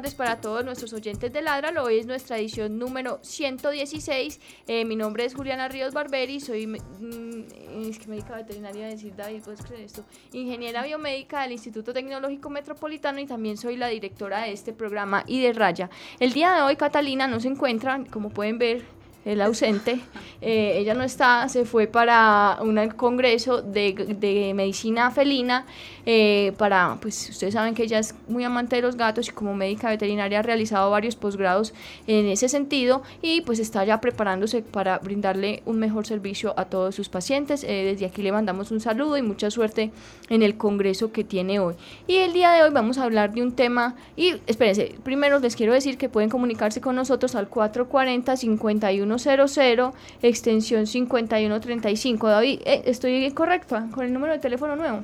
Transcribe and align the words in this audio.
Tardes 0.00 0.14
para 0.14 0.40
todos 0.40 0.64
nuestros 0.64 0.94
oyentes 0.94 1.30
de 1.30 1.42
Ladralo. 1.42 1.84
Hoy 1.84 1.98
es 1.98 2.06
nuestra 2.06 2.38
edición 2.38 2.78
número 2.78 3.18
116. 3.20 4.40
Eh, 4.66 4.86
mi 4.86 4.96
nombre 4.96 5.26
es 5.26 5.34
Juliana 5.34 5.68
Ríos 5.68 5.92
Barberi, 5.92 6.40
soy 6.40 6.66
mm, 6.66 7.82
es 7.82 7.98
que 7.98 8.06
médica 8.06 8.34
veterinaria, 8.34 8.86
decir 8.86 9.14
David, 9.14 9.42
¿puedes 9.44 9.60
creer 9.60 9.82
esto? 9.82 10.02
Ingeniera 10.32 10.84
biomédica 10.84 11.42
del 11.42 11.52
Instituto 11.52 11.92
Tecnológico 11.92 12.48
Metropolitano 12.48 13.20
y 13.20 13.26
también 13.26 13.58
soy 13.58 13.76
la 13.76 13.88
directora 13.88 14.44
de 14.44 14.52
este 14.52 14.72
programa 14.72 15.22
y 15.26 15.42
de 15.42 15.52
Raya. 15.52 15.90
El 16.18 16.32
día 16.32 16.54
de 16.54 16.62
hoy 16.62 16.76
Catalina 16.76 17.26
no 17.26 17.38
se 17.38 17.48
encuentra, 17.48 18.02
como 18.10 18.30
pueden 18.30 18.56
ver, 18.56 18.82
el 19.24 19.42
ausente. 19.42 20.00
Eh, 20.40 20.78
ella 20.78 20.94
no 20.94 21.02
está, 21.02 21.48
se 21.48 21.64
fue 21.64 21.86
para 21.86 22.58
un 22.62 22.88
congreso 22.90 23.60
de, 23.60 23.92
de 23.92 24.54
medicina 24.54 25.10
felina 25.10 25.66
eh, 26.06 26.52
para, 26.58 26.98
pues 27.00 27.30
ustedes 27.30 27.54
saben 27.54 27.74
que 27.74 27.82
ella 27.82 27.98
es 27.98 28.14
muy 28.28 28.44
amante 28.44 28.76
de 28.76 28.82
los 28.82 28.96
gatos 28.96 29.28
y 29.28 29.32
como 29.32 29.54
médica 29.54 29.88
veterinaria 29.88 30.40
ha 30.40 30.42
realizado 30.42 30.90
varios 30.90 31.16
posgrados 31.16 31.72
en 32.06 32.26
ese 32.26 32.48
sentido 32.48 33.02
y 33.22 33.40
pues 33.42 33.58
está 33.58 33.84
ya 33.84 34.00
preparándose 34.00 34.62
para 34.62 34.98
brindarle 34.98 35.62
un 35.66 35.78
mejor 35.78 36.06
servicio 36.06 36.54
a 36.58 36.66
todos 36.66 36.94
sus 36.94 37.08
pacientes. 37.08 37.64
Eh, 37.64 37.84
desde 37.84 38.06
aquí 38.06 38.22
le 38.22 38.32
mandamos 38.32 38.70
un 38.70 38.80
saludo 38.80 39.16
y 39.16 39.22
mucha 39.22 39.50
suerte 39.50 39.90
en 40.28 40.42
el 40.42 40.56
congreso 40.56 41.12
que 41.12 41.24
tiene 41.24 41.58
hoy. 41.58 41.74
Y 42.06 42.16
el 42.16 42.32
día 42.32 42.52
de 42.52 42.62
hoy 42.62 42.70
vamos 42.70 42.98
a 42.98 43.04
hablar 43.04 43.32
de 43.32 43.42
un 43.42 43.52
tema 43.52 43.96
y 44.16 44.34
espérense, 44.46 44.94
primero 45.02 45.38
les 45.38 45.56
quiero 45.56 45.72
decir 45.72 45.98
que 45.98 46.08
pueden 46.08 46.30
comunicarse 46.30 46.80
con 46.80 46.96
nosotros 46.96 47.34
al 47.34 47.50
440-5100, 47.50 49.92
extensión 50.22 50.86
5135. 50.86 52.28
David, 52.28 52.60
eh, 52.64 52.82
¿estoy 52.86 53.30
correcto 53.32 53.80
con 53.92 54.04
el 54.04 54.12
número 54.12 54.32
de 54.32 54.38
teléfono 54.38 54.76
nuevo? 54.76 55.02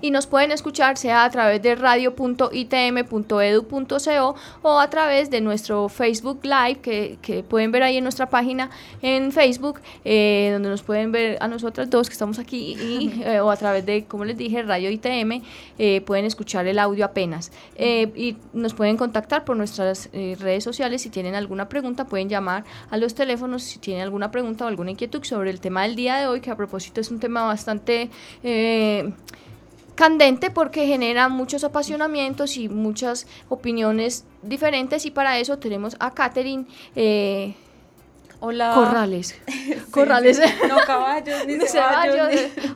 Y 0.00 0.10
nos 0.10 0.26
pueden 0.26 0.52
escuchar 0.52 0.96
sea 0.96 1.24
a 1.24 1.30
través 1.30 1.60
de 1.62 1.74
radio.itm.edu.co 1.74 4.34
o 4.62 4.78
a 4.78 4.90
través 4.90 5.30
de 5.30 5.40
nuestro 5.40 5.88
Facebook 5.88 6.40
Live 6.42 6.80
que, 6.80 7.18
que 7.22 7.42
pueden 7.42 7.72
ver 7.72 7.82
ahí 7.82 7.96
en 7.96 8.04
nuestra 8.04 8.28
página 8.28 8.70
en 9.02 9.32
Facebook 9.32 9.80
eh, 10.04 10.50
donde 10.52 10.68
nos 10.68 10.82
pueden 10.82 11.12
ver 11.12 11.38
a 11.40 11.48
nosotras 11.48 11.90
dos 11.90 12.08
que 12.08 12.12
estamos 12.12 12.38
aquí 12.38 12.74
y, 12.74 13.22
eh, 13.24 13.40
o 13.40 13.50
a 13.50 13.56
través 13.56 13.84
de, 13.86 14.04
como 14.04 14.24
les 14.24 14.36
dije, 14.36 14.62
Radio 14.62 14.90
ITM 14.90 15.42
eh, 15.78 16.00
pueden 16.02 16.24
escuchar 16.24 16.66
el 16.66 16.78
audio 16.78 17.04
apenas. 17.04 17.52
Y 17.78 18.36
nos 18.52 18.74
pueden 18.74 18.96
contactar 18.96 19.44
por 19.44 19.56
nuestras 19.56 20.10
redes 20.12 20.64
sociales. 20.64 21.02
Si 21.02 21.10
tienen 21.10 21.34
alguna 21.34 21.68
pregunta 21.68 22.06
pueden 22.06 22.28
llamar 22.28 22.64
a 22.90 22.96
los 22.96 23.14
teléfonos 23.14 23.62
si 23.62 23.78
tienen 23.78 24.02
alguna 24.02 24.30
pregunta 24.30 24.64
o 24.64 24.68
alguna 24.68 24.90
inquietud 24.90 25.22
sobre 25.24 25.50
el 25.50 25.60
tema 25.60 25.82
del 25.82 25.96
día 25.96 26.16
de 26.16 26.26
hoy 26.26 26.40
que 26.40 26.50
a 26.50 26.56
propósito 26.56 27.00
es 27.00 27.10
un 27.10 27.20
tema 27.20 27.44
bastante 27.44 28.10
candente 29.94 30.50
porque 30.50 30.86
genera 30.86 31.28
muchos 31.28 31.64
apasionamientos 31.64 32.56
y 32.56 32.68
muchas 32.68 33.26
opiniones 33.48 34.24
diferentes 34.42 35.06
y 35.06 35.10
para 35.10 35.38
eso 35.38 35.58
tenemos 35.58 35.96
a 36.00 36.12
Catherine 36.12 36.66
eh, 36.96 37.54
Hola. 38.46 38.72
Corrales. 38.74 39.34
Corrales. 39.90 40.38
No 40.68 40.76
caballos, 40.86 41.46
ni 41.46 41.58
caballos. 41.72 42.28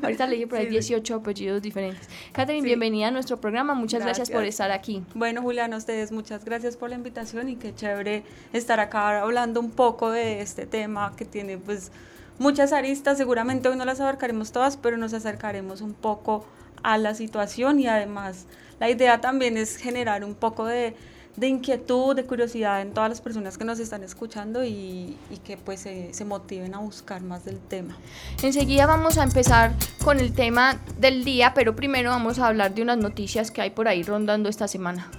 Ahorita 0.02 0.26
leí 0.26 0.46
por 0.46 0.58
ahí 0.58 0.66
18 0.66 1.16
apellidos 1.16 1.60
diferentes. 1.60 2.08
Catherine, 2.32 2.64
bienvenida 2.64 3.08
a 3.08 3.10
nuestro 3.10 3.38
programa. 3.38 3.74
Muchas 3.74 4.02
gracias. 4.02 4.30
por 4.30 4.44
estar 4.44 4.70
aquí. 4.70 5.04
Bueno, 5.14 5.42
Julián, 5.42 5.74
a 5.74 5.76
ustedes 5.76 6.10
muchas 6.10 6.46
gracias 6.46 6.78
por 6.78 6.88
la 6.88 6.96
invitación 6.96 7.50
y 7.50 7.56
qué 7.56 7.74
chévere 7.74 8.22
estar 8.54 8.80
acá 8.80 9.20
hablando 9.20 9.60
un 9.60 9.70
poco 9.70 10.10
de 10.10 10.40
este 10.40 10.64
tema 10.64 11.12
que 11.16 11.26
tiene 11.26 11.58
pues 11.58 11.92
muchas 12.38 12.72
aristas. 12.72 13.18
Seguramente 13.18 13.68
hoy 13.68 13.76
no 13.76 13.84
las 13.84 14.00
abarcaremos 14.00 14.52
todas, 14.52 14.78
pero 14.78 14.96
nos 14.96 15.12
acercaremos 15.12 15.82
un 15.82 15.92
poco 15.92 16.46
a 16.82 16.98
la 16.98 17.14
situación 17.14 17.80
y 17.80 17.86
además 17.86 18.46
la 18.80 18.90
idea 18.90 19.20
también 19.20 19.56
es 19.56 19.76
generar 19.76 20.24
un 20.24 20.34
poco 20.34 20.66
de, 20.66 20.94
inquietud, 21.40 22.14
de 22.14 22.24
curiosidad 22.24 22.80
en 22.80 22.92
todas 22.92 23.10
las 23.10 23.20
personas 23.20 23.58
que 23.58 23.64
nos 23.64 23.78
están 23.78 24.02
escuchando 24.02 24.64
y, 24.64 25.16
que 25.44 25.56
pues 25.56 25.80
se, 25.80 26.24
motiven 26.24 26.74
a 26.74 26.78
buscar 26.78 27.22
más 27.22 27.44
del 27.44 27.58
tema. 27.58 27.96
Enseguida 28.42 28.86
vamos 28.86 29.18
a 29.18 29.24
empezar 29.24 29.72
con 30.04 30.20
el 30.20 30.32
tema 30.32 30.80
del 30.98 31.24
día, 31.24 31.54
pero 31.54 31.74
primero 31.74 32.10
vamos 32.10 32.38
a 32.38 32.46
hablar 32.46 32.74
de 32.74 32.82
unas 32.82 32.98
noticias 32.98 33.50
que 33.50 33.62
hay 33.62 33.70
por 33.70 33.88
ahí 33.88 34.02
rondando 34.02 34.48
esta 34.48 34.68
semana. 34.68 35.10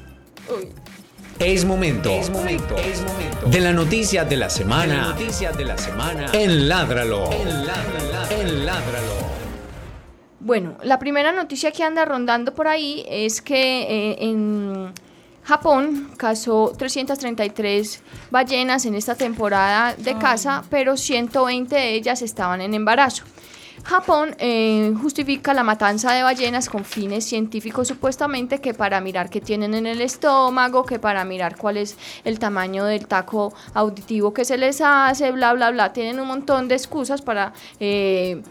Es 1.40 1.64
momento, 1.64 2.09
es 2.09 2.30
momento, 2.30 2.76
es 2.76 3.02
momento 3.02 3.47
de 3.47 3.59
la 3.62 3.72
noticia 3.72 4.26
de 4.26 4.36
la 4.36 4.50
semana. 4.50 5.14
De 5.14 5.58
de 5.58 5.66
la 5.66 5.78
semana 5.78 6.30
en 6.34 6.68
Ládralo. 6.68 7.31
En 7.31 7.66
Ládralo. 7.66 8.31
En 8.31 8.66
Ládralo. 8.66 9.38
Bueno, 10.41 10.75
la 10.83 11.00
primera 11.00 11.33
noticia 11.33 11.72
que 11.72 11.83
anda 11.83 12.05
rondando 12.05 12.55
por 12.55 12.67
ahí 12.67 13.05
es 13.09 13.41
que 13.41 13.81
eh, 13.81 14.16
en 14.19 14.94
Japón 15.44 16.11
cazó 16.16 16.72
333 16.77 18.01
ballenas 18.31 18.85
en 18.85 18.95
esta 18.95 19.16
temporada 19.16 19.95
de 19.95 20.17
caza, 20.17 20.63
pero 20.69 20.95
120 20.95 21.75
de 21.75 21.94
ellas 21.94 22.22
estaban 22.22 22.61
en 22.61 22.73
embarazo. 22.73 23.25
Japón 23.83 24.35
eh, 24.39 24.94
justifica 25.01 25.53
la 25.53 25.63
matanza 25.63 26.13
de 26.13 26.23
ballenas 26.23 26.69
con 26.69 26.85
fines 26.85 27.25
científicos 27.25 27.88
supuestamente 27.88 28.59
que 28.59 28.73
para 28.73 29.01
mirar 29.01 29.29
qué 29.29 29.41
tienen 29.41 29.73
en 29.73 29.88
el 29.88 30.01
estómago, 30.01 30.85
que 30.85 30.99
para 30.99 31.25
mirar 31.25 31.57
cuál 31.57 31.78
es 31.78 31.97
el 32.23 32.39
tamaño 32.39 32.85
del 32.85 33.07
taco 33.07 33.53
auditivo 33.73 34.33
que 34.33 34.45
se 34.45 34.57
les 34.57 34.81
hace, 34.81 35.31
bla, 35.31 35.53
bla, 35.53 35.72
bla. 35.72 35.91
Tienen 35.91 36.19
un 36.19 36.28
montón 36.28 36.69
de 36.69 36.75
excusas 36.75 37.22
para... 37.22 37.53
Eh, 37.79 38.41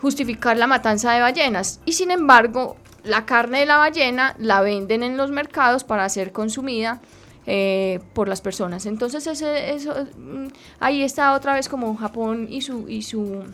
justificar 0.00 0.56
la 0.56 0.66
matanza 0.66 1.12
de 1.12 1.20
ballenas 1.20 1.80
y 1.84 1.92
sin 1.92 2.10
embargo 2.10 2.76
la 3.04 3.26
carne 3.26 3.60
de 3.60 3.66
la 3.66 3.76
ballena 3.76 4.34
la 4.38 4.60
venden 4.60 5.02
en 5.02 5.16
los 5.16 5.30
mercados 5.30 5.84
para 5.84 6.08
ser 6.08 6.32
consumida 6.32 7.00
eh, 7.46 8.00
por 8.12 8.28
las 8.28 8.40
personas. 8.40 8.86
Entonces 8.86 9.26
ese, 9.26 9.74
eso, 9.74 9.94
mm, 10.16 10.48
ahí 10.80 11.02
está 11.02 11.34
otra 11.34 11.54
vez 11.54 11.68
como 11.68 11.96
Japón 11.96 12.46
y 12.50 12.60
su, 12.60 12.88
y 12.88 13.02
su 13.02 13.44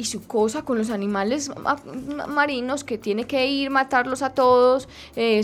y 0.00 0.04
su 0.04 0.26
cosa 0.26 0.62
con 0.62 0.78
los 0.78 0.88
animales 0.88 1.50
marinos 2.26 2.84
que 2.84 2.96
tiene 2.96 3.24
que 3.24 3.46
ir 3.46 3.68
matarlos 3.68 4.22
a 4.22 4.32
todos. 4.32 4.88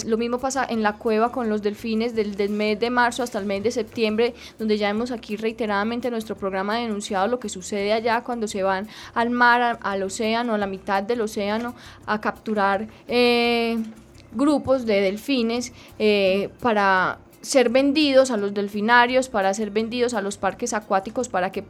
lo 0.06 0.17
mismo 0.17 0.39
pasa 0.39 0.67
en 0.67 0.83
la 0.83 0.94
cueva 0.94 1.31
con 1.31 1.50
los 1.50 1.61
delfines 1.61 2.15
del, 2.15 2.37
del, 2.37 2.49
mes 2.49 2.81
de 2.81 2.89
marzo 2.89 3.22
hasta 3.22 3.39
el 3.39 3.44
mes 3.44 3.62
de 3.62 3.71
septiembre, 3.71 4.34
donde 4.59 4.78
ya 4.78 4.89
hemos 4.89 5.11
aquí 5.11 5.37
reiteradamente 5.37 6.09
en 6.09 6.12
nuestro 6.12 6.37
programa 6.37 6.78
denunciado 6.78 7.27
lo 7.27 7.39
que 7.39 7.50
sucede 7.50 7.93
allá 7.93 8.22
cuando 8.22 8.49
se 8.49 8.62
van 8.62 8.89
al 9.12 9.28
mar, 9.28 9.78
al 9.83 10.03
océano, 10.03 10.55
a 10.55 10.59
la 10.59 10.67
mitad 10.67 11.03
del 11.03 11.21
océano, 11.21 11.75
a 12.06 12.19
capturar 12.23 12.88
eh, 13.09 13.77
grupos 14.33 14.87
de 14.87 15.03
delfines 15.03 15.75
eh, 15.99 16.49
para 16.61 17.19
ser 17.47 17.71
vendidos 17.71 18.31
a 18.33 18.37
los 18.37 18.53
delfinarios, 18.53 19.29
para 19.29 19.55
ser 19.55 19.71
vendidos 19.71 20.15
a 20.15 20.21
los 20.21 20.37
parques 20.37 20.73
acuáticos, 20.73 21.29
para 21.29 21.53
que, 21.53 21.62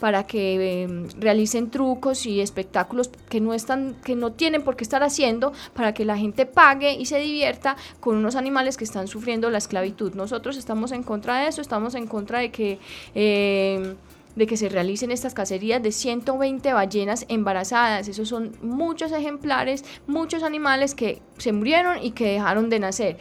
para 0.00 0.26
que 0.26 0.82
em, 0.82 1.08
realicen 1.18 1.70
trucos 1.70 2.24
y 2.24 2.40
espectáculos 2.40 3.10
que 3.28 3.40
no, 3.40 3.52
están, 3.52 3.96
que 4.02 4.16
no 4.16 4.32
tienen 4.32 4.62
por 4.62 4.76
qué 4.76 4.84
estar 4.84 5.02
haciendo, 5.02 5.52
para 5.74 5.92
que 5.92 6.06
la 6.06 6.16
gente 6.16 6.46
pague 6.46 6.94
y 6.94 7.04
se 7.04 7.18
divierta 7.20 7.76
con 8.00 8.16
unos 8.16 8.34
animales 8.34 8.78
que 8.78 8.84
están 8.84 9.08
sufriendo 9.08 9.50
la 9.50 9.58
esclavitud. 9.58 10.14
Nosotros 10.14 10.56
estamos 10.56 10.90
en 10.90 11.02
contra 11.02 11.40
de 11.40 11.48
eso, 11.48 11.60
estamos 11.60 11.94
en 11.94 12.06
contra 12.06 12.38
de 12.38 12.50
que... 12.50 12.78
Em, 13.14 13.96
de 14.36 14.46
que 14.46 14.56
se 14.56 14.68
realicen 14.68 15.10
estas 15.10 15.34
cacerías 15.34 15.82
de 15.82 15.92
120 15.92 16.72
ballenas 16.72 17.26
embarazadas. 17.28 18.08
Esos 18.08 18.28
son 18.28 18.52
muchos 18.62 19.12
ejemplares, 19.12 19.84
muchos 20.06 20.42
animales 20.42 20.94
que 20.94 21.20
se 21.38 21.52
murieron 21.52 22.02
y 22.02 22.12
que 22.12 22.32
dejaron 22.32 22.70
de 22.70 22.78
nacer. 22.78 23.18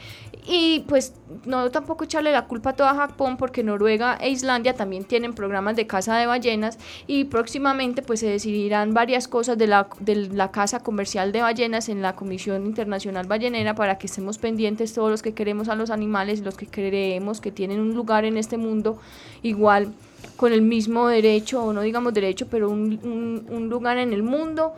Y 0.48 0.86
pues 0.88 1.14
no 1.46 1.70
tampoco 1.70 2.06
echarle 2.06 2.32
la 2.32 2.48
culpa 2.48 2.72
a 2.72 2.74
toda 2.74 2.96
Japón 2.96 3.38
porque 3.38 3.64
Noruega 3.64 4.18
e 4.20 4.30
Islandia 4.30 4.74
también 4.74 5.04
tienen 5.04 5.34
programas 5.34 5.76
de 5.76 5.86
caza 5.86 6.18
de 6.18 6.26
ballenas 6.26 6.80
y 7.08 7.26
próximamente 7.26 8.02
pues 8.02 8.22
se 8.22 8.28
decidirán 8.28 8.94
varias 8.94 9.28
cosas 9.28 9.58
de 9.58 9.68
la, 9.68 9.90
de 10.00 10.16
la 10.16 10.52
caza 10.52 10.80
comercial 10.80 11.32
de 11.32 11.42
ballenas 11.42 11.90
en 11.90 12.02
la 12.02 12.16
Comisión 12.16 12.66
Internacional 12.66 13.28
Ballenera 13.28 13.76
para 13.76 13.98
que 13.98 14.08
estemos 14.08 14.38
pendientes 14.38 14.94
todos 14.94 15.12
los 15.12 15.22
que 15.22 15.34
queremos 15.34 15.68
a 15.70 15.76
los 15.76 15.90
animales, 15.90 16.40
los 16.40 16.56
que 16.56 16.68
creemos 16.68 17.42
que 17.42 17.52
tienen 17.52 17.80
un 17.80 17.94
lugar 17.94 18.26
en 18.26 18.38
este 18.38 18.58
mundo 18.58 18.98
igual 19.44 19.94
con 20.36 20.54
el 20.54 20.62
mismo 20.62 21.08
derecho, 21.08 21.64
o 21.64 21.74
no 21.74 21.82
digamos 21.82 22.14
derecho, 22.14 22.48
pero 22.50 22.70
un, 22.70 23.00
un, 23.04 23.46
un 23.50 23.70
lugar 23.70 23.98
en 23.98 24.14
el 24.14 24.24
mundo 24.24 24.74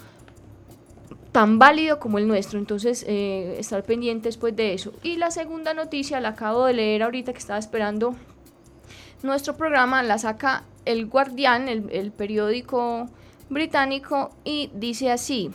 tan 1.32 1.60
válido 1.60 2.00
como 2.00 2.18
el 2.18 2.28
nuestro. 2.28 2.60
Entonces, 2.60 3.06
eh, 3.08 3.56
estar 3.60 3.84
pendientes 3.84 4.38
pues 4.38 4.56
de 4.56 4.74
eso. 4.74 4.94
Y 5.04 5.18
la 5.18 5.32
segunda 5.32 5.74
noticia 5.74 6.20
la 6.20 6.30
acabo 6.30 6.66
de 6.66 6.74
leer 6.74 7.04
ahorita 7.04 7.34
que 7.34 7.40
estaba 7.40 7.60
esperando 7.60 8.16
nuestro 9.24 9.56
programa, 9.56 10.04
la 10.04 10.18
saca 10.18 10.64
El 10.86 11.06
Guardián, 11.06 11.68
el, 11.70 12.12
periódico 12.12 13.08
británico, 13.50 14.32
y 14.44 14.72
dice 14.74 15.12
así. 15.12 15.52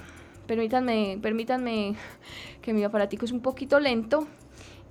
Permítanme, 0.47 1.19
permítanme 1.21 1.97
que 2.63 2.73
mi 2.73 2.85
aparatico 2.85 3.25
es 3.25 3.33
un 3.33 3.41
poquito 3.41 3.81
lento. 3.81 4.29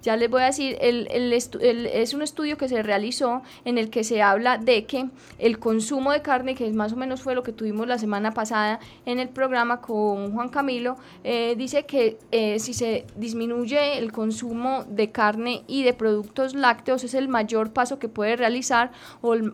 Ya 0.05 0.15
les 0.17 0.29
voy 0.29 0.43
a 0.43 0.45
decir, 0.45 0.77
el, 0.81 1.07
es 1.33 2.13
un 2.13 2.21
estudio 2.21 2.57
que 2.57 2.69
se 2.69 2.83
realizó 2.83 3.41
en 3.65 3.79
el 3.79 3.89
que 3.89 4.03
se 4.03 4.21
habla 4.21 4.59
de 4.59 4.85
que 4.85 5.09
el 5.39 5.57
consumo 5.57 6.11
de 6.11 6.21
carne, 6.21 6.53
que 6.53 6.71
más 6.73 6.93
o 6.93 6.95
menos 6.95 7.23
fue 7.23 7.33
lo 7.33 7.41
que 7.41 7.51
tuvimos 7.51 7.87
la 7.87 7.97
semana 7.97 8.31
pasada 8.31 8.79
en 9.07 9.17
el 9.17 9.29
programa 9.29 9.81
con 9.81 10.31
Juan 10.31 10.49
Camilo, 10.49 10.97
eh, 11.23 11.55
dice 11.57 11.87
que 11.87 12.19
eh, 12.29 12.59
si 12.59 12.75
se 12.75 13.07
disminuye 13.15 13.97
el 13.97 14.11
consumo 14.11 14.85
de 14.87 15.09
carne 15.09 15.63
y 15.65 15.81
de 15.81 15.93
productos 15.93 16.53
lácteos 16.53 17.03
es 17.03 17.15
el 17.15 17.27
mayor 17.27 17.73
paso 17.73 17.97
que 17.97 18.07
puede 18.07 18.35
realizar 18.35 18.91
o 19.21 19.33
el, 19.33 19.53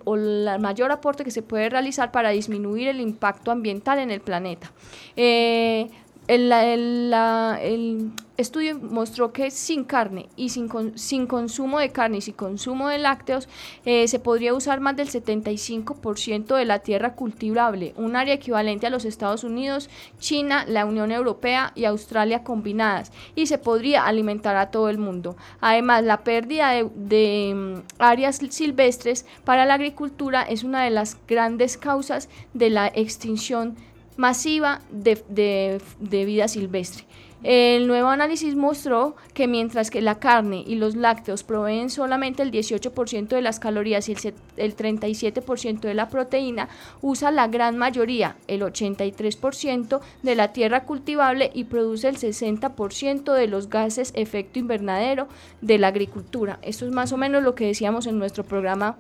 mayor 0.60 0.92
aporte 0.92 1.24
que 1.24 1.32
se 1.32 1.44
puede 1.44 1.70
realizar 1.70 2.12
para 2.12 2.32
disminuir 2.32 2.90
el 2.90 3.00
impacto 3.00 3.52
ambiental 3.52 4.00
en 4.00 4.12
el 4.12 4.20
planeta. 4.20 4.74
Eh, 5.16 5.88
el, 6.28 6.52
el, 6.52 8.12
estudio 8.38 8.80
mostró 8.80 9.34
que 9.34 9.52
sin 9.52 9.84
carne 9.84 10.30
y 10.36 10.50
sin, 10.50 10.70
sin 10.98 11.28
consumo 11.28 11.80
de 11.80 11.92
carne 11.92 12.18
y 12.18 12.22
sin 12.22 12.34
consumo 12.34 12.90
de 12.90 12.98
lácteos 12.98 13.48
eh, 13.86 14.08
se 14.08 14.20
podría 14.20 14.54
usar 14.54 14.80
más 14.80 14.96
del 14.96 15.10
75% 15.10 16.56
de 16.56 16.66
la 16.66 16.80
tierra 16.80 17.14
cultivable, 17.14 17.94
un 17.98 18.16
área 18.16 18.34
equivalente 18.34 18.88
a 18.88 18.90
los 18.90 19.06
Estados 19.06 19.44
Unidos, 19.44 19.90
China, 20.20 20.66
la 20.68 20.86
Unión 20.86 21.12
Europea 21.12 21.72
y 21.76 21.86
Australia 21.86 22.44
combinadas, 22.44 23.12
y 23.36 23.48
se 23.48 23.58
podría 23.58 24.06
alimentar 24.06 24.56
a 24.56 24.72
todo 24.72 24.90
el 24.90 24.98
mundo. 24.98 25.36
Además, 25.60 26.04
la 26.04 26.24
pérdida 26.24 26.72
de, 26.72 26.90
de 26.96 27.54
mm, 27.56 27.82
áreas 28.00 28.38
silvestres 28.50 29.26
para 29.44 29.66
la 29.66 29.76
agricultura 29.76 30.42
es 30.44 30.64
una 30.64 30.84
de 30.84 30.90
las 30.90 31.18
grandes 31.28 31.78
causas 31.78 32.30
de 32.54 32.70
la 32.70 32.88
extinción 32.88 33.76
masiva 34.18 34.82
de, 34.92 35.82
vida 36.00 36.48
silvestre. 36.48 37.06
El 37.44 37.88
nuevo 37.88 38.10
análisis 38.10 38.56
mostró 38.56 39.16
que 39.34 39.48
mientras 39.48 39.90
que 39.90 40.02
la 40.02 40.20
carne 40.20 40.64
y 40.68 40.76
los 40.76 40.96
lácteos 40.96 41.42
proveen 41.42 41.90
solamente 41.90 42.44
el 42.44 42.52
18% 42.52 43.30
de 43.30 43.42
las 43.42 43.60
calorías 43.60 44.10
y 44.10 44.12
el, 44.12 44.36
el 44.58 44.76
37% 44.76 45.80
de 45.80 45.94
la 45.96 46.08
proteína, 46.08 46.70
usa 47.02 47.32
la 47.32 47.48
gran 47.48 47.80
mayoría, 47.80 48.38
el 48.48 48.62
83% 48.62 50.02
de 50.22 50.36
la 50.36 50.54
tierra 50.54 50.84
cultivable 50.84 51.50
y 51.56 51.64
produce 51.64 52.10
el 52.10 52.18
60% 52.18 53.34
de 53.34 53.48
los 53.48 53.72
gases 53.72 54.12
efecto 54.16 54.60
invernadero 54.60 55.28
de 55.62 55.80
la 55.80 55.88
agricultura. 55.88 56.60
Esto 56.62 56.86
es 56.86 56.92
más 56.92 57.12
o 57.12 57.18
menos 57.18 57.42
lo 57.42 57.56
que 57.56 57.66
decíamos 57.66 58.06
en 58.06 58.20
nuestro 58.20 58.44
programa 58.44 58.98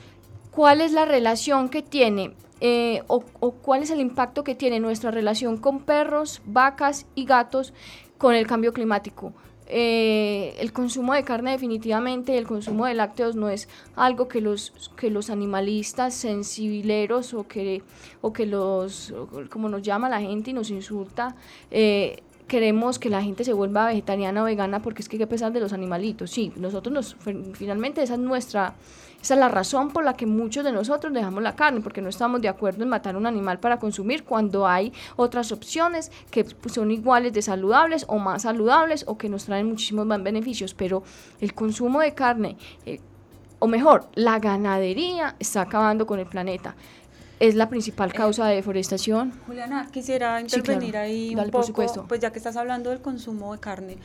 cuál 0.50 0.80
es 0.80 0.90
la 0.92 1.04
relación 1.04 1.68
que 1.68 1.82
tiene 1.82 2.34
eh, 2.60 3.02
o, 3.08 3.24
o 3.40 3.50
cuál 3.52 3.82
es 3.82 3.90
el 3.90 4.00
impacto 4.00 4.44
que 4.44 4.54
tiene 4.54 4.80
nuestra 4.80 5.10
relación 5.10 5.58
con 5.58 5.80
perros, 5.80 6.40
vacas 6.46 7.04
y 7.14 7.26
gatos 7.26 7.74
con 8.18 8.34
el 8.34 8.46
cambio 8.46 8.72
climático. 8.72 9.34
Eh, 9.68 10.54
el 10.60 10.72
consumo 10.72 11.14
de 11.14 11.24
carne 11.24 11.50
definitivamente, 11.50 12.38
el 12.38 12.46
consumo 12.46 12.86
de 12.86 12.94
lácteos 12.94 13.34
no 13.34 13.48
es 13.48 13.68
algo 13.96 14.28
que 14.28 14.40
los, 14.40 14.90
que 14.96 15.10
los 15.10 15.28
animalistas 15.28 16.14
sensibileros 16.14 17.34
o 17.34 17.48
que, 17.48 17.82
o 18.20 18.32
que 18.32 18.46
los, 18.46 19.12
como 19.50 19.68
nos 19.68 19.82
llama 19.82 20.08
la 20.08 20.20
gente 20.20 20.50
y 20.50 20.54
nos 20.54 20.70
insulta, 20.70 21.34
eh, 21.70 22.22
queremos 22.46 22.98
que 22.98 23.10
la 23.10 23.22
gente 23.22 23.44
se 23.44 23.52
vuelva 23.52 23.86
vegetariana 23.86 24.42
o 24.42 24.44
vegana 24.44 24.80
porque 24.80 25.02
es 25.02 25.08
que 25.08 25.16
hay 25.16 25.18
que 25.18 25.26
pesar 25.26 25.52
de 25.52 25.60
los 25.60 25.72
animalitos. 25.72 26.30
Sí, 26.30 26.52
nosotros 26.56 26.92
nos, 26.92 27.16
finalmente 27.54 28.02
esa 28.02 28.14
es 28.14 28.20
nuestra 28.20 28.74
esa 29.26 29.34
es 29.34 29.40
la 29.40 29.48
razón 29.48 29.90
por 29.90 30.04
la 30.04 30.14
que 30.14 30.24
muchos 30.24 30.62
de 30.62 30.70
nosotros 30.70 31.12
dejamos 31.12 31.42
la 31.42 31.56
carne, 31.56 31.80
porque 31.80 32.00
no 32.00 32.08
estamos 32.08 32.40
de 32.40 32.48
acuerdo 32.48 32.84
en 32.84 32.88
matar 32.88 33.16
un 33.16 33.26
animal 33.26 33.58
para 33.58 33.76
consumir 33.76 34.22
cuando 34.22 34.68
hay 34.68 34.92
otras 35.16 35.50
opciones 35.50 36.12
que 36.30 36.46
son 36.72 36.92
iguales 36.92 37.32
de 37.32 37.42
saludables 37.42 38.04
o 38.06 38.18
más 38.18 38.42
saludables 38.42 39.04
o 39.08 39.18
que 39.18 39.28
nos 39.28 39.46
traen 39.46 39.66
muchísimos 39.66 40.06
más 40.06 40.22
beneficios. 40.22 40.74
Pero 40.74 41.02
el 41.40 41.54
consumo 41.54 41.98
de 41.98 42.14
carne, 42.14 42.56
eh, 42.84 43.00
o 43.58 43.66
mejor, 43.66 44.06
la 44.14 44.38
ganadería 44.38 45.34
está 45.40 45.62
acabando 45.62 46.06
con 46.06 46.20
el 46.20 46.26
planeta 46.26 46.76
es 47.40 47.56
la 47.56 47.68
principal 47.68 48.12
causa 48.12 48.46
de 48.46 48.54
deforestación. 48.54 49.32
Juliana, 49.44 49.88
quisiera 49.92 50.40
intervenir 50.40 50.96
ahí 50.96 51.34
un 51.34 51.50
poco, 51.50 52.06
pues 52.06 52.20
ya 52.20 52.30
que 52.30 52.38
estás 52.38 52.56
hablando 52.56 52.90
del 52.90 53.00
consumo 53.00 53.52
de 53.52 53.58
carne, 53.58 53.98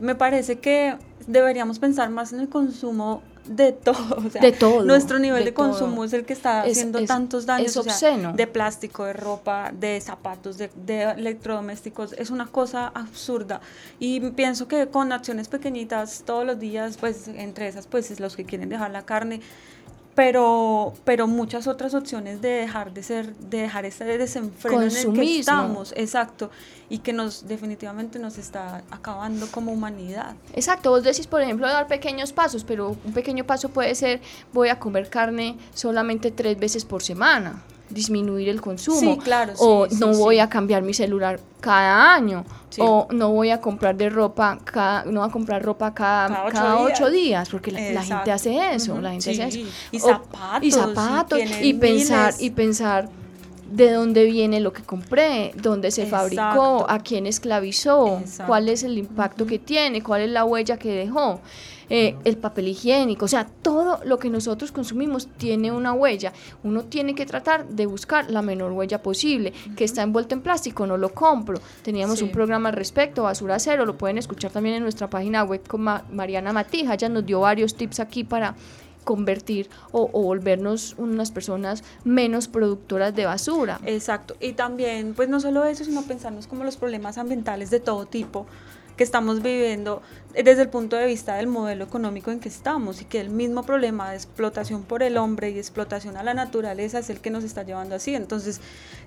me 0.00 0.16
parece 0.16 0.58
que 0.58 0.96
deberíamos 1.28 1.78
pensar 1.78 2.10
más 2.10 2.32
en 2.32 2.40
el 2.40 2.48
consumo 2.48 3.22
de 3.48 3.72
todo. 3.72 4.16
de 4.40 4.52
todo. 4.52 4.84
Nuestro 4.84 5.18
nivel 5.18 5.44
de, 5.44 5.54
consumo 5.54 6.04
es 6.04 6.12
el 6.12 6.24
que 6.24 6.32
está 6.32 6.62
haciendo 6.62 7.04
tantos 7.04 7.46
daños. 7.46 7.70
Es 7.70 7.76
obsceno. 7.76 8.32
de 8.32 8.46
plástico, 8.46 9.04
de 9.04 9.12
ropa, 9.12 9.72
de 9.72 10.00
zapatos, 10.00 10.58
de, 10.58 10.70
de, 10.74 11.02
electrodomésticos. 11.02 12.12
Es 12.12 12.30
una 12.30 12.46
cosa 12.46 12.88
absurda. 12.88 13.60
Y 13.98 14.20
pienso 14.30 14.68
que 14.68 14.86
con 14.88 15.12
acciones 15.12 15.48
pequeñitas 15.48 16.22
todos 16.24 16.44
los 16.44 16.58
días, 16.58 16.96
pues 16.98 17.28
entre 17.28 17.68
esas, 17.68 17.86
pues 17.86 18.10
es 18.10 18.20
los 18.20 18.36
que 18.36 18.44
quieren 18.44 18.68
dejar 18.68 18.90
la 18.90 19.02
carne 19.02 19.40
pero, 20.18 20.94
pero 21.04 21.28
muchas 21.28 21.68
otras 21.68 21.94
opciones 21.94 22.42
de 22.42 22.48
dejar 22.48 22.92
de 22.92 23.04
ser, 23.04 23.36
de 23.36 23.58
dejar 23.58 23.84
este 23.84 24.04
desenfreno 24.04 24.82
en 24.82 24.96
el 24.96 25.12
que 25.12 25.38
estamos, 25.38 25.94
exacto, 25.96 26.50
y 26.88 26.98
que 26.98 27.12
nos 27.12 27.46
definitivamente 27.46 28.18
nos 28.18 28.36
está 28.36 28.82
acabando 28.90 29.46
como 29.52 29.70
humanidad. 29.70 30.34
Exacto, 30.54 30.90
vos 30.90 31.04
decís, 31.04 31.28
por 31.28 31.40
ejemplo, 31.40 31.68
dar 31.68 31.86
pequeños 31.86 32.32
pasos, 32.32 32.64
pero 32.64 32.96
un 33.04 33.12
pequeño 33.12 33.44
paso 33.44 33.68
puede 33.68 33.94
ser 33.94 34.20
voy 34.52 34.70
a 34.70 34.80
comer 34.80 35.08
carne 35.08 35.56
solamente 35.72 36.32
tres 36.32 36.58
veces 36.58 36.84
por 36.84 37.00
semana 37.00 37.62
disminuir 37.90 38.48
el 38.48 38.60
consumo. 38.60 38.98
Sí, 38.98 39.18
claro. 39.22 39.52
o 39.58 39.86
no 39.98 40.12
voy 40.12 40.38
a 40.38 40.48
cambiar 40.48 40.82
mi 40.82 40.94
celular 40.94 41.40
cada 41.60 42.14
año. 42.14 42.44
O 42.80 43.08
no 43.10 43.30
voy 43.32 43.50
a 43.50 43.60
comprar 43.60 43.96
de 43.96 44.08
ropa, 44.08 44.58
cada, 44.62 45.04
no 45.04 45.20
voy 45.20 45.28
a 45.28 45.32
comprar 45.32 45.62
ropa 45.64 45.92
cada, 45.94 46.48
cada, 46.50 46.78
ocho, 46.78 47.10
días. 47.10 47.48
porque 47.48 47.72
la, 47.72 48.02
gente 48.02 48.30
hace 48.30 48.74
eso, 48.74 49.00
la 49.00 49.10
gente 49.10 49.30
hace 49.30 49.48
eso. 49.48 49.70
Y 49.90 49.98
zapatos. 49.98 50.62
Y 50.62 50.70
zapatos. 50.70 51.40
Y, 51.60 51.74
pensar, 51.74 52.34
y 52.38 52.50
pensar 52.50 53.08
de 53.70 53.92
dónde 53.92 54.24
viene 54.24 54.60
lo 54.60 54.72
que 54.72 54.82
compré, 54.82 55.52
dónde 55.54 55.90
se 55.90 56.06
fabricó, 56.06 56.86
a 56.88 56.98
quién 57.00 57.26
esclavizó, 57.26 58.22
cuál 58.46 58.68
es 58.68 58.82
el 58.82 58.98
impacto 58.98 59.46
que 59.46 59.58
tiene, 59.58 60.02
cuál 60.02 60.22
es 60.22 60.30
la 60.30 60.44
huella 60.44 60.78
que 60.78 60.92
dejó. 60.92 61.40
Eh, 61.90 62.16
el 62.24 62.36
papel 62.36 62.68
higiénico, 62.68 63.24
o 63.24 63.28
sea, 63.28 63.46
todo 63.46 64.00
lo 64.04 64.18
que 64.18 64.28
nosotros 64.28 64.72
consumimos 64.72 65.26
tiene 65.38 65.72
una 65.72 65.94
huella. 65.94 66.34
Uno 66.62 66.84
tiene 66.84 67.14
que 67.14 67.24
tratar 67.24 67.66
de 67.66 67.86
buscar 67.86 68.30
la 68.30 68.42
menor 68.42 68.72
huella 68.72 69.02
posible, 69.02 69.54
que 69.74 69.84
está 69.84 70.02
envuelto 70.02 70.34
en 70.34 70.42
plástico, 70.42 70.86
no 70.86 70.98
lo 70.98 71.14
compro. 71.14 71.58
Teníamos 71.82 72.20
un 72.20 72.30
programa 72.30 72.68
al 72.68 72.74
respecto, 72.74 73.22
Basura 73.22 73.58
Cero, 73.58 73.86
lo 73.86 73.96
pueden 73.96 74.18
escuchar 74.18 74.50
también 74.50 74.76
en 74.76 74.82
nuestra 74.82 75.08
página 75.08 75.44
web 75.44 75.66
con 75.66 75.80
Mariana 75.80 76.52
Matija, 76.52 76.92
ella 76.92 77.08
nos 77.08 77.24
dio 77.24 77.40
varios 77.40 77.74
tips 77.74 78.00
aquí 78.00 78.22
para 78.22 78.54
convertir 79.08 79.70
o, 79.90 80.10
o, 80.12 80.22
volvernos 80.22 80.94
unas 80.98 81.30
personas 81.30 81.82
menos 82.04 82.46
productoras 82.46 83.14
de 83.14 83.24
basura. 83.24 83.80
Exacto, 83.86 84.36
y 84.38 84.52
también 84.52 85.14
pues 85.14 85.30
no 85.30 85.40
solo 85.40 85.64
eso, 85.64 85.82
sino 85.82 86.02
pensarnos 86.02 86.46
como 86.46 86.62
los 86.62 86.76
problemas 86.76 87.16
ambientales 87.16 87.70
de 87.70 87.80
todo 87.80 88.04
tipo 88.04 88.44
que 88.98 89.04
estamos 89.04 89.40
viviendo 89.40 90.02
desde 90.32 90.62
el 90.62 90.68
punto 90.68 90.96
de 90.96 91.06
vista 91.06 91.36
del 91.36 91.46
modelo 91.46 91.84
económico 91.84 92.30
en 92.30 92.40
que 92.40 92.48
estamos 92.48 93.00
y 93.00 93.04
que 93.04 93.20
el 93.20 93.30
mismo 93.30 93.62
problema 93.62 94.10
de 94.10 94.16
explotación 94.16 94.82
por 94.82 95.02
el 95.02 95.16
hombre 95.16 95.50
y 95.50 95.58
explotación 95.58 96.16
a 96.16 96.22
la 96.22 96.34
naturaleza 96.34 96.98
es 96.98 97.10
el 97.10 97.20
que 97.20 97.30
nos 97.30 97.44
está 97.44 97.62
llevando 97.62 97.94
así. 97.94 98.14
Entonces, 98.14 98.60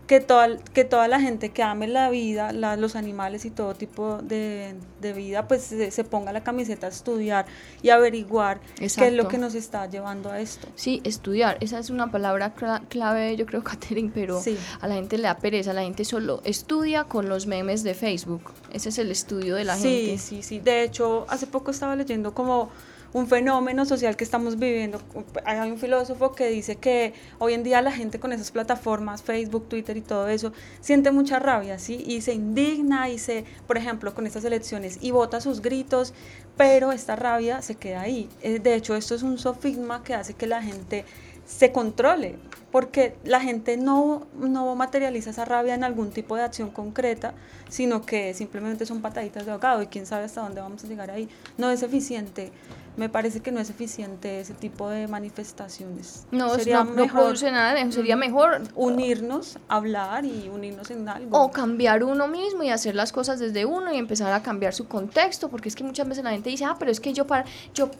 que 0.07 0.19
toda, 0.19 0.57
que 0.73 0.83
toda 0.83 1.07
la 1.07 1.21
gente 1.21 1.49
que 1.49 1.63
ame 1.63 1.87
la 1.87 2.09
vida, 2.09 2.51
los 2.51 2.95
animales 2.95 3.45
y 3.45 3.49
todo 3.49 3.75
tipo 3.75 4.17
de, 4.21 4.75
vida, 5.15 5.47
pues 5.47 5.61
se, 5.61 6.03
ponga 6.03 6.33
la 6.33 6.43
camiseta 6.43 6.87
a 6.87 6.89
estudiar 6.89 7.45
y 7.81 7.89
averiguar 7.89 8.59
qué 8.77 8.85
es 8.85 9.13
lo 9.13 9.27
que 9.27 9.37
nos 9.37 9.55
está 9.55 9.89
llevando 9.89 10.29
a 10.29 10.39
esto. 10.39 10.67
Sí, 10.75 11.01
estudiar, 11.03 11.57
esa 11.61 11.79
es 11.79 11.89
una 11.89 12.11
palabra 12.11 12.53
clave, 12.89 13.37
yo 13.37 13.45
creo, 13.45 13.63
Catherine, 13.71 14.11
pero 14.13 14.41
a 14.81 14.87
la 14.87 14.95
gente 14.95 15.17
le 15.17 15.23
da 15.23 15.37
pereza, 15.37 15.71
la 15.71 15.83
gente 15.83 16.03
solo 16.03 16.41
estudia 16.43 17.05
con 17.05 17.29
los 17.29 17.47
memes 17.47 17.83
de 17.83 17.93
Facebook, 17.93 18.51
ese 18.71 18.89
es 18.89 18.97
el 18.97 19.11
estudio 19.11 19.55
de 19.55 19.63
la 19.63 19.75
gente. 19.75 20.17
Sí, 20.17 20.37
sí, 20.37 20.43
sí, 20.43 20.59
de 20.59 20.83
hecho, 20.83 21.10
hace 21.29 21.47
poco 21.47 21.71
estaba 21.71 21.95
leyendo 21.95 22.33
como 22.33 22.69
un 23.13 23.27
fenómeno 23.27 23.85
social 23.85 24.15
que 24.15 24.23
estamos 24.23 24.57
viviendo. 24.57 25.01
Hay 25.45 25.69
un 25.69 25.77
filósofo 25.77 26.31
que 26.33 26.47
dice 26.47 26.77
que 26.77 27.13
hoy 27.39 27.53
en 27.53 27.63
día 27.63 27.81
la 27.81 27.91
gente 27.91 28.19
con 28.19 28.31
esas 28.31 28.51
plataformas, 28.51 29.21
Facebook, 29.21 29.67
Twitter 29.67 29.97
y 29.97 30.01
todo 30.01 30.27
eso, 30.27 30.53
siente 30.79 31.11
mucha 31.11 31.39
rabia, 31.39 31.77
¿sí? 31.77 32.03
Y 32.07 32.21
se 32.21 32.33
indigna 32.33 33.09
y 33.09 33.19
se, 33.19 33.43
por 33.67 33.77
ejemplo, 33.77 34.13
con 34.13 34.27
estas 34.27 34.45
elecciones 34.45 34.97
y 35.01 35.11
vota 35.11 35.41
sus 35.41 35.61
gritos, 35.61 36.13
pero 36.55 36.91
esta 36.91 37.15
rabia 37.15 37.61
se 37.61 37.75
queda 37.75 38.01
ahí. 38.01 38.29
Eh, 38.41 38.59
de 38.59 38.75
hecho, 38.75 38.95
esto 38.95 39.15
es 39.15 39.23
un 39.23 39.37
sofisma 39.37 40.03
que 40.03 40.13
hace 40.13 40.33
que 40.33 40.47
la 40.47 40.61
gente 40.61 41.05
se 41.45 41.71
controle, 41.71 42.37
porque 42.71 43.15
la 43.25 43.41
gente 43.41 43.75
no, 43.77 44.27
no 44.39 44.73
materializa 44.75 45.31
esa 45.31 45.45
rabia 45.45 45.75
en 45.75 45.83
algún 45.83 46.11
tipo 46.11 46.35
de 46.35 46.43
acción 46.43 46.69
concreta, 46.69 47.33
sino 47.69 48.05
que 48.05 48.33
simplemente 48.33 48.85
son 48.85 49.01
pataditas 49.01 49.45
de 49.45 49.51
ahogado 49.51 49.81
y 49.81 49.87
quién 49.87 50.05
sabe 50.05 50.25
hasta 50.25 50.41
dónde 50.41 50.61
vamos 50.61 50.83
a 50.83 50.87
llegar 50.87 51.11
ahí. 51.11 51.27
No 51.57 51.69
es 51.69 51.83
eficiente, 51.83 52.51
me 52.95 53.09
parece 53.09 53.41
que 53.41 53.51
no 53.51 53.59
es 53.59 53.69
eficiente 53.69 54.39
ese 54.39 54.53
tipo 54.53 54.89
de 54.89 55.07
manifestaciones. 55.07 56.25
No, 56.31 56.55
sería 56.55 56.83
no, 56.83 56.91
mejor, 56.91 57.21
produce 57.21 57.51
nada, 57.51 57.91
sería 57.91 58.15
mejor 58.15 58.61
unirnos, 58.75 59.59
hablar 59.67 60.23
y 60.23 60.49
unirnos 60.49 60.89
en 60.91 61.07
algo. 61.09 61.37
O 61.37 61.51
cambiar 61.51 62.03
uno 62.03 62.27
mismo 62.29 62.63
y 62.63 62.69
hacer 62.69 62.95
las 62.95 63.11
cosas 63.11 63.39
desde 63.39 63.65
uno 63.65 63.93
y 63.93 63.97
empezar 63.97 64.31
a 64.31 64.41
cambiar 64.41 64.73
su 64.73 64.87
contexto, 64.87 65.49
porque 65.49 65.67
es 65.67 65.75
que 65.75 65.83
muchas 65.83 66.07
veces 66.07 66.23
la 66.23 66.31
gente 66.31 66.49
dice, 66.49 66.63
ah, 66.63 66.77
pero 66.79 66.89
es 66.89 67.01
que 67.01 67.11
yo 67.11 67.27
para, 67.27 67.45
yo 67.73 67.91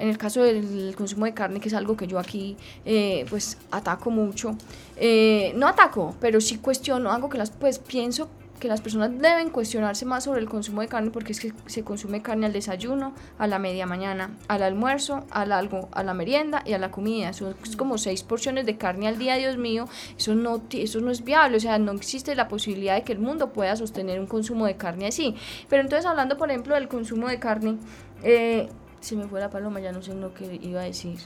en 0.00 0.08
el 0.08 0.18
caso 0.18 0.42
del 0.42 0.94
consumo 0.96 1.26
de 1.26 1.34
carne, 1.34 1.60
que 1.60 1.68
es 1.68 1.74
algo 1.74 1.96
que 1.96 2.06
yo 2.06 2.18
aquí 2.18 2.56
eh, 2.84 3.26
pues 3.28 3.58
ataco 3.70 4.10
mucho, 4.10 4.56
eh, 4.96 5.52
no 5.56 5.68
ataco, 5.68 6.16
pero 6.20 6.40
sí 6.40 6.58
cuestiono, 6.58 7.12
algo 7.12 7.28
que 7.28 7.38
las, 7.38 7.50
pues 7.50 7.78
pienso 7.78 8.28
que 8.60 8.68
las 8.68 8.80
personas 8.80 9.10
deben 9.18 9.50
cuestionarse 9.50 10.04
más 10.04 10.24
sobre 10.24 10.40
el 10.40 10.48
consumo 10.48 10.82
de 10.82 10.88
carne 10.88 11.10
porque 11.10 11.32
es 11.32 11.40
que 11.40 11.52
se 11.66 11.82
consume 11.82 12.22
carne 12.22 12.46
al 12.46 12.52
desayuno, 12.52 13.14
a 13.38 13.46
la 13.46 13.58
media 13.58 13.86
mañana, 13.86 14.36
al 14.46 14.62
almuerzo, 14.62 15.24
al 15.30 15.50
algo, 15.50 15.88
a 15.92 16.04
la 16.04 16.14
merienda 16.14 16.62
y 16.64 16.74
a 16.74 16.78
la 16.78 16.90
comida. 16.90 17.32
Son 17.32 17.56
como 17.76 17.98
seis 17.98 18.22
porciones 18.22 18.66
de 18.66 18.76
carne 18.76 19.08
al 19.08 19.18
día, 19.18 19.36
Dios 19.36 19.56
mío. 19.56 19.88
Eso 20.16 20.34
no, 20.34 20.62
eso 20.70 21.00
no 21.00 21.10
es 21.10 21.24
viable, 21.24 21.56
o 21.56 21.60
sea, 21.60 21.78
no 21.78 21.92
existe 21.92 22.34
la 22.34 22.48
posibilidad 22.48 22.94
de 22.94 23.02
que 23.02 23.12
el 23.12 23.18
mundo 23.18 23.52
pueda 23.52 23.74
sostener 23.76 24.20
un 24.20 24.26
consumo 24.26 24.66
de 24.66 24.76
carne 24.76 25.06
así. 25.06 25.34
Pero 25.68 25.82
entonces 25.82 26.04
hablando, 26.04 26.36
por 26.36 26.50
ejemplo, 26.50 26.74
del 26.74 26.88
consumo 26.88 27.28
de 27.28 27.38
carne, 27.38 27.78
eh, 28.22 28.68
se 29.00 29.16
me 29.16 29.26
fue 29.26 29.40
la 29.40 29.50
paloma, 29.50 29.80
ya 29.80 29.92
no 29.92 30.02
sé 30.02 30.14
lo 30.14 30.34
que 30.34 30.58
iba 30.62 30.80
a 30.80 30.84
decir. 30.84 31.18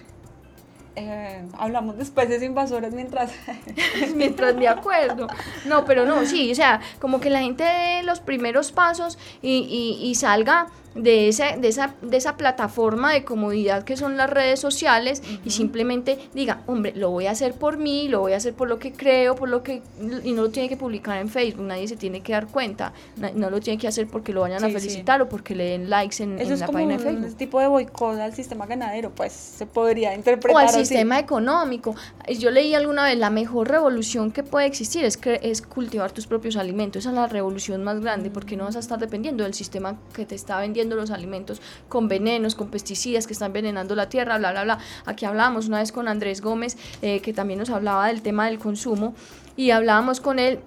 Eh, 0.97 1.45
hablamos 1.59 1.97
de 1.97 2.05
especies 2.05 2.41
invasoras 2.41 2.95
mientras 2.95 3.33
mientras 4.15 4.55
me 4.55 4.69
acuerdo 4.69 5.27
no 5.67 5.85
pero 5.85 6.07
no 6.07 6.25
sí 6.25 6.53
o 6.53 6.55
sea 6.55 6.81
como 7.01 7.19
que 7.19 7.31
la 7.31 7.41
gente 7.41 7.65
dé 7.65 8.05
los 8.05 8.21
primeros 8.21 8.71
pasos 8.71 9.19
y, 9.43 9.67
y, 9.69 10.09
y 10.09 10.15
salga 10.15 10.69
de, 10.95 11.29
ese, 11.29 11.57
de, 11.59 11.69
esa, 11.69 11.95
de 12.03 12.17
esa 12.17 12.37
plataforma 12.37 13.13
de 13.13 13.25
comodidad 13.25 13.85
que 13.85 13.97
son 13.97 14.17
las 14.17 14.31
redes 14.31 14.61
sociales 14.61 15.23
y 15.45 15.51
simplemente 15.51 16.19
diga, 16.35 16.63
hombre, 16.67 16.93
lo 16.95 17.11
voy 17.11 17.27
a 17.27 17.33
hacer 17.33 17.55
por 17.55 17.77
mí, 17.77 18.09
lo 18.09 18.21
voy 18.21 18.33
a 18.33 18.37
hacer 18.37 18.55
por 18.55 18.69
lo 18.69 18.79
que 18.79 18.93
creo, 18.93 19.35
por 19.35 19.49
lo 19.49 19.63
que 19.63 19.83
y 20.23 20.33
no 20.33 20.43
lo 20.43 20.51
tiene 20.51 20.69
que 20.69 20.77
publicar 20.77 21.19
en 21.19 21.29
Facebook, 21.29 21.65
nadie 21.65 21.89
se 21.89 21.97
tiene 21.97 22.21
que 22.21 22.33
dar 22.33 22.47
cuenta, 22.47 22.93
no 23.35 23.51
lo 23.51 23.61
tiene 23.61 23.79
que 23.79 23.89
hacer 23.89 24.07
porque 24.07 24.33
lo 24.33 24.43
vayan 24.43 24.63
a 24.63 24.69
felicitar 24.69 25.21
o 25.23 25.29
porque 25.29 25.55
le 25.55 25.65
den 25.65 25.91
likes 25.91 26.23
en, 26.23 26.39
en 26.39 26.59
la 26.59 26.67
página 26.67 26.97
de 26.97 26.99
Facebook. 26.99 27.27
Es 27.27 27.37
tipo 27.37 27.61
de 27.61 27.67
boicot 27.67 28.19
al 28.19 28.35
sistema 28.35 28.67
ganadero, 28.67 29.11
pues 29.11 29.33
se 29.33 29.67
podría 29.67 30.15
interpretar. 30.15 30.57
O 30.57 30.59
al 30.59 30.71
sistema 30.71 31.19
económico. 31.19 31.95
Yo 32.39 32.51
leí 32.51 32.75
alguna 32.75 33.05
vez, 33.05 33.19
la 33.19 33.31
mejor 33.31 33.69
revolución 33.69 34.31
que 34.31 34.43
puede 34.43 34.67
existir 34.67 35.05
es, 35.05 35.19
es 35.43 35.63
cultivar 35.63 36.13
tus 36.13 36.27
propios 36.27 36.57
alimentos, 36.57 37.01
esa 37.01 37.11
es 37.11 37.17
la 37.17 37.27
revolución 37.27 37.83
más 37.83 38.01
grande, 38.01 38.31
porque 38.31 38.57
no 38.57 38.65
vas 38.65 38.77
a 38.77 38.81
estar 38.81 38.99
dependiendo 38.99 39.45
del 39.45 39.55
sistema 39.55 39.99
que 40.13 40.25
te 40.27 40.35
está 40.35 40.61
vendiendo 40.61 40.84
los 40.89 41.11
alimentos 41.11 41.61
con 41.89 42.09
venenos, 42.09 42.55
con 42.55 42.69
pesticidas 42.69 43.27
que 43.27 43.33
están 43.33 43.47
envenenando 43.47 43.95
la 43.95 44.09
tierra, 44.09 44.39
bla, 44.39 44.53
bla, 44.53 44.65
bla. 44.65 44.79
Aquí 45.07 45.25
hablábamos 45.25 45.69
una 45.69 45.79
vez 45.79 45.93
con 45.93 46.09
Andrés 46.09 46.41
Gómez, 46.41 46.77
eh, 47.03 47.21
que 47.21 47.33
también 47.33 47.59
nos 47.59 47.71
hablaba 47.71 48.09
del 48.09 48.23
tema 48.23 48.47
del 48.47 48.59
consumo, 48.59 49.15
y 49.57 49.71
hablábamos 49.71 50.21
con 50.21 50.39
él 50.39 50.61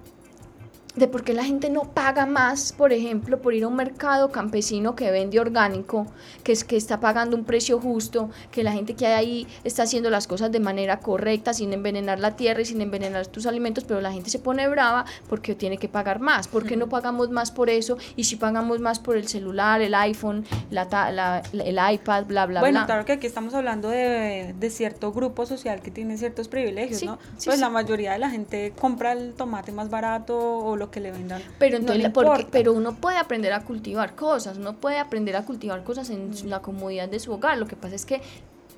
de 0.98 1.08
por 1.08 1.22
qué 1.22 1.34
la 1.34 1.44
gente 1.44 1.70
no 1.70 1.82
paga 1.82 2.26
más, 2.26 2.72
por 2.72 2.92
ejemplo, 2.92 3.40
por 3.40 3.54
ir 3.54 3.64
a 3.64 3.68
un 3.68 3.76
mercado 3.76 4.30
campesino 4.30 4.94
que 4.94 5.10
vende 5.10 5.40
orgánico, 5.40 6.06
que 6.42 6.52
es 6.52 6.64
que 6.64 6.76
está 6.76 7.00
pagando 7.00 7.36
un 7.36 7.44
precio 7.44 7.80
justo, 7.80 8.30
que 8.50 8.62
la 8.62 8.72
gente 8.72 8.94
que 8.94 9.06
hay 9.06 9.18
ahí 9.18 9.46
está 9.64 9.82
haciendo 9.82 10.10
las 10.10 10.26
cosas 10.26 10.50
de 10.50 10.60
manera 10.60 11.00
correcta, 11.00 11.52
sin 11.52 11.72
envenenar 11.72 12.18
la 12.18 12.36
tierra 12.36 12.62
y 12.62 12.64
sin 12.64 12.80
envenenar 12.80 13.26
tus 13.26 13.46
alimentos, 13.46 13.84
pero 13.84 14.00
la 14.00 14.12
gente 14.12 14.30
se 14.30 14.38
pone 14.38 14.66
brava 14.68 15.04
porque 15.28 15.54
tiene 15.54 15.78
que 15.78 15.88
pagar 15.88 16.20
más. 16.20 16.48
¿Por 16.48 16.64
qué 16.66 16.76
no 16.76 16.88
pagamos 16.88 17.30
más 17.30 17.50
por 17.50 17.68
eso? 17.70 17.98
Y 18.16 18.24
si 18.24 18.36
pagamos 18.36 18.80
más 18.80 18.98
por 18.98 19.16
el 19.16 19.28
celular, 19.28 19.80
el 19.82 19.94
iPhone, 19.94 20.44
la, 20.70 21.42
el 21.52 21.78
iPad, 21.94 22.24
bla, 22.26 22.46
bla, 22.46 22.60
bueno, 22.60 22.80
bla. 22.80 22.86
claro 22.86 23.04
que 23.04 23.12
aquí 23.12 23.26
estamos 23.26 23.54
hablando 23.54 23.88
de, 23.88 24.54
de, 24.58 24.70
cierto 24.70 25.12
grupo 25.12 25.46
social 25.46 25.80
que 25.80 25.90
tiene 25.90 26.16
ciertos 26.18 26.48
privilegios, 26.48 27.02
¿no? 27.02 27.18
pues 27.44 27.58
la 27.58 27.70
mayoría 27.70 28.12
de 28.12 28.18
la 28.18 28.30
gente 28.30 28.72
compra 28.78 29.12
el 29.12 29.34
tomate 29.34 29.72
más 29.72 29.90
barato 29.90 30.38
o 30.38 30.76
lo 30.76 30.87
que 30.90 31.00
le 31.00 31.12
vendan. 31.12 31.42
Pero, 31.58 31.76
entonces, 31.76 32.10
pero 32.50 32.72
uno 32.72 32.94
puede 32.96 33.16
aprender 33.16 33.52
a 33.52 33.64
cultivar 33.64 34.14
cosas, 34.14 34.58
uno 34.58 34.74
puede 34.74 34.98
aprender 34.98 35.36
a 35.36 35.44
cultivar 35.44 35.84
cosas 35.84 36.10
en 36.10 36.30
mm. 36.30 36.46
la 36.46 36.60
comodidad 36.60 37.08
de 37.08 37.18
su 37.18 37.32
hogar. 37.32 37.58
Lo 37.58 37.66
que 37.66 37.76
pasa 37.76 37.94
es 37.94 38.04
que 38.04 38.20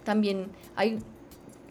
también 0.05 0.49
hay 0.77 0.99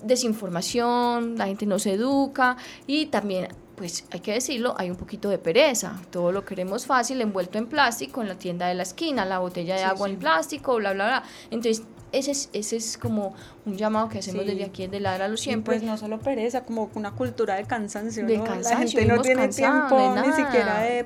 desinformación, 0.03 1.37
la 1.37 1.47
gente 1.47 1.65
no 1.65 1.79
se 1.79 1.93
educa 1.93 2.57
y 2.87 3.07
también 3.07 3.49
pues 3.75 4.03
hay 4.11 4.19
que 4.19 4.33
decirlo, 4.33 4.75
hay 4.77 4.89
un 4.89 4.97
poquito 4.97 5.29
de 5.29 5.37
pereza. 5.37 6.01
Todo 6.11 6.33
lo 6.33 6.43
queremos 6.43 6.85
fácil, 6.85 7.21
envuelto 7.21 7.57
en 7.57 7.67
plástico, 7.67 8.21
en 8.21 8.27
la 8.27 8.35
tienda 8.35 8.67
de 8.67 8.75
la 8.75 8.83
esquina, 8.83 9.23
la 9.23 9.39
botella 9.39 9.77
de 9.77 9.83
agua 9.83 10.09
en 10.09 10.19
plástico, 10.19 10.75
bla, 10.75 10.91
bla, 10.91 11.07
bla. 11.07 11.23
Entonces, 11.49 11.85
ese 12.11 12.31
es, 12.31 12.49
ese 12.53 12.77
es 12.77 12.97
como 12.97 13.33
un 13.65 13.77
llamado 13.77 14.09
que 14.09 14.19
hacemos 14.19 14.45
desde 14.45 14.63
aquí, 14.63 14.87
de 14.87 14.99
la 14.99 15.27
los 15.27 15.41
siempre. 15.41 15.75
pues 15.75 15.83
no 15.83 15.97
solo 15.97 16.19
pereza, 16.19 16.63
como 16.63 16.89
una 16.95 17.11
cultura 17.11 17.55
de 17.55 17.65
cansancio. 17.65 18.25
De 18.25 18.41
cansancio. 18.41 18.71
La 18.71 18.77
gente 18.77 19.05
no 19.05 19.21
tiene 19.21 19.47
tiempo 19.49 20.15
ni 20.25 20.33
siquiera 20.33 20.81
de, 20.81 21.05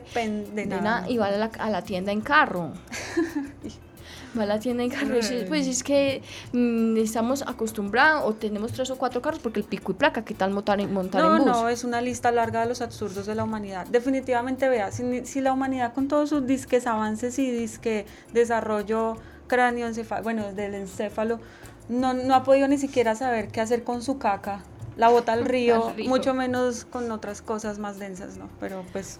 de, 0.53 0.65
nada. 0.65 1.09
Y 1.09 1.17
va 1.17 1.27
a 1.27 1.31
la, 1.31 1.51
a 1.59 1.69
la 1.69 1.81
tienda 1.83 2.11
en 2.11 2.21
carro. 2.21 2.71
va 4.37 4.43
a 4.43 4.45
la 4.45 4.59
tienda 4.59 4.83
en 4.83 4.89
carro. 4.89 5.15
Pues 5.47 5.67
es 5.67 5.83
que 5.83 6.21
mm, 6.53 6.97
estamos 6.97 7.41
acostumbrados 7.41 8.23
o 8.25 8.33
tenemos 8.33 8.71
tres 8.71 8.89
o 8.89 8.97
cuatro 8.97 9.21
carros 9.21 9.39
porque 9.39 9.59
el 9.59 9.65
pico 9.65 9.91
y 9.91 9.95
placa, 9.95 10.23
¿qué 10.23 10.33
tal 10.33 10.51
montar, 10.51 10.79
en, 10.79 10.93
montar 10.93 11.21
no, 11.21 11.35
en 11.35 11.43
bus? 11.43 11.47
No, 11.47 11.69
es 11.69 11.83
una 11.83 12.01
lista 12.01 12.31
larga 12.31 12.61
de 12.61 12.67
los 12.67 12.81
absurdos 12.81 13.25
de 13.25 13.35
la 13.35 13.43
humanidad. 13.43 13.87
Definitivamente, 13.87 14.69
vea, 14.69 14.91
si, 14.91 15.25
si 15.25 15.41
la 15.41 15.53
humanidad 15.53 15.93
con 15.93 16.07
todos 16.07 16.29
sus 16.29 16.45
disques 16.45 16.87
avances 16.87 17.37
y 17.39 17.51
disque 17.51 18.05
desarrollo 18.33 19.17
cráneo, 19.53 19.87
bueno, 20.23 20.51
del 20.53 20.73
encéfalo, 20.73 21.39
no, 21.87 22.15
no 22.15 22.33
ha 22.33 22.43
podido 22.43 22.67
ni 22.67 22.79
siquiera 22.79 23.13
saber 23.13 23.49
qué 23.49 23.61
hacer 23.61 23.83
con 23.83 24.01
su 24.01 24.17
caca. 24.17 24.63
La 24.97 25.09
bota 25.09 25.33
al 25.33 25.45
río, 25.53 25.93
mucho 26.07 26.33
menos 26.33 26.85
con 26.85 27.11
otras 27.11 27.43
cosas 27.43 27.77
más 27.77 27.99
densas, 27.99 28.37
¿no? 28.37 28.49
Pero 28.59 28.83
pues 28.91 29.19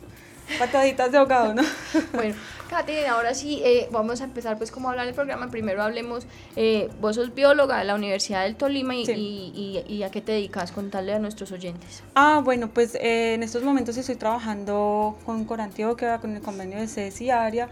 pataditas 0.57 1.11
de 1.11 1.19
ahogado, 1.19 1.53
¿no? 1.53 1.61
bueno, 2.13 2.35
Katy, 2.69 3.05
ahora 3.05 3.35
sí 3.35 3.61
eh, 3.63 3.87
vamos 3.91 4.21
a 4.21 4.23
empezar 4.23 4.57
pues 4.57 4.71
como 4.71 4.89
hablar 4.89 5.05
del 5.05 5.13
programa. 5.13 5.51
Primero 5.51 5.83
hablemos, 5.83 6.25
eh, 6.55 6.89
vos 6.99 7.15
sos 7.15 7.35
bióloga 7.35 7.77
de 7.77 7.85
la 7.85 7.93
Universidad 7.93 8.43
del 8.43 8.55
Tolima 8.55 8.95
y, 8.95 9.03
y, 9.03 9.83
y, 9.87 10.03
a 10.03 10.09
qué 10.09 10.21
te 10.21 10.31
dedicas, 10.31 10.71
contarle 10.71 11.13
a 11.13 11.19
nuestros 11.19 11.51
oyentes. 11.51 12.01
Ah, 12.15 12.41
bueno, 12.43 12.69
pues 12.69 12.95
eh, 12.95 13.35
en 13.35 13.43
estos 13.43 13.61
momentos 13.63 13.97
estoy 13.97 14.15
trabajando 14.15 15.15
con 15.25 15.45
Corantioquia, 15.45 16.17
con 16.17 16.35
el 16.35 16.41
convenio 16.41 16.79
de 16.79 16.87
CES 16.87 17.21
y 17.21 17.29
ARIA, 17.29 17.69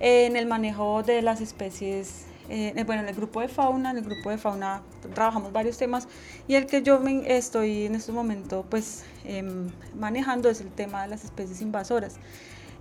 en 0.00 0.36
el 0.36 0.46
manejo 0.46 1.02
de 1.02 1.22
las 1.22 1.40
especies 1.40 2.26
eh, 2.52 2.82
bueno, 2.84 3.02
en 3.02 3.08
el 3.08 3.14
grupo 3.14 3.40
de 3.40 3.46
fauna, 3.46 3.92
en 3.92 3.98
el 3.98 4.04
grupo 4.04 4.28
de 4.28 4.36
fauna 4.36 4.82
trabajamos 5.14 5.52
varios 5.52 5.78
temas 5.78 6.08
y 6.48 6.56
el 6.56 6.66
que 6.66 6.82
yo 6.82 6.98
me 6.98 7.36
estoy 7.36 7.86
en 7.86 7.94
este 7.94 8.10
momento 8.10 8.66
pues 8.68 9.04
em, 9.24 9.70
manejando 9.96 10.50
es 10.50 10.60
el 10.60 10.68
tema 10.72 11.02
de 11.02 11.08
las 11.08 11.22
especies 11.22 11.60
invasoras. 11.60 12.16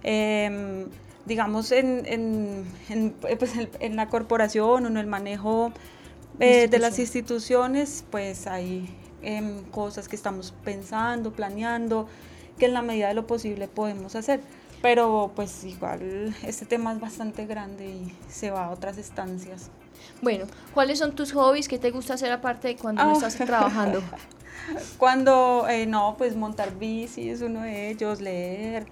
Em, 0.02 0.88
digamos, 1.28 1.72
en, 1.72 2.04
en, 2.08 2.66
en, 2.90 3.14
pues 3.38 3.52
en, 3.80 3.96
la 3.96 4.08
corporación 4.10 4.86
o 4.86 4.88
en 4.88 4.98
el 4.98 5.06
manejo 5.06 5.72
eh, 6.40 6.68
de 6.68 6.80
las 6.80 6.98
instituciones, 6.98 8.04
pues 8.10 8.48
hay 8.48 8.90
em, 9.22 9.64
cosas 9.66 10.08
que 10.08 10.16
estamos 10.16 10.52
pensando, 10.64 11.32
planeando, 11.32 12.08
que 12.58 12.66
en 12.66 12.74
la 12.74 12.82
medida 12.82 13.10
de 13.10 13.14
lo 13.14 13.28
posible 13.28 13.68
podemos 13.68 14.16
hacer. 14.16 14.40
Pero 14.82 15.32
pues 15.36 15.64
igual 15.64 16.36
este 16.44 16.66
tema 16.66 16.94
es 16.94 17.00
bastante 17.00 17.46
grande 17.46 17.86
y 17.86 18.16
se 18.30 18.52
va 18.52 18.66
a 18.66 18.70
otras 18.72 18.98
estancias. 18.98 19.70
Bueno, 20.22 20.46
¿cuáles 20.74 21.00
son 21.00 21.14
tus 21.16 21.34
hobbies? 21.34 21.68
¿Qué 21.68 21.78
te 21.78 21.92
gusta 21.92 22.14
hacer 22.14 22.32
aparte 22.32 22.70
de 22.70 22.76
cuando 22.78 23.04
no 23.04 23.12
ah. 23.12 23.14
estás 23.14 23.36
trabajando? 23.36 24.02
cuando, 24.98 25.66
eh, 25.70 25.86
no, 25.86 26.16
pues 26.18 26.36
montar 26.36 26.78
bici 26.78 27.30
es 27.30 27.42
uno 27.42 27.62
de 27.62 27.90
ellos, 27.90 28.22
leer. 28.22 28.86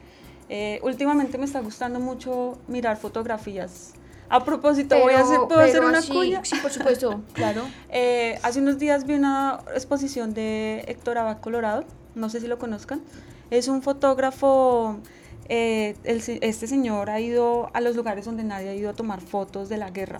Eh, 0.49 0.79
últimamente 0.83 1.37
me 1.37 1.45
está 1.45 1.59
gustando 1.59 1.99
mucho 1.99 2.57
mirar 2.67 2.97
fotografías. 2.97 3.93
A 4.29 4.43
propósito, 4.43 4.99
voy 4.99 5.13
a 5.13 5.21
hacer, 5.21 5.39
¿puedo 5.47 5.61
hacer 5.61 5.83
una 5.83 6.01
cuña? 6.01 6.43
Sí, 6.43 6.57
por 6.61 6.71
supuesto, 6.71 7.21
claro. 7.33 7.63
Eh, 7.89 8.37
hace 8.43 8.59
unos 8.59 8.77
días 8.77 9.05
vi 9.05 9.13
una 9.13 9.61
exposición 9.73 10.33
de 10.33 10.83
Héctor 10.87 11.17
Abad 11.17 11.39
Colorado, 11.39 11.85
no 12.13 12.29
sé 12.29 12.41
si 12.41 12.47
lo 12.47 12.59
conozcan. 12.59 13.01
Es 13.51 13.69
un 13.69 13.81
fotógrafo 13.81 14.97
eh, 15.49 15.95
este 16.03 16.67
señor 16.67 17.09
ha 17.09 17.19
ido 17.19 17.69
a 17.73 17.81
los 17.81 17.95
lugares 17.95 18.25
donde 18.25 18.43
nadie 18.43 18.69
ha 18.69 18.75
ido 18.75 18.89
a 18.89 18.93
tomar 18.93 19.21
fotos 19.21 19.69
de 19.69 19.77
la 19.77 19.89
guerra. 19.91 20.19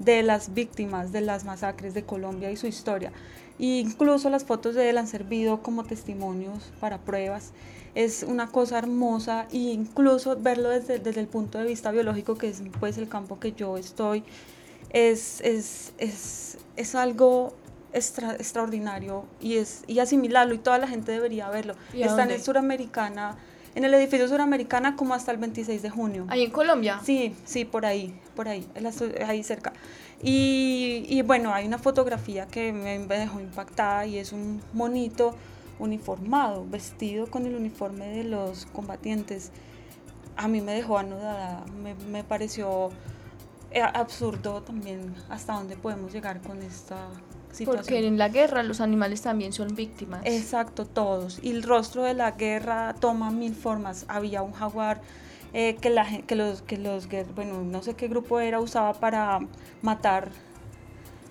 de 0.00 0.22
las 0.22 0.54
víctimas 0.54 1.12
de 1.12 1.20
las 1.20 1.44
masacres 1.44 1.92
de 1.92 2.02
Colombia 2.04 2.50
y 2.50 2.56
su 2.56 2.66
historia. 2.66 3.12
E 3.58 3.80
incluso 3.80 4.30
las 4.30 4.44
fotos 4.44 4.74
de 4.74 4.88
él 4.88 4.96
han 4.96 5.06
servido 5.06 5.62
como 5.62 5.84
testimonios 5.84 6.72
para 6.80 6.96
pruebas. 6.98 7.52
Es 7.94 8.22
una 8.22 8.46
cosa 8.46 8.78
hermosa 8.78 9.46
e 9.52 9.58
incluso 9.58 10.36
verlo 10.36 10.70
desde, 10.70 10.98
desde 11.00 11.20
el 11.20 11.26
punto 11.26 11.58
de 11.58 11.66
vista 11.66 11.90
biológico, 11.90 12.36
que 12.36 12.48
es 12.48 12.62
pues 12.80 12.96
el 12.96 13.08
campo 13.08 13.38
que 13.38 13.52
yo 13.52 13.76
estoy, 13.76 14.24
es, 14.88 15.42
es, 15.42 15.92
es, 15.98 16.56
es 16.76 16.94
algo 16.94 17.52
extra, 17.92 18.32
extraordinario 18.34 19.24
y, 19.38 19.56
es, 19.56 19.82
y 19.86 19.98
asimilarlo 19.98 20.54
y 20.54 20.58
toda 20.58 20.78
la 20.78 20.88
gente 20.88 21.12
debería 21.12 21.50
verlo. 21.50 21.74
Está 21.92 22.24
en 22.24 22.42
Suramericana, 22.42 23.36
en 23.74 23.84
el 23.84 23.94
edificio 23.94 24.28
Suramericana 24.28 24.96
como 24.96 25.14
hasta 25.14 25.32
el 25.32 25.38
26 25.38 25.82
de 25.82 25.90
junio. 25.90 26.26
¿Ahí 26.28 26.44
en 26.44 26.50
Colombia? 26.50 27.00
Sí, 27.04 27.34
sí, 27.44 27.64
por 27.64 27.86
ahí, 27.86 28.14
por 28.34 28.48
ahí, 28.48 28.66
ahí 29.26 29.42
cerca. 29.42 29.72
Y, 30.22 31.06
y 31.08 31.22
bueno, 31.22 31.54
hay 31.54 31.66
una 31.66 31.78
fotografía 31.78 32.46
que 32.46 32.72
me 32.72 32.98
dejó 32.98 33.40
impactada 33.40 34.06
y 34.06 34.18
es 34.18 34.32
un 34.32 34.60
monito 34.72 35.34
uniformado, 35.80 36.66
vestido 36.68 37.26
con 37.26 37.46
el 37.46 37.54
uniforme 37.54 38.08
de 38.08 38.24
los 38.24 38.66
combatientes. 38.66 39.50
A 40.36 40.46
mí 40.46 40.60
me 40.60 40.72
dejó 40.72 40.98
anudada, 40.98 41.64
me, 41.82 41.94
me 41.94 42.22
pareció 42.22 42.90
eh, 43.70 43.82
absurdo 43.82 44.62
también 44.62 45.14
hasta 45.28 45.54
dónde 45.54 45.76
podemos 45.76 46.12
llegar 46.12 46.40
con 46.40 46.62
esta 46.62 47.08
situación. 47.52 47.84
Porque 47.84 48.06
en 48.06 48.18
la 48.18 48.28
guerra 48.28 48.62
los 48.62 48.80
animales 48.80 49.22
también 49.22 49.52
son 49.52 49.74
víctimas. 49.74 50.22
Exacto, 50.24 50.86
todos. 50.86 51.38
Y 51.42 51.50
el 51.50 51.62
rostro 51.62 52.02
de 52.02 52.14
la 52.14 52.32
guerra 52.32 52.94
toma 52.98 53.30
mil 53.30 53.54
formas. 53.54 54.04
Había 54.08 54.42
un 54.42 54.52
jaguar 54.52 55.00
eh, 55.52 55.76
que, 55.80 55.90
la, 55.90 56.06
que, 56.26 56.36
los, 56.36 56.62
que 56.62 56.76
los, 56.76 57.08
bueno, 57.34 57.62
no 57.62 57.82
sé 57.82 57.94
qué 57.94 58.08
grupo 58.08 58.40
era, 58.40 58.60
usaba 58.60 58.94
para 58.94 59.40
matar. 59.82 60.28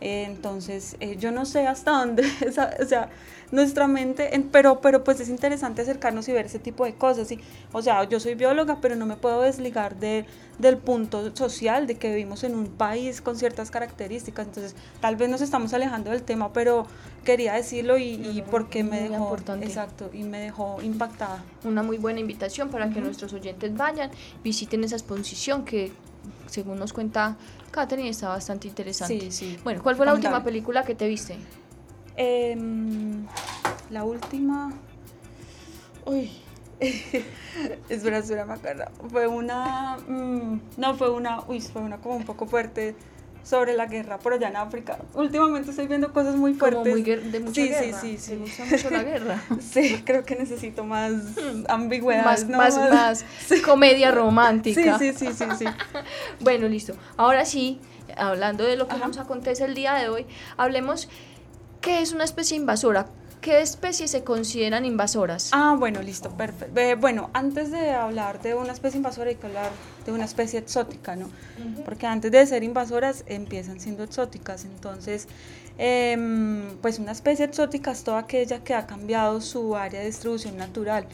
Eh, 0.02 0.24
entonces, 0.26 0.96
eh, 1.00 1.18
yo 1.18 1.32
no 1.32 1.46
sé 1.46 1.68
hasta 1.68 1.92
dónde, 1.92 2.24
o 2.48 2.86
sea, 2.86 3.10
nuestra 3.52 3.88
mente, 3.88 4.30
pero, 4.52 4.80
pero 4.80 5.04
pues 5.04 5.20
es 5.20 5.30
interesante 5.30 5.82
acercarnos 5.82 6.28
y 6.30 6.32
ver 6.32 6.46
ese 6.46 6.60
tipo 6.60 6.86
de 6.86 6.94
cosas. 6.94 7.28
¿sí? 7.28 7.40
O 7.72 7.82
sea, 7.82 8.04
yo 8.06 8.20
soy 8.20 8.36
bióloga, 8.36 8.78
pero 8.82 8.96
no 8.96 9.06
me 9.06 9.16
puedo 9.18 9.42
desligar 9.42 9.98
de, 9.98 10.26
del 10.58 10.78
punto 10.78 11.36
social 11.36 11.88
de 11.88 11.96
que 11.96 12.10
vivimos 12.10 12.44
en 12.44 12.56
un 12.56 12.68
país 12.68 13.22
con 13.22 13.36
ciertas 13.36 13.72
características. 13.72 14.48
Entonces, 14.48 14.76
tal 15.02 15.16
vez 15.16 15.30
nos 15.30 15.42
estamos 15.42 15.74
alejando 15.74 16.12
del 16.12 16.24
tema, 16.24 16.54
pero 16.54 16.86
quería 17.26 17.54
decirlo 17.54 17.98
y, 17.98 18.14
y 18.14 18.44
porque 18.50 18.84
me 18.84 19.02
dejó 19.02 19.16
importante. 19.16 19.66
exacto 19.66 20.10
y 20.14 20.24
me 20.24 20.40
dejó 20.40 20.82
impactada. 20.82 21.44
Una 21.64 21.84
muy 21.84 21.98
buena 21.98 22.20
invitación 22.20 22.70
para 22.70 22.90
que 22.90 23.02
nuestros 23.02 23.34
oyentes 23.34 23.76
vayan, 23.76 24.12
visiten 24.44 24.84
esa 24.84 24.96
exposición 24.96 25.66
que 25.66 25.92
según 26.50 26.80
nos 26.80 26.94
cuenta 26.94 27.38
Katherine 27.72 28.10
está 28.10 28.30
bastante 28.30 28.68
interesante. 28.68 29.32
Sí, 29.32 29.32
sí. 29.32 29.60
Bueno, 29.64 29.82
¿cuál 29.84 29.96
fue 29.96 30.06
la 30.06 30.14
última 30.14 30.44
película 30.44 30.84
que 30.84 30.96
te 30.96 31.08
viste? 31.08 31.38
Em, 32.16 33.26
la 33.90 34.04
última. 34.04 34.74
Uy. 36.06 36.32
espera, 37.90 38.18
espera, 38.20 38.46
Macarra. 38.46 38.92
Fue 39.10 39.28
una. 39.28 39.98
Mm, 40.08 40.62
no, 40.78 40.96
fue 40.96 41.10
una. 41.12 41.42
Uy, 41.48 41.62
fue 41.62 41.82
una 41.82 41.98
como 41.98 42.16
un 42.16 42.26
poco 42.26 42.46
fuerte 42.48 42.96
sobre 43.44 43.76
la 43.76 43.86
guerra 43.86 44.20
por 44.20 44.34
allá 44.34 44.50
en 44.50 44.56
África. 44.56 44.98
Últimamente 45.14 45.72
estoy 45.72 45.88
viendo 45.88 46.14
cosas 46.14 46.36
muy 46.36 46.54
fuertes. 46.54 46.80
Como 46.82 46.92
muy 46.92 47.04
de 47.04 47.40
mucha 47.40 47.62
sí, 47.62 47.70
guerra. 47.70 48.00
Sí, 48.02 48.18
sí, 48.18 48.18
sí. 48.18 48.34
Me 48.34 48.40
gusta 48.40 48.66
mucho 48.66 48.90
la 48.90 49.04
guerra. 49.04 49.44
sí, 49.60 50.02
creo 50.06 50.24
que 50.24 50.36
necesito 50.36 50.84
más 50.84 51.14
ambigüedad. 51.68 52.26
Más, 52.26 52.48
más, 52.48 52.78
más 52.78 53.26
comedia 53.66 54.12
romántica. 54.12 54.98
Sí, 55.00 55.14
sí, 55.14 55.28
sí, 55.28 55.34
sí, 55.34 55.46
sí. 55.58 55.66
bueno, 56.40 56.68
listo. 56.68 56.94
Ahora 57.18 57.46
sí, 57.46 57.80
hablando 58.18 58.64
de 58.64 58.76
lo 58.76 58.88
que 58.88 58.98
nos 58.98 59.18
acontece 59.18 59.66
el 59.66 59.76
día 59.76 59.94
de 59.96 60.10
hoy, 60.10 60.26
hablemos 60.58 61.10
¿Qué 61.82 62.02
es 62.02 62.12
una 62.12 62.26
especie 62.26 62.58
invasora? 62.58 63.08
¿Qué 63.42 63.62
especies 63.62 64.12
se 64.12 64.26
consideran 64.26 64.84
invasoras? 64.84 65.52
Ah, 65.54 65.76
bueno, 65.80 66.02
listo, 66.02 66.30
perfecto. 66.32 66.74
bueno, 67.00 67.30
antes 67.34 67.72
de 67.72 67.92
hablar 67.92 68.42
de 68.42 68.54
una 68.54 68.74
especie 68.74 68.98
invasora 68.98 69.30
hay 69.30 69.38
que 69.38 69.48
hablar 69.48 69.72
de 70.06 70.12
una 70.12 70.26
especie 70.26 70.60
exótica, 70.60 71.16
¿no? 71.16 71.30
Porque 71.86 72.06
antes 72.06 72.32
de 72.32 72.46
ser 72.46 72.64
invasoras 72.64 73.24
empiezan 73.28 73.80
siendo 73.80 74.04
exóticas. 74.04 74.66
Entonces, 74.66 75.28
em, 75.78 76.76
pues 76.82 77.00
una 77.00 77.14
especie 77.14 77.46
exótica 77.46 77.92
es 77.92 78.04
toda 78.04 78.20
aquella 78.20 78.62
que 78.62 78.74
ha 78.74 78.86
cambiado 78.86 79.40
su 79.40 79.74
área 79.76 80.02
de 80.02 80.08
distribución 80.08 80.58
natural. 80.58 81.06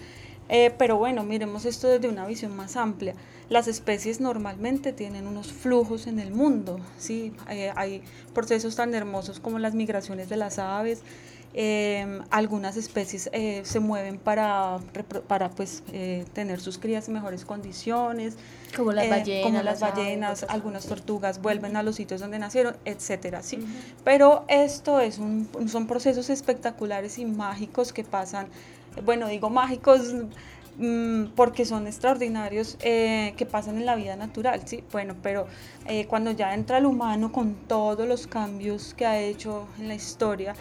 Eh, 0.50 0.74
pero 0.78 0.98
bueno, 0.98 1.24
miremos 1.24 1.66
esto 1.66 1.88
desde 1.88 2.08
una 2.08 2.26
visión 2.26 2.56
más 2.56 2.76
amplia. 2.76 3.16
Las 3.50 3.68
especies 3.68 4.20
normalmente 4.20 4.94
tienen 4.94 5.28
unos 5.28 5.52
flujos 5.52 6.08
en 6.08 6.20
el 6.20 6.32
mundo, 6.32 6.80
¿sí? 6.98 7.34
Eh, 7.50 7.72
hay 7.76 8.04
procesos 8.34 8.76
tan 8.76 8.94
hermosos 8.96 9.40
como 9.40 9.60
las 9.60 9.76
migraciones 9.76 10.30
de 10.30 10.38
las 10.38 10.58
aves, 10.60 11.02
em, 11.58 12.22
algunas 12.30 12.78
especies 12.78 13.30
eh, 13.34 13.62
se 13.64 13.80
mueven 13.80 14.20
para, 14.20 14.78
para 15.28 15.50
pues, 15.50 15.84
tener 16.34 16.60
sus 16.60 16.78
crías 16.78 17.08
en 17.08 17.16
mejores 17.16 17.46
condiciones. 17.46 18.36
Como 18.76 18.92
las 18.92 19.10
ballenas. 19.10 19.44
como 19.46 19.64
las 19.64 19.80
ballenas, 19.80 20.46
algunas 20.50 20.86
tortugas 20.86 21.42
vuelven 21.42 21.78
a 21.78 21.84
los 21.84 21.96
sitios 21.96 22.20
donde 22.20 22.40
nacieron, 22.40 22.76
etcétera, 22.84 23.42
¿sí? 23.42 23.66
Pero 24.04 24.44
esto 24.50 25.00
es 25.00 25.18
un, 25.18 25.48
son 25.68 25.88
procesos 25.88 26.30
espectaculares 26.30 27.18
y 27.18 27.26
mágicos 27.26 27.94
que 27.94 28.04
pasan 28.04 28.48
bueno, 29.04 29.28
digo 29.28 29.50
mágicos 29.50 30.14
mm, 30.78 31.26
porque 31.36 31.66
son 31.66 31.88
extraordinarios 31.88 32.78
eh, 32.82 33.34
que 33.38 33.46
pasan 33.46 33.78
en 33.78 33.86
la 33.86 33.96
vida 33.96 34.16
natural, 34.16 34.62
¿sí? 34.66 34.84
Bueno, 34.92 35.16
pero 35.22 35.48
eh, 35.88 36.06
cuando 36.08 36.32
ya 36.32 36.54
entra 36.54 36.78
el 36.78 36.86
humano 36.86 37.32
con 37.32 37.56
todos 37.68 38.08
los 38.08 38.28
cambios 38.28 38.94
que 38.94 39.06
ha 39.06 39.20
hecho 39.20 39.68
en 39.80 39.88
la 39.88 39.96
historia, 39.96 40.56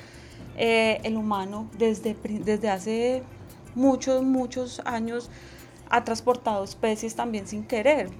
eh, 0.57 1.01
el 1.05 1.17
humano 1.17 1.69
desde, 1.79 2.17
desde 2.45 2.71
hace 2.71 3.23
muchos, 3.75 4.23
muchos 4.23 4.81
años 4.85 5.31
ha 5.90 6.05
transportado 6.05 6.64
especies 6.64 7.14
también 7.14 7.47
sin 7.47 7.64
querer, 7.64 8.11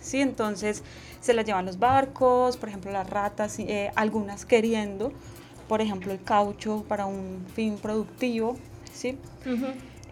¿sí? 0.00 0.20
Entonces 0.20 0.82
se 1.20 1.34
las 1.34 1.44
llevan 1.44 1.66
los 1.66 1.78
barcos, 1.78 2.56
por 2.56 2.68
ejemplo 2.68 2.90
las 2.92 3.08
ratas, 3.08 3.58
algunas 3.94 4.44
queriendo, 4.44 5.12
por 5.68 5.80
ejemplo 5.80 6.12
el 6.12 6.22
caucho 6.22 6.84
para 6.88 7.06
un 7.06 7.44
fin 7.54 7.76
productivo, 7.76 8.56
¿sí? 8.92 9.18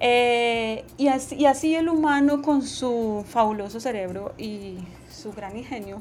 Eh, 0.05 0.85
y, 0.99 1.07
así, 1.07 1.47
así, 1.47 1.77
el 1.77 1.89
humano 1.89 2.43
con 2.43 2.63
su 2.63 3.25
fabuloso 3.29 3.79
cerebro 3.79 4.35
y 4.37 4.79
su 5.23 5.33
gran 5.33 5.57
ingenio 5.57 6.01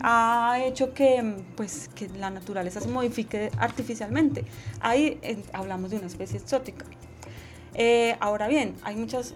ha 0.00 0.60
hecho 0.62 0.92
que, 0.92 1.36
pues, 1.56 1.88
que 1.94 2.08
la 2.08 2.30
naturaleza 2.30 2.80
se 2.80 2.88
modifique 2.88 3.50
artificialmente. 3.58 4.44
Ahí 4.80 5.18
eh, 5.22 5.42
hablamos 5.52 5.90
de 5.90 5.96
una 5.96 6.06
especie 6.06 6.38
exótica. 6.38 6.84
Eh, 7.74 8.16
ahora 8.20 8.48
bien, 8.48 8.74
hay 8.82 8.96
muchas, 8.96 9.34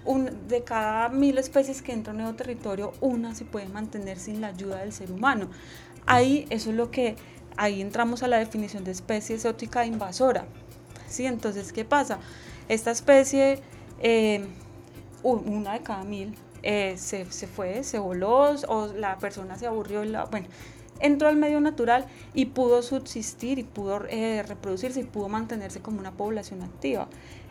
de 0.48 0.64
cada 0.64 1.08
mil 1.08 1.38
especies 1.38 1.80
que 1.80 1.92
entran 1.92 2.16
en 2.16 2.20
un 2.20 2.24
nuevo 2.24 2.36
territorio, 2.36 2.92
una 3.00 3.34
se 3.34 3.44
puede 3.44 3.68
mantener 3.68 4.18
sin 4.18 4.40
la 4.40 4.48
ayuda 4.48 4.78
del 4.78 4.92
ser 4.92 5.10
humano. 5.12 5.48
Ahí 6.06 6.46
eso 6.50 6.70
es 6.70 6.76
lo 6.76 6.90
que, 6.90 7.16
ahí 7.56 7.80
entramos 7.80 8.22
a 8.22 8.28
la 8.28 8.38
definición 8.38 8.84
de 8.84 8.90
especie 8.90 9.36
exótica 9.36 9.86
invasora. 9.86 10.46
¿sí? 11.06 11.26
Entonces, 11.26 11.72
¿qué 11.72 11.84
pasa? 11.84 12.18
Esta 12.68 12.90
especie, 12.90 13.60
eh, 14.00 14.44
una 15.22 15.74
de 15.74 15.80
cada 15.80 16.04
mil, 16.04 16.34
eh, 16.62 16.94
se, 16.96 17.30
se, 17.30 17.46
fue, 17.46 17.84
se 17.84 17.98
voló 17.98 18.54
o 18.68 18.86
la 18.88 19.18
persona 19.18 19.58
se 19.58 19.66
aburrió, 19.66 20.04
la, 20.04 20.24
bueno, 20.26 20.46
entró 21.00 21.28
al 21.28 21.36
medio 21.36 21.60
natural 21.60 22.06
y 22.34 22.46
pudo 22.46 22.82
subsistir 22.82 23.58
y 23.58 23.64
pudo 23.64 24.04
eh, 24.08 24.42
reproducirse 24.42 25.00
y 25.00 25.04
pudo 25.04 25.28
mantenerse 25.28 25.80
como 25.80 25.98
una 25.98 26.12
población 26.12 26.62
activa. 26.62 27.08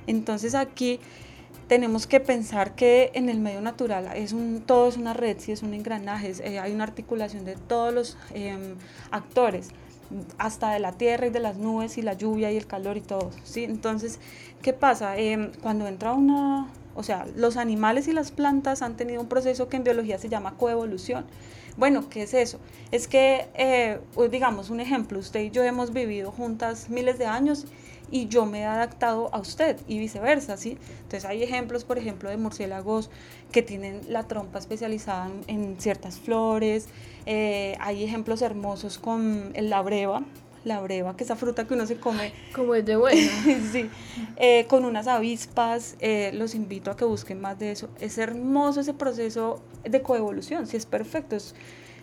Entonces 0.07 0.55
aquí 0.55 0.99
tenemos 1.67 2.07
que 2.07 2.19
pensar 2.19 2.75
que 2.75 3.11
en 3.13 3.29
el 3.29 3.39
medio 3.39 3.61
natural 3.61 4.09
es 4.15 4.33
un, 4.33 4.61
todo 4.61 4.89
es 4.89 4.97
una 4.97 5.13
red, 5.13 5.37
sí, 5.39 5.51
es 5.51 5.63
un 5.63 5.73
engranaje, 5.73 6.33
hay 6.59 6.73
una 6.73 6.83
articulación 6.83 7.45
de 7.45 7.55
todos 7.55 7.93
los 7.93 8.17
em, 8.33 8.75
actores 9.11 9.69
hasta 10.37 10.71
de 10.71 10.79
la 10.79 10.93
tierra 10.93 11.27
y 11.27 11.29
de 11.29 11.39
las 11.39 11.57
nubes 11.57 11.97
y 11.97 12.01
la 12.01 12.13
lluvia 12.13 12.51
y 12.51 12.57
el 12.57 12.67
calor 12.67 12.97
y 12.97 13.01
todo, 13.01 13.31
¿sí? 13.43 13.63
Entonces, 13.63 14.19
¿qué 14.61 14.73
pasa? 14.73 15.17
Em, 15.17 15.51
cuando 15.61 15.87
entra 15.87 16.13
una, 16.13 16.67
o 16.95 17.03
sea, 17.03 17.25
los 17.35 17.57
animales 17.57 18.07
y 18.07 18.13
las 18.13 18.31
plantas 18.31 18.81
han 18.81 18.95
tenido 18.95 19.21
un 19.21 19.27
proceso 19.27 19.69
que 19.69 19.77
en 19.77 19.83
biología 19.83 20.17
se 20.17 20.29
llama 20.29 20.57
coevolución. 20.57 21.25
Bueno, 21.77 22.09
¿qué 22.09 22.23
es 22.23 22.33
eso? 22.33 22.59
Es 22.91 23.07
que, 23.07 23.47
eh, 23.53 23.99
digamos, 24.29 24.69
un 24.69 24.81
ejemplo, 24.81 25.19
usted 25.19 25.41
y 25.41 25.51
yo 25.51 25.63
hemos 25.63 25.93
vivido 25.93 26.31
juntas 26.31 26.89
miles 26.89 27.17
de 27.17 27.25
años 27.25 27.65
y 28.11 28.27
yo 28.27 28.45
me 28.45 28.59
he 28.59 28.65
adaptado 28.65 29.33
a 29.33 29.39
usted 29.39 29.77
y 29.87 29.97
viceversa, 29.97 30.57
¿sí? 30.57 30.77
Entonces 31.03 31.25
hay 31.25 31.41
ejemplos, 31.41 31.85
por 31.85 31.97
ejemplo, 31.97 32.29
de 32.29 32.37
murciélagos 32.37 33.09
que 33.51 33.61
tienen 33.61 34.01
la 34.09 34.23
trompa 34.23 34.59
especializada 34.59 35.31
en, 35.47 35.77
ciertas 35.79 36.19
flores, 36.19 36.87
eh, 37.25 37.75
hay 37.79 38.03
ejemplos 38.03 38.41
hermosos 38.41 38.97
con 38.97 39.53
la 39.55 39.81
breva, 39.81 40.23
la 40.63 40.79
breva, 40.81 41.15
que 41.15 41.23
es 41.23 41.29
esa 41.29 41.35
fruta 41.35 41.65
que 41.65 41.73
uno 41.73 41.87
se 41.87 41.97
come. 41.97 42.33
Como 42.53 42.75
es 42.75 42.85
de 42.85 42.95
buena. 42.95 43.31
sí, 43.71 43.89
eh, 44.37 44.65
con 44.67 44.85
unas 44.85 45.07
avispas, 45.07 45.95
eh, 45.99 46.31
los 46.33 46.53
invito 46.53 46.91
a 46.91 46.97
que 46.97 47.05
busquen 47.05 47.41
más 47.41 47.57
de 47.57 47.71
eso. 47.71 47.89
Es 47.99 48.17
hermoso 48.17 48.81
ese 48.81 48.93
proceso 48.93 49.61
de 49.83 50.01
coevolución, 50.01 50.67
sí 50.67 50.77
es 50.77 50.85
perfecto, 50.85 51.35
es, 51.35 51.55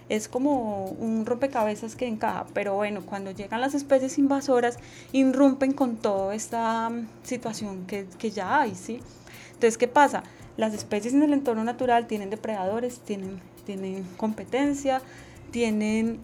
es 0.09 0.29
como 0.29 0.85
un 0.85 1.27
rompecabezas 1.27 1.97
que 1.97 2.07
encaja, 2.07 2.47
pero 2.55 2.75
bueno, 2.75 3.03
cuando 3.05 3.31
llegan 3.31 3.61
las 3.61 3.75
especies 3.75 4.19
invasoras, 4.19 4.79
irrumpen 5.13 5.73
con 5.73 5.97
toda 5.97 6.35
esta 6.35 6.89
mm, 6.89 7.09
situación 7.23 7.87
que, 7.87 8.07
que 8.19 8.31
ya 8.31 8.61
hay, 8.61 8.75
¿sí? 8.75 9.01
Entonces, 9.49 9.77
¿qué 9.77 9.89
pasa? 9.89 10.23
Las 10.57 10.75
especies 10.75 11.15
en 11.15 11.23
el 11.23 11.33
entorno 11.33 11.65
natural 11.65 12.07
tienen 12.07 12.31
depredadores, 12.31 13.01
tienen, 13.01 13.41
tienen 13.67 14.05
competencia, 14.17 15.03
tienen 15.51 16.21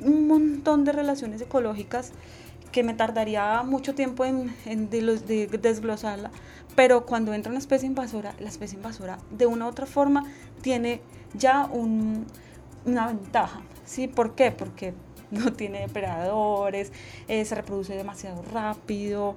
un 0.00 0.26
montón 0.26 0.84
de 0.84 0.92
relaciones 0.92 1.40
ecológicas 1.40 2.12
que 2.70 2.82
me 2.82 2.94
tardaría 2.94 3.62
mucho 3.62 3.94
tiempo 3.94 4.24
en, 4.24 4.54
en 4.64 4.88
de 4.88 5.46
desglosarla, 5.60 6.30
pero 6.74 7.04
cuando 7.04 7.34
entra 7.34 7.50
una 7.50 7.58
especie 7.58 7.86
invasora, 7.86 8.34
la 8.40 8.48
especie 8.48 8.76
invasora 8.76 9.18
de 9.30 9.46
una 9.46 9.66
u 9.66 9.68
otra 9.68 9.86
forma 9.86 10.24
tiene 10.62 11.02
ya 11.34 11.66
un, 11.66 12.26
una 12.84 13.06
ventaja. 13.06 13.62
¿sí? 13.84 14.08
¿Por 14.08 14.34
qué? 14.34 14.50
Porque 14.50 14.94
no 15.30 15.52
tiene 15.52 15.80
depredadores, 15.80 16.92
eh, 17.28 17.44
se 17.44 17.54
reproduce 17.54 17.94
demasiado 17.94 18.42
rápido, 18.52 19.34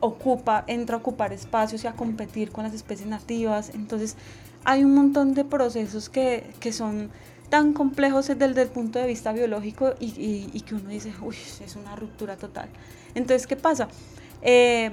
ocupa, 0.00 0.64
entra 0.66 0.96
a 0.96 0.98
ocupar 0.98 1.32
espacios 1.32 1.84
y 1.84 1.86
a 1.86 1.92
competir 1.92 2.50
con 2.50 2.64
las 2.64 2.74
especies 2.74 3.08
nativas. 3.08 3.70
Entonces 3.74 4.16
hay 4.64 4.84
un 4.84 4.94
montón 4.94 5.34
de 5.34 5.44
procesos 5.44 6.08
que, 6.08 6.44
que 6.60 6.72
son 6.72 7.10
tan 7.48 7.72
complejos 7.72 8.28
desde, 8.28 8.62
el 8.62 8.68
punto 8.68 8.98
de 8.98 9.06
vista 9.06 9.32
biológico 9.32 9.94
y, 9.98 10.48
y, 10.52 10.60
que 10.60 10.76
uno 10.76 10.88
dice, 10.88 11.12
uy, 11.20 11.34
es 11.64 11.74
una 11.74 11.96
ruptura 11.96 12.36
total. 12.36 12.68
Entonces, 13.14 13.48
¿qué 13.48 13.56
pasa? 13.56 13.88
Eh, 14.40 14.92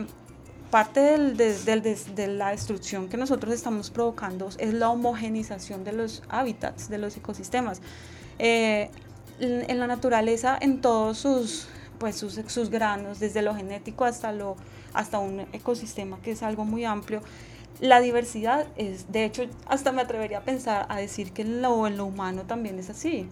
parte 0.69 1.17
de, 1.17 2.27
la 2.27 2.51
destrucción 2.51 3.07
que 3.07 3.17
nosotros 3.17 3.53
estamos 3.53 3.89
provocando 3.89 4.49
es 4.57 4.73
la 4.73 4.89
homogenización 4.89 5.83
de 5.83 5.93
los 5.93 6.23
hábitats, 6.29 6.89
de 6.89 6.97
los 6.97 7.15
ecosistemas. 7.17 7.81
Eh, 8.39 8.89
en, 9.39 9.79
la 9.79 9.87
naturaleza, 9.87 10.57
en 10.59 10.81
todos 10.81 11.17
sus, 11.19 11.67
pues 11.99 12.17
sus, 12.17 12.69
granos, 12.69 13.19
desde 13.19 13.41
lo 13.41 13.55
genético 13.55 14.05
hasta, 14.05 14.31
lo, 14.31 14.57
hasta 14.93 15.19
un 15.19 15.41
ecosistema 15.53 16.19
que 16.21 16.31
es 16.31 16.43
algo 16.43 16.65
muy 16.65 16.85
amplio, 16.85 17.21
la 17.79 17.99
diversidad 17.99 18.65
es, 18.75 19.11
de 19.11 19.25
hecho, 19.25 19.43
hasta 19.67 19.91
me 19.91 20.01
atrevería 20.01 20.39
a 20.39 20.41
pensar, 20.41 20.87
a 20.89 20.97
decir 20.97 21.31
que 21.31 21.43
en 21.43 21.61
lo, 21.61 21.85
en 21.85 21.97
lo 21.97 22.05
humano 22.05 22.43
también 22.43 22.79
es 22.79 22.89
así. 22.89 23.29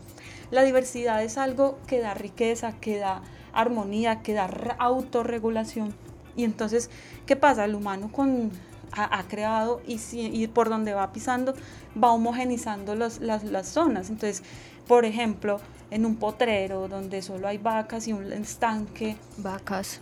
La 0.52 0.62
diversidad 0.62 1.24
es 1.24 1.40
algo 1.40 1.80
que 1.88 2.00
da 2.00 2.14
riqueza, 2.14 2.74
que 2.80 3.00
da 3.00 3.24
armonía, 3.54 4.22
que 4.22 4.34
da 4.34 4.46
autorregulación. 4.78 5.96
Y 6.36 6.44
entonces, 6.44 6.90
¿qué 7.26 7.36
pasa? 7.36 7.66
El 7.66 7.76
humano 7.76 8.12
con, 8.12 8.52
ha, 8.92 9.24
creado 9.24 9.82
y, 9.88 10.00
y, 10.14 10.48
por 10.48 10.70
donde 10.70 10.94
va 10.94 11.12
pisando 11.12 11.54
va 12.02 12.12
homogenizando 12.12 12.96
las, 12.96 13.20
las 13.20 13.68
zonas. 13.68 14.10
Entonces, 14.10 14.44
por 14.88 15.06
ejemplo, 15.06 15.60
en 15.92 16.06
un 16.06 16.16
potrero 16.16 16.88
donde 16.88 17.22
solo 17.22 17.48
hay 17.48 17.58
vacas 17.58 18.08
y 18.08 18.14
un 18.14 18.32
estanque. 18.32 19.16
Vacas. 19.38 20.02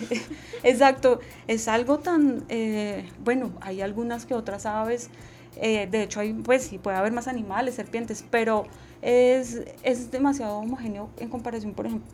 Exacto, 0.62 1.20
es 1.46 1.68
algo 1.68 1.98
tan, 1.98 2.44
eh, 2.48 3.08
bueno, 3.24 3.52
hay 3.60 3.80
algunas 3.80 4.26
que 4.26 4.34
otras 4.34 4.66
aves, 4.66 5.10
eh, 5.56 5.86
de 5.90 6.02
hecho 6.04 6.20
hay, 6.20 6.32
pues 6.32 6.64
sí, 6.64 6.78
puede 6.78 6.96
haber 6.96 7.12
más 7.12 7.28
animales, 7.28 7.74
serpientes, 7.74 8.24
pero 8.30 8.64
es, 9.02 9.62
es 9.82 10.10
demasiado 10.10 10.58
homogéneo 10.58 11.10
en 11.18 11.28
comparación, 11.28 11.74
por 11.74 11.86
ejemplo, 11.86 12.10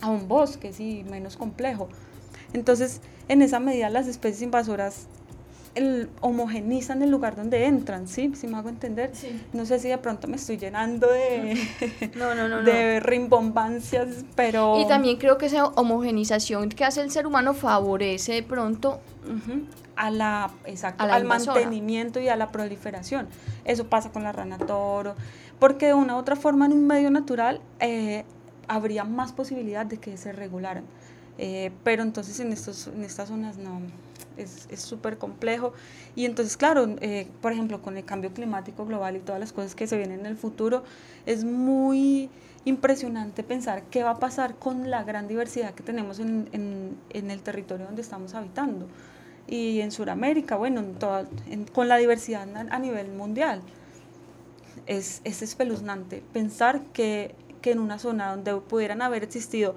a 0.00 0.10
un 0.10 0.28
bosque, 0.28 0.72
sí, 0.72 1.04
menos 1.08 1.36
complejo. 1.36 1.88
Entonces, 2.52 3.00
en 3.28 3.42
esa 3.42 3.60
medida 3.60 3.88
las 3.90 4.06
especies 4.06 4.42
invasoras 4.42 5.06
el, 5.74 6.10
homogenizan 6.20 7.02
el 7.02 7.10
lugar 7.10 7.36
donde 7.36 7.66
entran, 7.66 8.08
¿sí? 8.08 8.32
Si 8.34 8.46
me 8.46 8.58
hago 8.58 8.68
entender. 8.68 9.12
No 9.52 9.64
sé 9.64 9.78
si 9.78 9.88
de 9.88 9.98
pronto 9.98 10.28
me 10.28 10.36
estoy 10.36 10.58
llenando 10.58 11.06
de, 11.10 12.12
no, 12.14 12.34
no, 12.34 12.48
no, 12.48 12.62
de 12.62 13.00
rimbombancias, 13.00 14.24
pero... 14.34 14.78
Y 14.80 14.86
también 14.86 15.16
creo 15.16 15.38
que 15.38 15.46
esa 15.46 15.66
homogenización 15.66 16.68
que 16.68 16.84
hace 16.84 17.00
el 17.00 17.10
ser 17.10 17.26
humano 17.26 17.54
favorece 17.54 18.32
de 18.32 18.42
pronto... 18.42 19.00
a 19.96 20.10
la, 20.10 20.50
exacto, 20.66 21.04
al 21.04 21.24
mantenimiento 21.24 22.20
y 22.20 22.28
a 22.28 22.36
la 22.36 22.50
proliferación. 22.50 23.28
Eso 23.64 23.86
pasa 23.86 24.10
con 24.10 24.22
la 24.22 24.32
rana 24.32 24.58
toro, 24.58 25.14
porque 25.58 25.86
de 25.86 25.94
una 25.94 26.16
u 26.16 26.18
otra 26.18 26.36
forma 26.36 26.66
en 26.66 26.72
un 26.72 26.86
medio 26.86 27.10
natural 27.10 27.60
eh, 27.80 28.24
habría 28.68 29.04
más 29.04 29.32
posibilidad 29.32 29.86
de 29.86 29.98
que 29.98 30.16
se 30.16 30.32
regularan. 30.32 30.84
Eh, 31.38 31.72
pero 31.82 32.02
entonces 32.02 32.38
en, 32.40 32.52
estos, 32.52 32.88
en 32.88 33.04
estas 33.04 33.28
zonas 33.28 33.56
no, 33.56 33.80
es 34.36 34.80
súper 34.80 35.18
complejo. 35.18 35.72
Y 36.14 36.26
entonces, 36.26 36.56
claro, 36.56 36.94
eh, 37.00 37.26
por 37.40 37.52
ejemplo, 37.52 37.80
con 37.80 37.96
el 37.96 38.04
cambio 38.04 38.32
climático 38.32 38.84
global 38.84 39.16
y 39.16 39.20
todas 39.20 39.40
las 39.40 39.52
cosas 39.52 39.74
que 39.74 39.86
se 39.86 39.96
vienen 39.96 40.20
en 40.20 40.26
el 40.26 40.36
futuro, 40.36 40.82
es 41.26 41.44
muy 41.44 42.28
impresionante 42.64 43.42
pensar 43.42 43.82
qué 43.90 44.02
va 44.02 44.10
a 44.10 44.18
pasar 44.18 44.54
con 44.54 44.90
la 44.90 45.02
gran 45.02 45.26
diversidad 45.26 45.74
que 45.74 45.82
tenemos 45.82 46.20
en, 46.20 46.48
en, 46.52 46.96
en 47.10 47.30
el 47.30 47.40
territorio 47.40 47.86
donde 47.86 48.02
estamos 48.02 48.34
habitando. 48.34 48.86
Y 49.48 49.80
en 49.80 49.90
Sudamérica, 49.90 50.56
bueno, 50.56 50.84
con 51.72 51.88
la 51.88 51.96
diversidad 51.96 52.46
a, 52.70 52.78
nivel 52.78 53.10
mundial. 53.12 53.60
Es, 54.86 55.20
es 55.24 55.42
espeluznante 55.42 56.24
pensar 56.32 56.82
que, 56.92 57.34
que 57.60 57.70
en 57.70 57.78
una 57.78 57.98
zona 57.98 58.30
donde 58.30 58.54
pudieran 58.56 59.00
haber 59.00 59.22
existido 59.22 59.76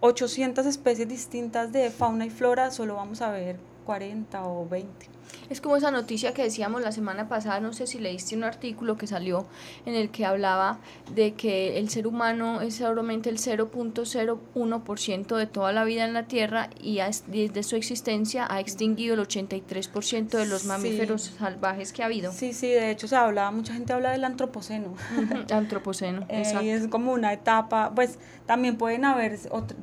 800 0.00 0.64
especies 0.66 1.08
distintas 1.08 1.72
de 1.72 1.90
fauna 1.90 2.24
y 2.24 2.30
flora, 2.30 2.70
solo 2.70 2.94
vamos 2.94 3.20
a 3.20 3.32
ver 3.32 3.56
40 3.84 4.46
o 4.46 4.68
20. 4.68 5.17
Es 5.50 5.60
como 5.60 5.76
esa 5.76 5.90
noticia 5.90 6.34
que 6.34 6.42
decíamos 6.42 6.82
la 6.82 6.92
semana 6.92 7.28
pasada, 7.28 7.60
no 7.60 7.72
sé 7.72 7.86
si 7.86 7.98
leíste 7.98 8.36
un 8.36 8.44
artículo 8.44 8.96
que 8.96 9.06
salió 9.06 9.46
en 9.86 9.94
el 9.94 10.10
que 10.10 10.26
hablaba 10.26 10.78
de 11.14 11.34
que 11.34 11.78
el 11.78 11.88
ser 11.88 12.06
humano 12.06 12.60
es 12.60 12.76
solamente 12.76 13.30
el 13.30 13.38
0.01% 13.38 15.36
de 15.36 15.46
toda 15.46 15.72
la 15.72 15.84
vida 15.84 16.04
en 16.04 16.12
la 16.12 16.24
Tierra 16.24 16.70
y 16.80 17.00
desde 17.26 17.62
su 17.62 17.76
existencia 17.76 18.46
ha 18.48 18.60
extinguido 18.60 19.14
el 19.14 19.20
83% 19.20 20.28
de 20.28 20.46
los 20.46 20.64
mamíferos 20.64 21.22
salvajes 21.38 21.92
que 21.92 22.02
ha 22.02 22.06
habido. 22.06 22.32
Sí, 22.32 22.52
sí, 22.52 22.68
de 22.68 22.90
hecho 22.90 23.08
se 23.08 23.16
habla, 23.16 23.50
mucha 23.50 23.72
gente 23.72 23.92
habla 23.92 24.12
del 24.12 24.24
antropoceno. 24.24 24.94
antropoceno, 25.50 26.26
eh, 26.28 26.42
Y 26.62 26.68
es 26.68 26.88
como 26.88 27.12
una 27.12 27.32
etapa, 27.32 27.92
pues 27.94 28.18
también 28.46 28.76
pueden 28.76 29.04
haber, 29.04 29.38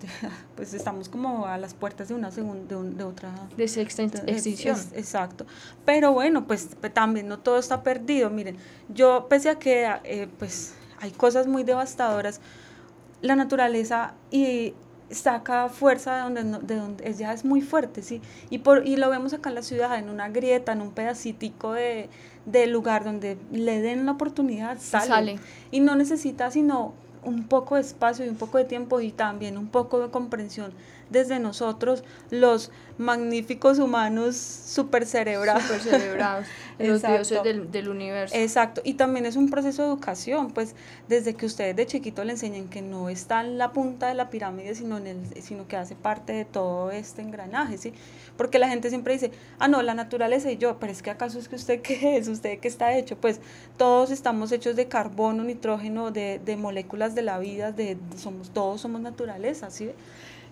pues 0.56 0.74
estamos 0.74 1.10
como 1.10 1.46
a 1.46 1.58
las 1.58 1.74
puertas 1.74 2.08
de 2.08 2.14
una 2.14 2.32
segunda, 2.32 2.76
de, 2.82 3.04
otra... 3.04 3.32
De 4.22 4.32
extinción. 4.32 4.78
exacto. 4.94 5.35
Pero 5.86 6.14
bueno, 6.14 6.48
pues 6.48 6.70
también 6.94 7.28
no 7.28 7.40
todo 7.40 7.58
está 7.58 7.84
perdido. 7.84 8.30
Miren, 8.30 8.58
yo 8.90 9.28
pese 9.30 9.50
a 9.50 9.60
que 9.60 9.90
eh, 10.04 10.28
pues 10.40 10.76
hay 11.00 11.12
cosas 11.12 11.48
muy 11.48 11.64
devastadoras, 11.64 12.42
la 13.22 13.36
naturaleza 13.36 14.14
y 14.32 14.74
saca 15.10 15.70
fuerza 15.70 16.16
de 16.16 16.22
donde, 16.22 16.66
de 16.66 16.76
donde 16.76 17.14
ya 17.14 17.34
es 17.34 17.46
muy 17.46 17.62
fuerte, 17.62 18.02
¿sí? 18.02 18.22
Y, 18.50 18.60
por, 18.60 18.88
y 18.88 18.96
lo 18.96 19.10
vemos 19.10 19.34
acá 19.34 19.50
en 19.50 19.56
la 19.56 19.62
ciudad, 19.62 19.98
en 19.98 20.10
una 20.10 20.30
grieta, 20.30 20.72
en 20.72 20.82
un 20.82 20.92
pedacitico 20.92 21.74
de, 21.74 22.10
de 22.46 22.68
lugar 22.68 23.04
donde 23.04 23.38
le 23.52 23.82
den 23.82 24.06
la 24.06 24.14
oportunidad, 24.14 24.78
sale. 24.80 25.08
sale. 25.08 25.40
Y 25.72 25.80
no 25.80 25.96
necesita 25.96 26.50
sino 26.52 26.94
un 27.24 27.48
poco 27.48 27.76
de 27.76 27.82
espacio 27.82 28.26
y 28.26 28.30
un 28.30 28.36
poco 28.36 28.58
de 28.58 28.66
tiempo 28.66 29.02
y 29.02 29.12
también 29.12 29.58
un 29.58 29.68
poco 29.68 30.00
de 30.00 30.10
comprensión 30.10 30.72
desde 31.10 31.40
nosotros, 31.40 32.04
los 32.30 32.72
magníficos 32.98 33.80
humanos 33.80 34.36
super 34.36 35.06
cerebrados. 35.06 35.64
Super 35.64 35.82
cerebrados, 35.82 36.46
los 36.80 37.02
dioses 37.02 37.44
del, 37.44 37.72
del, 37.72 37.90
universo. 37.90 38.36
Exacto, 38.36 38.82
y 38.84 38.94
también 38.94 39.26
es 39.26 39.36
un 39.36 39.50
proceso 39.50 39.84
de 39.84 39.90
educación, 39.90 40.52
pues 40.52 40.76
desde 41.08 41.34
que 41.34 41.46
ustedes 41.46 41.76
de 41.76 41.86
chiquito 41.86 42.24
le 42.24 42.32
enseñen 42.34 42.70
que 42.70 42.82
no 42.82 43.10
está 43.10 43.42
en 43.42 43.58
la 43.58 43.74
punta 43.74 44.08
de 44.08 44.14
la 44.14 44.30
pirámide, 44.30 44.76
sino, 44.76 44.98
en 44.98 45.08
el, 45.08 45.44
sino 45.44 45.68
que 45.68 45.76
hace 45.76 45.96
parte 45.96 46.34
de 46.34 46.46
todo 46.46 46.92
este 46.92 47.22
engranaje, 47.22 47.78
¿sí? 47.78 47.94
Porque 48.38 48.60
la 48.60 48.70
gente 48.70 48.90
siempre 48.90 49.14
dice, 49.14 49.32
ah, 49.60 49.68
no, 49.68 49.82
la 49.82 49.94
naturaleza 49.94 50.52
y 50.52 50.58
yo, 50.58 50.80
pero 50.80 50.92
es 50.92 51.02
que 51.02 51.10
acaso 51.10 51.40
es 51.40 51.50
que 51.50 51.56
usted 51.56 51.82
qué 51.82 52.18
es, 52.18 52.28
usted 52.28 52.60
qué 52.60 52.68
está 52.68 52.98
hecho, 52.98 53.18
pues 53.18 53.42
todos 53.78 54.12
estamos 54.12 54.52
hechos 54.52 54.76
de 54.76 54.88
carbono, 54.88 55.44
nitrógeno, 55.44 56.12
de, 56.12 56.40
de 56.44 56.56
moléculas 56.56 57.14
de 57.14 57.22
la 57.24 57.40
vida, 57.40 57.72
de, 57.72 57.98
somos, 58.18 58.52
todos 58.52 58.82
somos 58.82 59.02
naturaleza, 59.02 59.70
¿sí? 59.70 59.92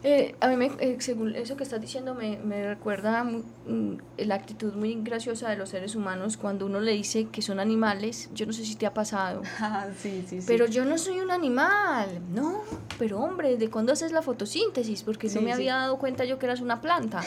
Eh, 0.04 0.36
a 0.42 0.50
mí, 0.50 0.58
me, 0.58 0.66
eh, 0.80 0.98
según 1.00 1.34
eso 1.34 1.56
que 1.56 1.64
estás 1.64 1.80
diciendo, 1.80 2.14
me, 2.14 2.38
me 2.38 2.68
recuerda 2.68 3.24
mm, 3.24 3.98
la 4.18 4.36
actitud 4.36 4.74
muy 4.74 4.96
graciosa 5.02 5.50
de 5.50 5.56
los 5.56 5.70
seres 5.70 5.96
humanos 5.96 6.36
cuando 6.36 6.66
uno 6.66 6.82
le 6.82 6.92
dice 6.92 7.28
que 7.32 7.42
son 7.42 7.60
animales. 7.62 8.30
Yo 8.34 8.46
no 8.46 8.52
sé 8.52 8.66
si 8.66 8.76
te 8.76 8.86
ha 8.86 8.94
pasado. 8.94 9.42
Ah, 9.66 9.88
sí, 9.98 10.26
sí, 10.28 10.40
pero 10.46 10.66
yo 10.66 10.84
no 10.84 10.98
soy 10.98 11.22
un 11.22 11.32
animal. 11.32 12.20
No, 12.34 12.64
pero 13.00 13.20
hombre, 13.20 13.56
¿de 13.56 13.70
cuándo 13.70 13.94
haces 13.94 14.12
la 14.12 14.22
fotosíntesis? 14.22 15.04
Porque 15.04 15.30
no 15.30 15.42
me 15.42 15.54
había 15.54 15.76
dado 15.76 15.98
cuenta 15.98 16.26
yo 16.26 16.38
que 16.38 16.48
eras 16.48 16.60
una 16.60 16.82
planta 16.82 17.22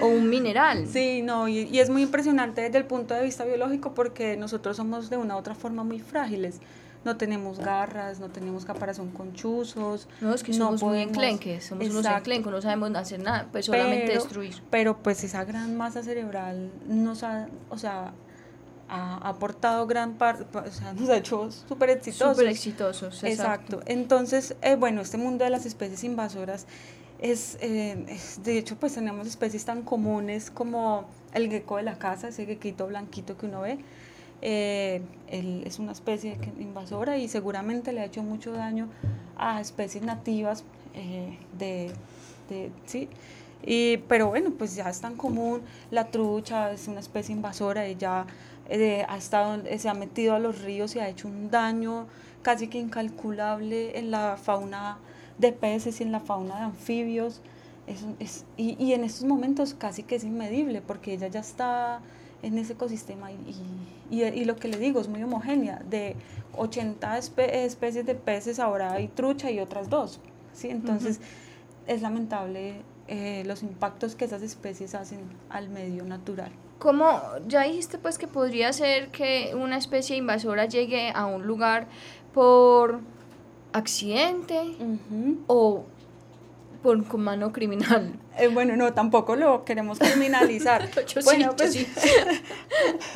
o 0.00 0.06
un 0.06 0.30
mineral. 0.30 0.86
Sí, 0.92 1.20
no, 1.20 1.48
y, 1.48 1.64
y 1.64 1.80
es 1.80 1.90
muy 1.90 2.02
impresionante 2.02 2.62
desde 2.62 2.78
el 2.78 2.86
punto 2.86 3.12
de 3.12 3.22
vista 3.22 3.44
biológico 3.44 3.92
porque 3.92 4.36
nosotros 4.36 4.78
somos 4.78 5.10
de 5.10 5.18
una 5.18 5.36
u 5.36 5.38
otra 5.38 5.54
forma 5.54 5.84
muy 5.84 6.00
frágiles 6.00 6.60
no 7.04 7.16
tenemos 7.16 7.58
garras, 7.58 8.20
no 8.20 8.28
tenemos 8.28 8.64
caparazón 8.64 9.10
con 9.10 9.32
chuzos. 9.34 10.08
No, 10.20 10.34
es 10.34 10.42
que 10.42 10.52
somos 10.52 10.82
muy 10.82 11.00
enclenques, 11.00 11.64
somos 11.64 11.88
unos 11.88 12.06
enclencos, 12.06 12.52
no 12.52 12.62
sabemos 12.62 12.94
hacer 12.94 13.20
nada, 13.20 13.48
pues 13.50 13.66
solamente 13.66 14.12
destruir. 14.12 14.62
Pero 14.70 14.98
pues 14.98 15.24
esa 15.24 15.44
gran 15.44 15.76
masa 15.76 16.02
cerebral 16.02 16.70
nos 16.86 17.22
ha, 17.22 17.48
o 17.70 17.78
sea, 17.78 18.12
ha 18.88 19.16
aportado 19.28 19.86
gran 19.86 20.14
parte, 20.14 20.44
o 20.56 20.70
sea, 20.70 20.92
nos 20.98 21.08
ha 21.08 21.16
hecho 21.16 21.50
súper 21.50 21.90
exitosos. 21.90 22.36
Súper 22.36 22.50
exitosos, 22.50 23.24
exacto. 23.24 23.80
Entonces, 23.86 24.54
eh, 24.62 24.76
bueno, 24.76 25.00
este 25.00 25.16
mundo 25.16 25.44
de 25.44 25.50
las 25.50 25.66
especies 25.66 26.04
invasoras 26.04 26.66
es, 27.18 27.56
eh, 27.60 28.04
es, 28.08 28.42
de 28.42 28.58
hecho, 28.58 28.76
pues 28.76 28.94
tenemos 28.94 29.26
especies 29.26 29.64
tan 29.64 29.82
comunes 29.82 30.50
como 30.50 31.06
el 31.32 31.48
gecko 31.48 31.78
de 31.78 31.84
la 31.84 31.98
casa, 31.98 32.28
ese 32.28 32.46
gequito 32.46 32.86
blanquito 32.86 33.36
que 33.36 33.46
uno 33.46 33.62
ve. 33.62 33.78
Eh, 34.42 35.02
él 35.28 35.62
es 35.66 35.78
una 35.78 35.92
especie 35.92 36.36
invasora 36.58 37.16
y 37.16 37.28
seguramente 37.28 37.92
le 37.92 38.00
ha 38.00 38.04
hecho 38.04 38.24
mucho 38.24 38.52
daño 38.52 38.88
a 39.36 39.60
especies 39.60 40.02
nativas 40.02 40.64
eh, 40.94 41.38
de, 41.56 41.92
de, 42.48 42.72
sí, 42.84 43.08
y, 43.64 43.98
pero 44.08 44.28
bueno, 44.28 44.50
pues 44.50 44.74
ya 44.74 44.90
es 44.90 45.00
tan 45.00 45.16
común, 45.16 45.62
la 45.90 46.08
trucha 46.10 46.72
es 46.72 46.88
una 46.88 47.00
especie 47.00 47.34
invasora, 47.34 47.86
ella 47.86 48.26
eh, 48.68 49.04
ha 49.08 49.16
estado, 49.16 49.62
se 49.78 49.88
ha 49.88 49.94
metido 49.94 50.34
a 50.34 50.38
los 50.40 50.62
ríos 50.62 50.96
y 50.96 50.98
ha 50.98 51.08
hecho 51.08 51.28
un 51.28 51.50
daño 51.50 52.06
casi 52.42 52.66
que 52.66 52.78
incalculable 52.78 53.98
en 53.98 54.10
la 54.10 54.36
fauna 54.36 54.98
de 55.38 55.52
peces 55.52 56.00
y 56.00 56.02
en 56.02 56.12
la 56.12 56.20
fauna 56.20 56.56
de 56.56 56.62
anfibios. 56.62 57.40
Es, 57.86 58.04
es, 58.18 58.44
y, 58.56 58.76
y, 58.84 58.92
en 58.94 59.04
estos 59.04 59.24
momentos 59.24 59.74
casi 59.74 60.02
que 60.04 60.16
es 60.16 60.24
inmedible 60.24 60.82
porque 60.82 61.14
ella 61.14 61.28
ya 61.28 61.40
está 61.40 62.00
en 62.42 62.58
ese 62.58 62.72
ecosistema 62.74 63.30
y, 63.32 63.36
y, 64.10 64.22
y 64.22 64.44
lo 64.44 64.56
que 64.56 64.68
le 64.68 64.78
digo 64.78 65.00
es 65.00 65.08
muy 65.08 65.22
homogénea. 65.22 65.82
De 65.88 66.16
80 66.56 67.18
espe 67.18 67.64
especies 67.64 68.04
de 68.04 68.14
peces 68.14 68.58
ahora 68.58 68.92
hay 68.92 69.08
trucha 69.08 69.50
y 69.50 69.60
otras 69.60 69.88
dos. 69.88 70.20
¿sí? 70.52 70.68
Entonces 70.68 71.18
uh 71.18 71.20
-huh. 71.20 71.94
es 71.94 72.02
lamentable 72.02 72.82
eh, 73.08 73.42
los 73.46 73.62
impactos 73.62 74.14
que 74.14 74.24
esas 74.24 74.42
especies 74.42 74.94
hacen 74.94 75.20
al 75.50 75.68
medio 75.68 76.04
natural. 76.04 76.50
Como 76.78 77.20
ya 77.46 77.62
dijiste 77.62 77.98
pues 77.98 78.18
que 78.18 78.26
podría 78.26 78.72
ser 78.72 79.10
que 79.10 79.54
una 79.54 79.76
especie 79.76 80.16
invasora 80.16 80.66
llegue 80.66 81.10
a 81.14 81.26
un 81.26 81.46
lugar 81.46 81.86
por 82.34 83.00
accidente 83.72 84.60
uh 84.80 84.96
-huh. 85.12 85.38
o 85.46 85.84
por 86.82 87.04
con 87.06 87.22
mano 87.22 87.52
criminal. 87.52 88.12
Eh, 88.38 88.48
bueno, 88.48 88.76
no, 88.76 88.92
tampoco 88.92 89.36
lo 89.36 89.64
queremos 89.64 89.98
criminalizar. 89.98 90.88
bueno, 91.24 91.50
sí, 91.50 91.56
pues, 91.56 91.72
sí. 91.72 91.86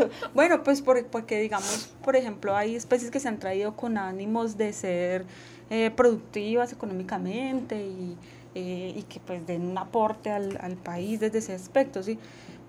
bueno, 0.35 0.63
pues 0.63 0.83
por, 0.83 1.05
porque 1.07 1.41
digamos, 1.41 1.91
por 2.03 2.17
ejemplo, 2.17 2.57
hay 2.57 2.77
especies 2.77 3.11
que 3.11 3.21
se 3.21 3.29
han 3.29 3.39
traído 3.39 3.77
con 3.77 3.99
ánimos 3.99 4.57
de 4.57 4.73
ser 4.73 5.27
eh, 5.71 5.91
productivas 5.95 6.73
económicamente 6.73 7.77
y, 7.85 8.17
eh, 8.55 8.95
y, 8.97 9.03
que 9.03 9.21
pues 9.21 9.47
den 9.47 9.67
un 9.67 9.77
aporte 9.79 10.31
al, 10.31 10.59
al, 10.61 10.77
país 10.77 11.19
desde 11.21 11.39
ese 11.39 11.55
aspecto, 11.55 12.03
¿sí? 12.03 12.19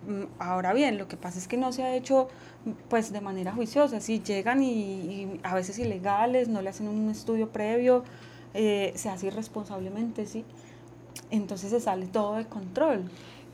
Mm, 0.07 0.23
ahora 0.39 0.73
bien, 0.73 0.97
lo 0.97 1.07
que 1.07 1.15
pasa 1.15 1.37
es 1.37 1.47
que 1.47 1.57
no 1.57 1.71
se 1.71 1.83
ha 1.83 1.95
hecho 1.95 2.27
pues 2.89 3.13
de 3.13 3.21
manera 3.21 3.53
juiciosa, 3.53 4.01
sí, 4.01 4.21
llegan 4.25 4.63
y, 4.63 4.71
y 4.71 5.39
a 5.43 5.53
veces 5.53 5.79
ilegales, 5.79 6.49
no 6.49 6.61
le 6.61 6.69
hacen 6.69 6.87
un 6.87 7.09
estudio 7.09 7.49
previo, 7.49 8.03
eh, 8.53 8.93
se 8.95 9.09
hace 9.09 9.27
irresponsablemente, 9.27 10.25
sí 10.25 10.43
entonces 11.29 11.71
se 11.71 11.79
sale 11.79 12.07
todo 12.07 12.35
de 12.35 12.45
control. 12.45 13.09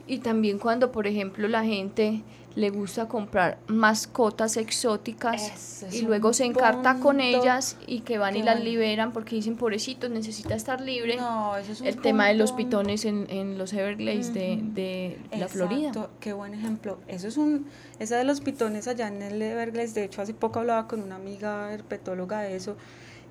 Y 0.05 0.17
también 0.19 0.59
cuando, 0.59 0.91
por 0.91 1.07
ejemplo, 1.07 1.47
la 1.47 1.63
gente 1.63 2.21
le 2.55 2.69
gusta 2.69 3.07
comprar 3.07 3.57
mascotas 3.67 4.57
exóticas 4.57 5.85
y 5.91 6.01
luego 6.01 6.33
se 6.33 6.45
encarta 6.45 6.99
con 6.99 7.19
ellas 7.19 7.77
y 7.87 8.01
que 8.01 8.19
van 8.19 8.35
y 8.35 8.43
las 8.43 8.61
liberan 8.61 9.11
porque 9.11 9.37
dicen, 9.37 9.55
pobrecitos, 9.55 10.11
necesita 10.11 10.53
estar 10.55 10.81
libre. 10.81 11.15
No, 11.17 11.55
eso 11.57 11.71
es 11.71 11.81
un 11.81 11.87
El 11.87 11.93
punto... 11.93 12.09
tema 12.09 12.27
de 12.27 12.35
los 12.35 12.51
pitones 12.51 13.05
en, 13.05 13.25
en 13.29 13.57
los 13.57 13.73
Everglades 13.73 14.27
uh 14.27 14.33
-huh. 14.33 14.73
de, 14.73 15.17
de 15.31 15.37
la 15.37 15.47
Florida. 15.47 15.91
Qué 16.19 16.33
buen 16.33 16.53
ejemplo. 16.53 16.99
Eso 17.07 17.27
es 17.27 17.37
un, 17.37 17.65
esa 17.97 18.17
de 18.17 18.23
los 18.25 18.41
pitones 18.41 18.87
allá 18.87 19.07
en 19.07 19.21
el 19.21 19.41
Everglades, 19.41 19.95
de 19.95 20.03
hecho 20.03 20.21
hace 20.21 20.33
poco 20.33 20.59
hablaba 20.59 20.87
con 20.87 21.01
una 21.01 21.15
amiga 21.15 21.73
herpetóloga 21.73 22.41
de 22.41 22.55
eso, 22.55 22.75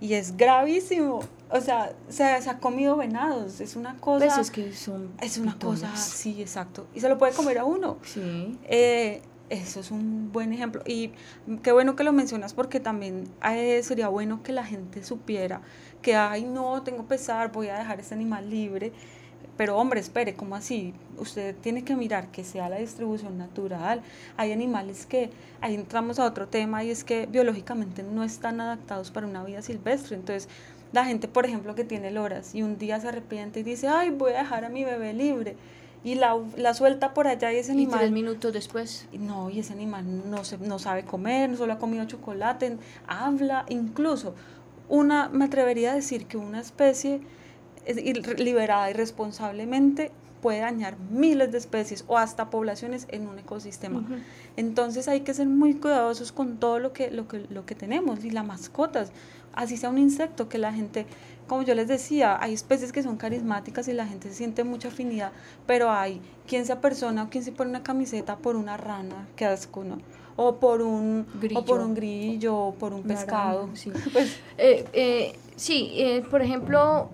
y 0.02 0.14
es 0.14 0.36
gravísimo. 0.36 1.20
O 1.48 1.60
sea, 1.60 1.92
se, 2.08 2.42
se, 2.42 2.50
ha 2.50 2.58
comido 2.58 2.96
venados, 2.96 3.60
es 3.60 3.76
una 3.76 3.96
cosa... 3.98 4.26
Pues 4.26 4.36
es 4.36 4.50
que 4.50 4.72
son 4.72 5.12
Es 5.20 5.38
una 5.38 5.52
pitones. 5.52 5.82
cosa, 5.82 5.96
sí, 5.96 6.42
exacto. 6.42 6.88
Y 6.92 6.98
se 6.98 7.08
lo 7.08 7.18
puede 7.18 7.32
comer 7.34 7.58
a 7.58 7.64
uno. 7.64 7.98
Sí. 8.02 8.58
Eh, 8.64 9.22
eso 9.48 9.78
es 9.78 9.92
un 9.92 10.32
buen 10.32 10.52
ejemplo. 10.52 10.82
Y 10.86 11.12
qué 11.62 11.70
bueno 11.70 11.94
que 11.94 12.02
lo 12.02 12.12
mencionas 12.12 12.52
porque 12.52 12.80
también 12.80 13.28
eh, 13.48 13.80
sería 13.84 14.08
bueno 14.08 14.42
que 14.42 14.50
la 14.50 14.64
gente 14.64 15.04
supiera 15.04 15.60
que, 16.00 16.16
ay, 16.16 16.42
no, 16.42 16.82
tengo 16.82 17.04
pesar, 17.04 17.52
voy 17.52 17.68
a 17.68 17.78
dejar 17.78 18.00
este 18.00 18.14
animal 18.16 18.50
libre. 18.50 18.92
Pero 19.62 19.78
hombre, 19.78 20.00
espere, 20.00 20.34
¿cómo 20.34 20.56
así? 20.56 20.92
Usted 21.18 21.54
tiene 21.54 21.84
que 21.84 21.94
mirar 21.94 22.32
que 22.32 22.42
sea 22.42 22.68
la 22.68 22.78
distribución 22.78 23.38
natural. 23.38 24.02
Hay 24.36 24.50
animales 24.50 25.06
que, 25.06 25.30
ahí 25.60 25.76
entramos 25.76 26.18
a 26.18 26.24
otro 26.24 26.48
tema 26.48 26.82
y 26.82 26.90
es 26.90 27.04
que 27.04 27.26
biológicamente 27.26 28.02
no 28.02 28.24
están 28.24 28.60
adaptados 28.60 29.12
para 29.12 29.28
una 29.28 29.44
vida 29.44 29.62
silvestre. 29.62 30.16
Entonces, 30.16 30.48
la 30.90 31.04
gente, 31.04 31.28
por 31.28 31.46
ejemplo, 31.46 31.76
que 31.76 31.84
tiene 31.84 32.10
loras 32.10 32.56
y 32.56 32.62
un 32.64 32.76
día 32.76 32.98
se 32.98 33.06
arrepiente 33.06 33.60
y 33.60 33.62
dice, 33.62 33.86
ay, 33.86 34.10
voy 34.10 34.32
a 34.32 34.38
dejar 34.38 34.64
a 34.64 34.68
mi 34.68 34.82
bebé 34.82 35.12
libre. 35.12 35.54
Y 36.02 36.16
la, 36.16 36.36
la 36.56 36.74
suelta 36.74 37.14
por 37.14 37.28
allá 37.28 37.52
y 37.52 37.58
ese 37.58 37.70
animal... 37.70 37.94
Y 37.94 37.98
tres 38.00 38.10
minutos 38.10 38.52
después. 38.52 39.06
No, 39.12 39.48
y 39.48 39.60
ese 39.60 39.74
animal 39.74 40.28
no, 40.28 40.42
se, 40.42 40.58
no 40.58 40.80
sabe 40.80 41.04
comer, 41.04 41.56
solo 41.56 41.74
ha 41.74 41.78
comido 41.78 42.04
chocolate, 42.04 42.78
habla, 43.06 43.64
incluso. 43.68 44.34
Una, 44.88 45.28
me 45.28 45.44
atrevería 45.44 45.92
a 45.92 45.94
decir 45.94 46.26
que 46.26 46.36
una 46.36 46.58
especie 46.58 47.20
liberada 48.38 48.90
irresponsablemente 48.90 50.10
puede 50.42 50.60
dañar 50.60 50.96
miles 51.10 51.52
de 51.52 51.58
especies 51.58 52.04
o 52.08 52.18
hasta 52.18 52.50
poblaciones 52.50 53.06
en 53.10 53.28
un 53.28 53.38
ecosistema. 53.38 54.00
Uh 54.00 54.02
-huh. 54.02 54.22
Entonces 54.56 55.08
hay 55.08 55.20
que 55.20 55.32
ser 55.32 55.46
muy 55.46 55.74
cuidadosos 55.74 56.32
con 56.32 56.58
todo 56.58 56.80
lo 56.80 56.92
que, 56.92 57.10
lo 57.10 57.28
que, 57.28 57.46
lo 57.48 57.64
que 57.64 57.74
tenemos 57.74 58.24
y 58.24 58.30
las 58.30 58.44
mascotas, 58.44 59.12
así 59.54 59.76
sea 59.76 59.90
un 59.90 59.98
insecto 59.98 60.48
que 60.48 60.58
la 60.58 60.72
gente, 60.72 61.06
como 61.46 61.62
yo 61.62 61.74
les 61.74 61.86
decía, 61.88 62.42
hay 62.42 62.52
especies 62.52 62.92
que 62.92 63.02
son 63.02 63.16
carismáticas 63.16 63.86
y 63.88 63.92
la 63.92 64.06
gente 64.06 64.28
se 64.28 64.34
siente 64.34 64.64
mucha 64.64 64.88
afinidad, 64.88 65.30
pero 65.66 65.90
hay 65.90 66.20
quien 66.46 66.66
se 66.66 66.72
apersona 66.72 67.24
o 67.24 67.30
quien 67.30 67.44
se 67.44 67.52
pone 67.52 67.70
una 67.70 67.84
camiseta 67.84 68.36
por 68.36 68.56
una 68.56 68.76
rana, 68.76 69.28
que 69.36 69.46
asco, 69.46 69.84
¿no? 69.84 69.98
O 70.34 70.56
por 70.56 70.80
un 70.80 71.26
grillo, 71.40 71.60
o 71.60 71.64
por 71.64 71.80
un 71.80 71.94
grillo, 71.94 72.56
o 72.56 72.74
por 72.74 72.94
un 72.94 73.02
pescado. 73.02 73.66
Rana, 73.66 73.76
sí, 73.76 73.92
pues, 74.12 74.38
eh, 74.58 74.84
eh, 74.92 75.36
sí 75.56 75.92
eh, 75.94 76.24
por 76.30 76.40
ejemplo, 76.40 77.10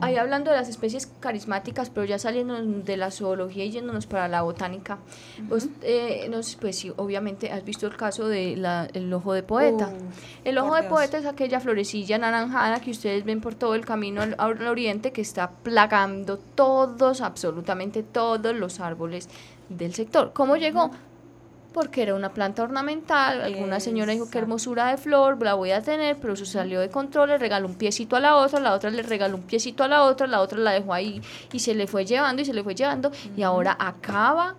ahí 0.00 0.16
hablando 0.16 0.50
de 0.50 0.56
las 0.56 0.68
especies 0.68 1.06
carismáticas, 1.20 1.90
pero 1.90 2.06
ya 2.06 2.18
saliendo 2.18 2.60
de 2.62 2.96
la 2.96 3.10
zoología 3.10 3.64
y 3.64 3.70
yéndonos 3.70 4.06
para 4.06 4.28
la 4.28 4.42
botánica, 4.42 4.94
uh 4.94 5.42
-huh. 5.42 5.48
pues, 5.48 5.68
eh, 5.82 6.26
no 6.30 6.42
sé, 6.42 6.56
pues 6.60 6.78
sí, 6.78 6.92
obviamente 6.96 7.50
has 7.52 7.64
visto 7.64 7.86
el 7.86 7.96
caso 7.96 8.28
del 8.28 8.62
de 8.62 8.90
el 8.94 9.12
ojo 9.12 9.32
de 9.32 9.42
poeta. 9.42 9.88
Uh, 9.88 10.48
el 10.48 10.58
ojo 10.58 10.74
de 10.74 10.82
Dios. 10.82 10.92
poeta 10.92 11.18
es 11.18 11.26
aquella 11.26 11.60
florecilla 11.60 12.16
anaranjada 12.16 12.80
que 12.80 12.90
ustedes 12.90 13.24
ven 13.24 13.40
por 13.40 13.54
todo 13.54 13.74
el 13.74 13.84
camino 13.84 14.22
al, 14.22 14.34
al, 14.38 14.66
oriente 14.66 15.12
que 15.12 15.20
está 15.20 15.50
plagando 15.50 16.38
todos, 16.38 17.20
absolutamente 17.20 18.02
todos 18.02 18.54
los 18.54 18.80
árboles 18.80 19.28
del 19.68 19.94
sector. 19.94 20.32
¿Cómo 20.32 20.54
uh 20.54 20.56
-huh. 20.56 20.90
Porque 21.74 22.02
era 22.02 22.14
una 22.14 22.32
planta 22.32 22.62
ornamental, 22.62 23.42
alguna 23.42 23.80
señora 23.80 24.12
dijo 24.12 24.30
qué 24.30 24.38
hermosura 24.38 24.86
de 24.86 24.96
flor, 24.96 25.42
la 25.42 25.54
voy 25.54 25.72
a 25.72 25.82
tener, 25.82 26.16
pero 26.18 26.34
eso 26.34 26.46
salió 26.46 26.80
de 26.80 26.88
control, 26.88 27.30
le 27.30 27.38
regaló 27.38 27.66
un 27.66 27.74
piecito 27.74 28.14
a 28.14 28.20
la 28.20 28.36
otra, 28.36 28.60
la 28.60 28.72
otra 28.72 28.90
le 28.90 29.02
regaló 29.02 29.36
un 29.36 29.42
piecito 29.42 29.82
a 29.82 29.88
la 29.88 30.04
otra, 30.04 30.28
la 30.28 30.40
otra 30.40 30.56
la 30.58 30.70
dejó 30.70 30.94
ahí 30.94 31.20
y 31.52 31.58
se 31.58 31.74
le 31.74 31.88
fue 31.88 32.06
llevando 32.06 32.42
y 32.42 32.44
se 32.44 32.54
le 32.54 32.62
fue 32.62 32.76
llevando 32.76 33.08
uh 33.08 33.12
-huh. 33.12 33.36
y 33.36 33.42
ahora 33.42 33.76
acaba 33.78 34.54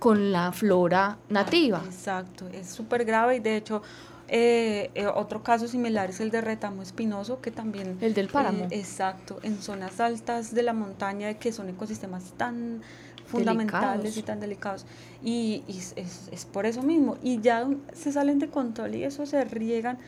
con 0.00 0.32
la 0.32 0.50
flora 0.50 1.16
nativa. 1.28 1.80
Exacto, 1.86 2.48
es 2.52 2.68
súper 2.68 3.04
grave 3.04 3.36
y 3.36 3.40
de 3.40 3.56
hecho 3.56 3.82
eh, 4.28 4.90
eh, 4.94 5.06
otro 5.06 5.42
caso 5.42 5.68
similar 5.68 6.10
es 6.10 6.20
el 6.20 6.30
de 6.30 6.40
retamo 6.40 6.82
espinoso, 6.82 7.40
que 7.40 7.50
también... 7.52 7.96
El 8.00 8.12
del 8.12 8.28
páramo. 8.28 8.64
Eh, 8.64 8.78
exacto, 8.78 9.38
en 9.42 9.62
zonas 9.62 10.00
altas 10.00 10.52
de 10.52 10.62
la 10.62 10.72
montaña, 10.72 11.34
que 11.34 11.52
son 11.52 11.68
ecosistemas 11.68 12.32
tan 12.36 12.82
fundamentales 13.26 14.02
delicados. 14.02 14.16
y 14.16 14.22
tan 14.22 14.40
delicados. 14.40 14.86
Y, 15.22 15.64
y 15.66 15.78
es, 15.78 15.92
es, 15.96 16.28
es, 16.32 16.44
por 16.44 16.66
eso 16.66 16.82
mismo. 16.82 17.16
Y 17.22 17.40
ya 17.40 17.68
se 17.92 18.12
salen 18.12 18.38
de 18.38 18.48
control 18.48 18.94
y 18.94 19.04
eso 19.04 19.26
se 19.26 19.44
riegan. 19.44 19.98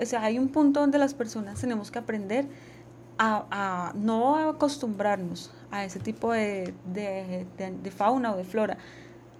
O 0.00 0.06
sea, 0.06 0.22
hay 0.22 0.38
un 0.38 0.48
punto 0.48 0.80
donde 0.80 0.98
las 0.98 1.14
personas 1.14 1.60
tenemos 1.60 1.90
que 1.90 1.98
aprender 1.98 2.46
a, 3.18 3.46
a 3.50 3.92
no 3.94 4.36
acostumbrarnos 4.36 5.50
a 5.70 5.84
ese 5.84 5.98
tipo 5.98 6.32
de, 6.32 6.72
de, 6.86 7.46
de, 7.58 7.72
de, 7.72 7.90
fauna 7.90 8.32
o 8.32 8.36
de 8.36 8.44
flora, 8.44 8.78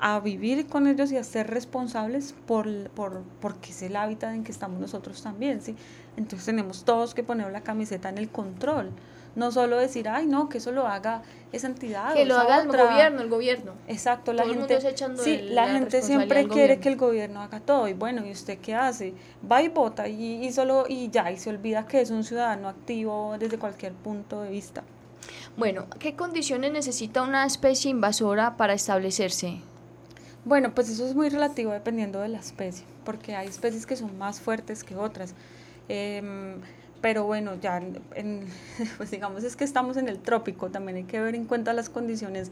a 0.01 0.21
vivir 0.21 0.67
con 0.67 0.87
ellos 0.87 1.11
y 1.13 1.17
a 1.17 1.25
ser 1.25 1.49
responsables 1.49 2.35
por, 2.47 2.91
por, 2.91 3.23
porque 3.41 3.71
es 3.71 3.83
el 3.83 3.97
hábitat 3.97 4.35
en 4.35 4.45
que 4.45 4.53
estamos 4.53 4.81
nosotros 4.81 5.23
también, 5.23 5.63
¿sí? 5.63 5.75
Entonces 6.17 6.47
tenemos 6.47 6.85
todos 6.85 7.15
que 7.15 7.23
poner 7.23 7.51
la 7.53 7.63
camiseta 7.63 8.09
en 8.09 8.19
el 8.19 8.29
control 8.29 8.91
no 9.39 9.53
solo 9.53 9.79
decir, 9.79 10.09
ay, 10.09 10.27
no, 10.27 10.49
que 10.49 10.59
eso 10.59 10.73
lo 10.73 10.87
haga 10.87 11.23
esa 11.53 11.69
entidad. 11.69 12.13
Que 12.13 12.25
lo 12.25 12.37
haga 12.37 12.65
otra. 12.65 12.83
el 12.83 12.89
gobierno, 12.89 13.23
el 13.23 13.29
gobierno. 13.29 13.73
Exacto, 13.87 14.33
la 14.33 14.43
todo 14.43 14.53
gente. 14.53 14.75
El 14.75 15.09
mundo 15.09 15.23
sí, 15.23 15.35
el, 15.35 15.55
la, 15.55 15.67
la 15.67 15.73
gente 15.73 16.03
siempre 16.03 16.49
quiere 16.49 16.49
gobierno. 16.49 16.83
que 16.83 16.89
el 16.89 16.97
gobierno 16.97 17.43
haga 17.43 17.61
todo. 17.61 17.89
Y 17.89 17.95
bueno, 17.95 18.27
¿y 18.27 18.33
usted 18.33 18.59
qué 18.59 18.75
hace? 18.75 19.15
Va 19.51 19.63
y 19.63 19.69
vota 19.69 20.09
y, 20.09 20.45
y, 20.45 20.53
solo, 20.53 20.85
y 20.89 21.09
ya, 21.11 21.31
y 21.31 21.39
se 21.39 21.51
olvida 21.51 21.87
que 21.87 22.01
es 22.01 22.11
un 22.11 22.25
ciudadano 22.25 22.69
activo 22.69 23.37
desde 23.39 23.59
cualquier 23.59 23.93
punto 23.93 24.43
de 24.43 24.51
vista. 24.51 24.83
Bueno, 25.57 25.87
¿qué 25.99 26.17
condiciones 26.17 26.73
necesita 26.73 27.23
una 27.23 27.47
especie 27.47 27.91
invasora 27.91 28.57
para 28.57 28.75
establecerse? 28.75 29.61
Bueno, 30.45 30.75
pues 30.75 30.89
eso 30.89 31.07
es 31.07 31.15
muy 31.15 31.29
relativo 31.29 31.73
dependiendo 31.73 32.21
de 32.21 32.29
la 32.29 32.39
especie, 32.39 32.85
porque 33.05 33.37
hay 33.37 33.49
especies 33.49 33.87
que 33.87 33.97
son 33.97 34.17
más 34.19 34.41
fuertes 34.41 34.85
que 34.85 34.97
otras. 34.97 35.35
Em, 35.89 36.61
pero 37.01 37.25
bueno, 37.25 37.55
ya 37.61 37.81
en, 38.15 38.47
pues 38.97 39.11
digamos 39.11 39.45
es 39.45 39.57
que 39.57 39.65
estamos 39.65 39.97
en 39.97 40.09
el 40.09 40.19
trópico, 40.19 40.71
también 40.71 40.97
hay 40.97 41.05
que 41.05 41.21
ver 41.21 41.35
en 41.35 41.45
cuenta 41.45 41.73
las 41.73 41.89
condiciones 41.89 42.51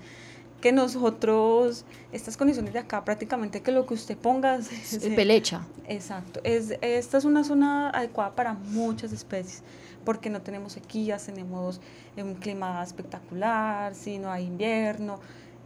que 0.61 0.73
nosotros, 0.73 1.85
estas 2.13 2.37
condiciones 2.37 2.73
de 2.73 2.79
acá 2.79 3.05
prácticamente 3.05 3.61
que 3.61 3.73
lo 3.73 3.87
que 3.87 3.95
usted 3.95 4.17
ponga... 4.17 4.57
Es 4.59 4.99
pelecha. 5.15 5.67
Exacto, 5.87 6.41
es, 6.45 6.79
esta 6.81 7.19
es 7.19 7.25
una 7.25 7.45
zona 7.45 7.91
adecuada 7.91 8.35
para 8.35 8.55
muchas 8.55 9.13
especies, 9.13 9.63
porque 10.05 10.31
no 10.31 10.41
tenemos 10.41 10.73
sequías, 10.73 11.27
tenemos 11.27 11.81
un 12.17 12.35
clima 12.35 12.83
espectacular, 12.83 13.95
si 13.95 14.19
no 14.19 14.31
hay 14.31 14.45
invierno. 14.45 15.21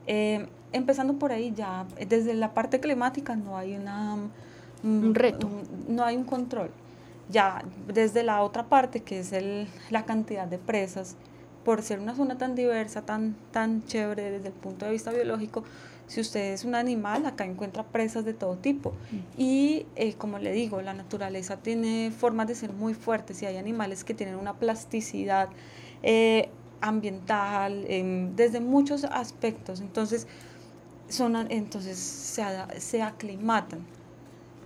Eh, 0.07 0.47
empezando 0.73 1.15
por 1.15 1.31
ahí 1.31 1.53
ya, 1.55 1.87
desde 2.09 2.35
la 2.35 2.53
parte 2.53 2.81
climática 2.81 3.37
no 3.37 3.57
hay 3.57 3.77
una... 3.77 4.17
Un 4.83 5.15
reto. 5.15 5.47
no 5.89 6.05
hay 6.05 6.17
un 6.17 6.25
control 6.25 6.71
ya 7.31 7.65
desde 7.87 8.23
la 8.23 8.43
otra 8.43 8.69
parte, 8.69 9.01
que 9.01 9.21
es 9.21 9.33
el, 9.33 9.69
la 9.91 10.05
cantidad 10.05 10.47
de 10.47 10.59
presas, 10.59 11.17
por 11.65 11.83
ser 11.83 12.01
una 12.01 12.15
zona 12.15 12.39
tan 12.39 12.55
diversa, 12.55 13.03
tan, 13.03 13.37
tan 13.53 13.85
chévere 13.85 14.31
desde 14.31 14.49
el 14.49 14.55
punto 14.55 14.87
de 14.87 14.93
vista 14.93 15.11
biológico, 15.13 15.63
si 16.07 16.21
usted 16.21 16.55
es 16.55 16.65
un 16.65 16.75
animal, 16.75 17.25
acá 17.27 17.45
encuentra 17.45 17.85
presas 17.85 18.25
de 18.25 18.35
todo 18.35 18.57
tipo. 18.57 18.91
Mm. 18.91 19.17
Y 19.41 19.87
eh, 19.95 20.15
como 20.15 20.39
le 20.39 20.53
digo, 20.53 20.83
la 20.83 20.95
naturaleza 20.95 21.59
tiene 21.59 22.11
formas 22.11 22.49
de 22.49 22.57
ser 22.57 22.73
muy 22.73 22.95
fuertes 22.95 23.43
y 23.43 23.47
hay 23.47 23.57
animales 23.59 24.03
que 24.03 24.15
tienen 24.15 24.35
una 24.35 24.55
plasticidad 24.55 25.51
eh, 26.03 26.49
ambiental 26.81 27.87
desde 28.35 28.59
muchos 28.61 29.05
aspectos. 29.05 29.81
Entonces, 29.81 30.27
son, 31.09 31.37
entonces 31.51 31.97
se, 31.97 32.43
se 32.79 33.03
aclimatan 33.03 33.81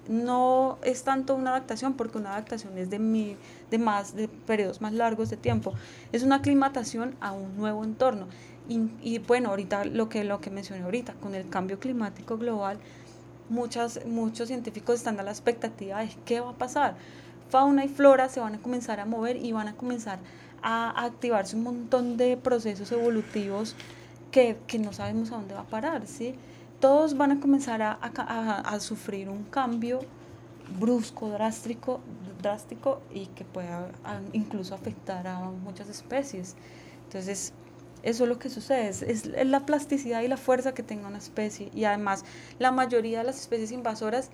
no 0.09 0.79
es 0.83 1.03
tanto 1.03 1.35
una 1.35 1.51
adaptación 1.51 1.95
porque 1.95 2.19
una 2.19 2.33
adaptación 2.33 2.77
es 2.79 2.90
de, 2.90 2.99
mi, 2.99 3.37
de 3.71 3.79
más 3.79 4.14
de 4.14 4.29
periodos 4.29 4.81
más 4.81 4.93
largos 4.93 5.31
de 5.31 5.37
tiempo 5.37 5.73
es 6.12 6.23
una 6.23 6.37
aclimatación 6.37 7.17
a 7.21 7.33
un 7.33 7.57
nuevo 7.57 7.85
entorno. 7.85 8.27
Y, 8.69 8.90
y, 9.03 9.19
bueno 9.19 9.51
ahorita 9.51 9.85
lo 9.85 10.09
que 10.09 10.25
lo 10.25 10.40
que 10.40 10.51
mencioné 10.51 10.85
ahorita 10.85 11.12
con 11.14 11.35
el 11.35 11.49
cambio 11.51 11.79
climático 11.79 12.38
global 12.38 12.79
muchas 13.51 14.07
muchos 14.07 14.49
científicos 14.49 14.97
están 14.97 15.21
a 15.21 15.23
la 15.23 15.31
expectativa 15.31 16.01
de 16.01 16.11
qué 16.25 16.40
va 16.40 16.51
a 16.51 16.55
pasar. 16.55 16.97
Fauna 17.51 17.85
y 17.85 17.88
flora 17.88 18.29
se 18.29 18.40
van 18.40 18.55
a 18.55 18.59
comenzar 18.59 19.01
a 19.01 19.05
mover 19.05 19.37
y 19.37 19.53
van 19.53 19.69
a 19.69 19.75
comenzar 19.75 20.19
a 20.62 21.05
activarse 21.05 21.57
un 21.57 21.62
montón 21.62 22.17
de 22.17 22.38
procesos 22.38 22.90
evolutivos 22.90 23.77
que, 24.31 24.57
que 24.67 24.79
no 24.79 24.95
sabemos 24.95 25.31
a 25.31 25.37
dónde 25.37 25.55
va 25.55 25.61
a 25.61 25.64
parar 25.64 26.07
sí 26.07 26.35
todos 26.85 27.16
van 27.16 27.33
a 27.33 27.40
comenzar 27.40 27.81
a, 27.81 28.79
sufrir 28.79 29.31
un 29.31 29.44
cambio 29.44 30.01
brusco, 30.79 31.31
drástico, 31.31 32.01
drástico 32.42 33.01
y 33.11 33.29
que 33.29 33.42
pueda 33.42 33.90
incluso 34.35 34.75
afectar 34.75 35.27
a 35.27 35.38
muchas 35.38 35.88
especies. 35.88 36.57
Entonces, 37.05 37.55
eso 38.03 38.25
es 38.25 38.29
lo 38.29 38.38
que 38.38 38.51
sucede, 38.51 38.88
es, 38.88 39.01
es, 39.01 39.25
la 39.25 39.61
plasticidad 39.61 40.20
y 40.20 40.29
la 40.29 40.37
fuerza 40.37 40.75
que 40.75 40.83
tenga 40.83 41.09
una 41.09 41.16
especie. 41.16 41.70
Y 41.75 41.85
además, 41.85 42.23
la 42.59 42.70
mayoría 42.70 43.20
de 43.20 43.25
las 43.25 43.40
especies 43.40 43.73
invasoras, 43.73 44.29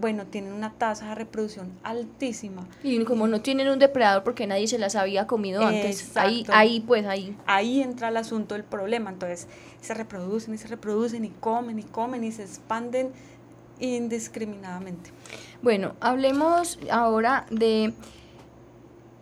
bueno, 0.00 0.24
tienen 0.24 0.54
una 0.54 0.72
tasa 0.72 1.10
de 1.10 1.14
reproducción 1.14 1.70
altísima. 1.82 2.66
Y 2.82 3.04
como 3.04 3.28
no 3.28 3.42
tienen 3.42 3.68
un 3.68 3.78
depredador 3.78 4.24
porque 4.24 4.46
nadie 4.46 4.66
se 4.66 4.78
las 4.78 4.96
había 4.96 5.26
comido 5.26 5.62
antes, 5.62 6.16
ahí, 6.16 6.46
ahí 6.48 6.80
pues 6.80 7.04
ahí. 7.04 7.36
Ahí 7.44 7.82
entra 7.82 8.08
el 8.08 8.16
asunto 8.16 8.54
del 8.54 8.64
problema. 8.64 9.10
Entonces, 9.10 9.46
se 9.82 9.92
reproducen 9.92 10.54
y 10.54 10.58
se 10.58 10.68
reproducen 10.68 11.26
y 11.26 11.28
comen 11.28 11.78
y 11.78 11.82
comen 11.82 12.24
y 12.24 12.32
se 12.32 12.44
expanden 12.44 13.10
indiscriminadamente. 13.78 15.10
Bueno, 15.60 15.96
hablemos 16.00 16.78
ahora 16.90 17.44
de, 17.50 17.92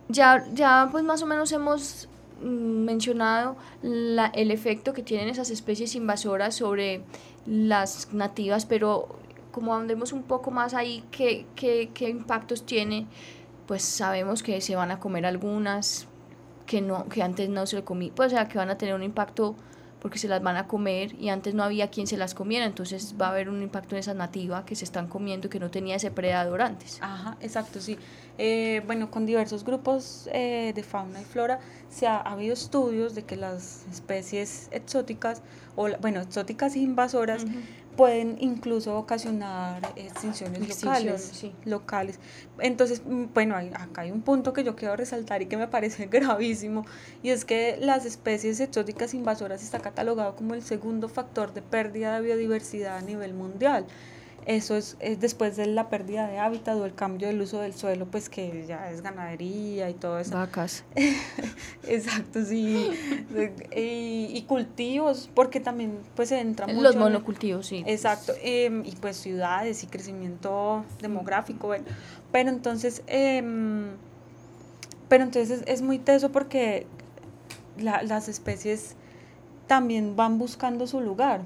ya, 0.07 0.45
ya 0.53 0.87
pues 0.89 1.03
más 1.03 1.21
o 1.21 1.25
menos 1.25 1.51
hemos 1.51 2.07
mm, 2.41 2.45
mencionado 2.45 3.57
la, 3.81 4.27
el 4.27 4.51
efecto 4.51 4.93
que 4.93 5.03
tienen 5.03 5.27
esas 5.27 5.49
especies 5.49 5.93
invasoras 5.93 6.55
sobre 6.55 7.01
las 7.45 8.13
nativas, 8.13 8.65
pero 8.65 9.19
como 9.57 9.73
andemos 9.73 10.13
un 10.13 10.21
poco 10.21 10.51
más 10.51 10.75
ahí, 10.75 11.03
¿qué, 11.09 11.47
qué, 11.55 11.89
qué 11.91 12.09
impactos 12.09 12.63
tiene? 12.63 13.07
Pues 13.65 13.81
sabemos 13.81 14.43
que 14.43 14.61
se 14.61 14.75
van 14.75 14.91
a 14.91 14.99
comer 14.99 15.25
algunas, 15.25 16.05
que 16.67 16.79
no 16.79 17.09
que 17.09 17.23
antes 17.23 17.49
no 17.49 17.65
se 17.65 17.77
le 17.77 17.83
comí, 17.83 18.11
pues 18.11 18.27
o 18.27 18.35
sea, 18.35 18.47
que 18.47 18.59
van 18.59 18.69
a 18.69 18.77
tener 18.77 18.93
un 18.93 19.01
impacto 19.01 19.55
porque 19.99 20.19
se 20.19 20.27
las 20.27 20.43
van 20.43 20.57
a 20.57 20.67
comer 20.67 21.15
y 21.19 21.29
antes 21.29 21.55
no 21.55 21.63
había 21.63 21.89
quien 21.89 22.05
se 22.05 22.17
las 22.17 22.35
comiera, 22.35 22.67
entonces 22.67 23.15
va 23.19 23.29
a 23.29 23.29
haber 23.31 23.49
un 23.49 23.63
impacto 23.63 23.95
en 23.95 23.99
esa 24.01 24.13
nativa 24.13 24.63
que 24.63 24.75
se 24.75 24.85
están 24.85 25.07
comiendo 25.07 25.49
que 25.49 25.59
no 25.59 25.71
tenía 25.71 25.95
ese 25.95 26.11
predador 26.11 26.61
antes. 26.61 26.99
Ajá, 27.01 27.35
exacto, 27.41 27.81
sí. 27.81 27.97
Eh, 28.37 28.83
bueno, 28.85 29.09
con 29.09 29.25
diversos 29.25 29.63
grupos 29.63 30.29
eh, 30.31 30.71
de 30.75 30.83
fauna 30.83 31.19
y 31.19 31.25
flora 31.25 31.59
se 31.89 32.05
ha, 32.05 32.17
habido 32.17 32.53
estudios 32.53 33.15
de 33.15 33.23
que 33.23 33.37
las 33.37 33.87
especies 33.91 34.67
exóticas, 34.71 35.41
o 35.75 35.89
bueno, 35.99 36.21
exóticas 36.21 36.75
e 36.75 36.79
invasoras, 36.79 37.45
pueden 37.97 38.37
incluso 38.39 38.97
ocasionar 38.97 39.81
extinciones 39.97 40.69
locales, 40.69 41.45
locales. 41.65 42.19
Entonces, 42.59 43.01
mm, 43.03 43.25
bueno, 43.33 43.57
acá 43.57 44.03
hay 44.03 44.11
un 44.11 44.21
punto 44.21 44.53
que 44.53 44.63
yo 44.63 44.75
quiero 44.75 44.95
resaltar 44.95 45.41
y 45.41 45.47
que 45.47 45.57
me 45.57 45.67
parece 45.67 46.05
gravísimo, 46.11 46.85
y 47.23 47.31
es 47.31 47.43
que 47.43 47.77
las 47.81 48.05
especies 48.05 48.61
exóticas 48.61 49.13
invasoras 49.13 49.63
está 49.63 49.79
catalogado 49.79 50.35
como 50.35 50.53
el 50.53 50.61
segundo 50.61 51.09
factor 51.09 51.53
de 51.53 51.61
pérdida 51.61 52.15
de 52.15 52.21
biodiversidad 52.21 52.97
a 52.97 53.01
nivel 53.01 53.33
mundial 53.33 53.85
eso 54.47 54.77
es, 54.77 54.95
después 55.19 55.57
de 55.57 55.65
la 55.65 55.89
pérdida 55.89 56.25
de 56.25 56.39
hábitat 56.39 56.77
o 56.77 56.85
el 56.85 56.95
cambio 56.95 57.27
del 57.27 57.41
uso 57.41 57.59
del 57.59 57.73
suelo, 57.73 58.05
pues 58.05 58.29
que 58.29 58.65
ya 58.65 58.89
es 58.89 59.01
ganadería 59.01 59.89
y 59.89 59.93
todo 59.93 60.19
eso. 60.19 60.35
Vacas. 60.35 60.85
Exacto, 61.85 62.45
sí. 62.45 62.89
y, 63.75 64.41
cultivos, 64.47 65.29
porque 65.35 65.59
también 65.59 65.99
pues 66.15 66.31
entra 66.31 66.65
mucho... 66.65 66.81
Los 66.81 66.95
monocultivos, 66.95 67.67
sí. 67.67 67.83
Exacto, 67.85 68.31
em, 68.41 68.85
y 68.85 68.93
pues 68.95 69.17
ciudades 69.17 69.83
y 69.83 69.87
crecimiento 69.87 70.85
demográfico, 71.01 71.67
bueno. 71.67 71.83
Pero 72.31 72.49
entonces, 72.49 73.03
em, 73.07 73.97
pero 75.09 75.25
entonces 75.25 75.61
es, 75.67 75.81
muy 75.81 75.99
teso 75.99 76.31
porque 76.31 76.87
las 77.77 78.29
especies 78.29 78.95
también 79.67 80.15
van 80.15 80.37
buscando 80.37 80.87
su 80.87 81.01
lugar, 81.01 81.41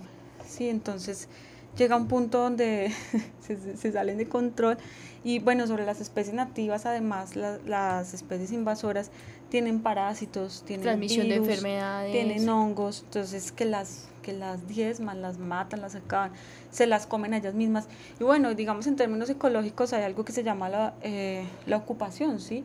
¿sí? 0.46 0.70
Entonces 0.70 1.28
llega 1.78 1.96
un 1.96 2.08
punto 2.08 2.40
donde 2.40 2.92
se, 3.42 3.92
salen 3.92 4.18
de 4.18 4.28
control 4.28 4.78
y 5.24 5.40
bueno, 5.40 5.68
sobre 5.68 5.86
las 5.86 6.02
especies 6.02 6.36
nativas 6.36 6.86
además 6.86 7.36
las 7.36 8.14
especies 8.14 8.52
invasoras 8.52 9.12
tienen 9.50 9.82
parásitos, 9.82 10.64
tienen 10.66 10.84
transmisión 10.84 11.28
de 11.28 11.36
enfermedades, 11.36 12.12
tienen 12.12 12.48
hongos, 12.50 13.04
entonces 13.04 13.52
que 13.52 13.66
las 13.66 14.08
que 14.22 14.34
las 14.34 14.68
diezman, 14.68 15.22
las 15.22 15.40
matan, 15.40 15.82
las 15.82 15.96
acaban, 15.96 16.32
se 16.70 16.86
las 16.86 17.08
comen 17.08 17.34
a 17.34 17.38
ellas 17.38 17.56
mismas. 17.56 17.88
Y 18.20 18.24
bueno, 18.24 18.54
digamos 18.54 18.86
en 18.86 18.96
términos 18.96 19.30
ecológicos 19.30 19.94
hay 19.94 20.04
algo 20.04 20.24
que 20.24 20.32
se 20.32 20.44
llama 20.44 20.70
la, 20.70 20.94
eh, 21.02 21.44
la 21.66 21.78
ocupación, 21.78 22.40
¿sí? 22.40 22.64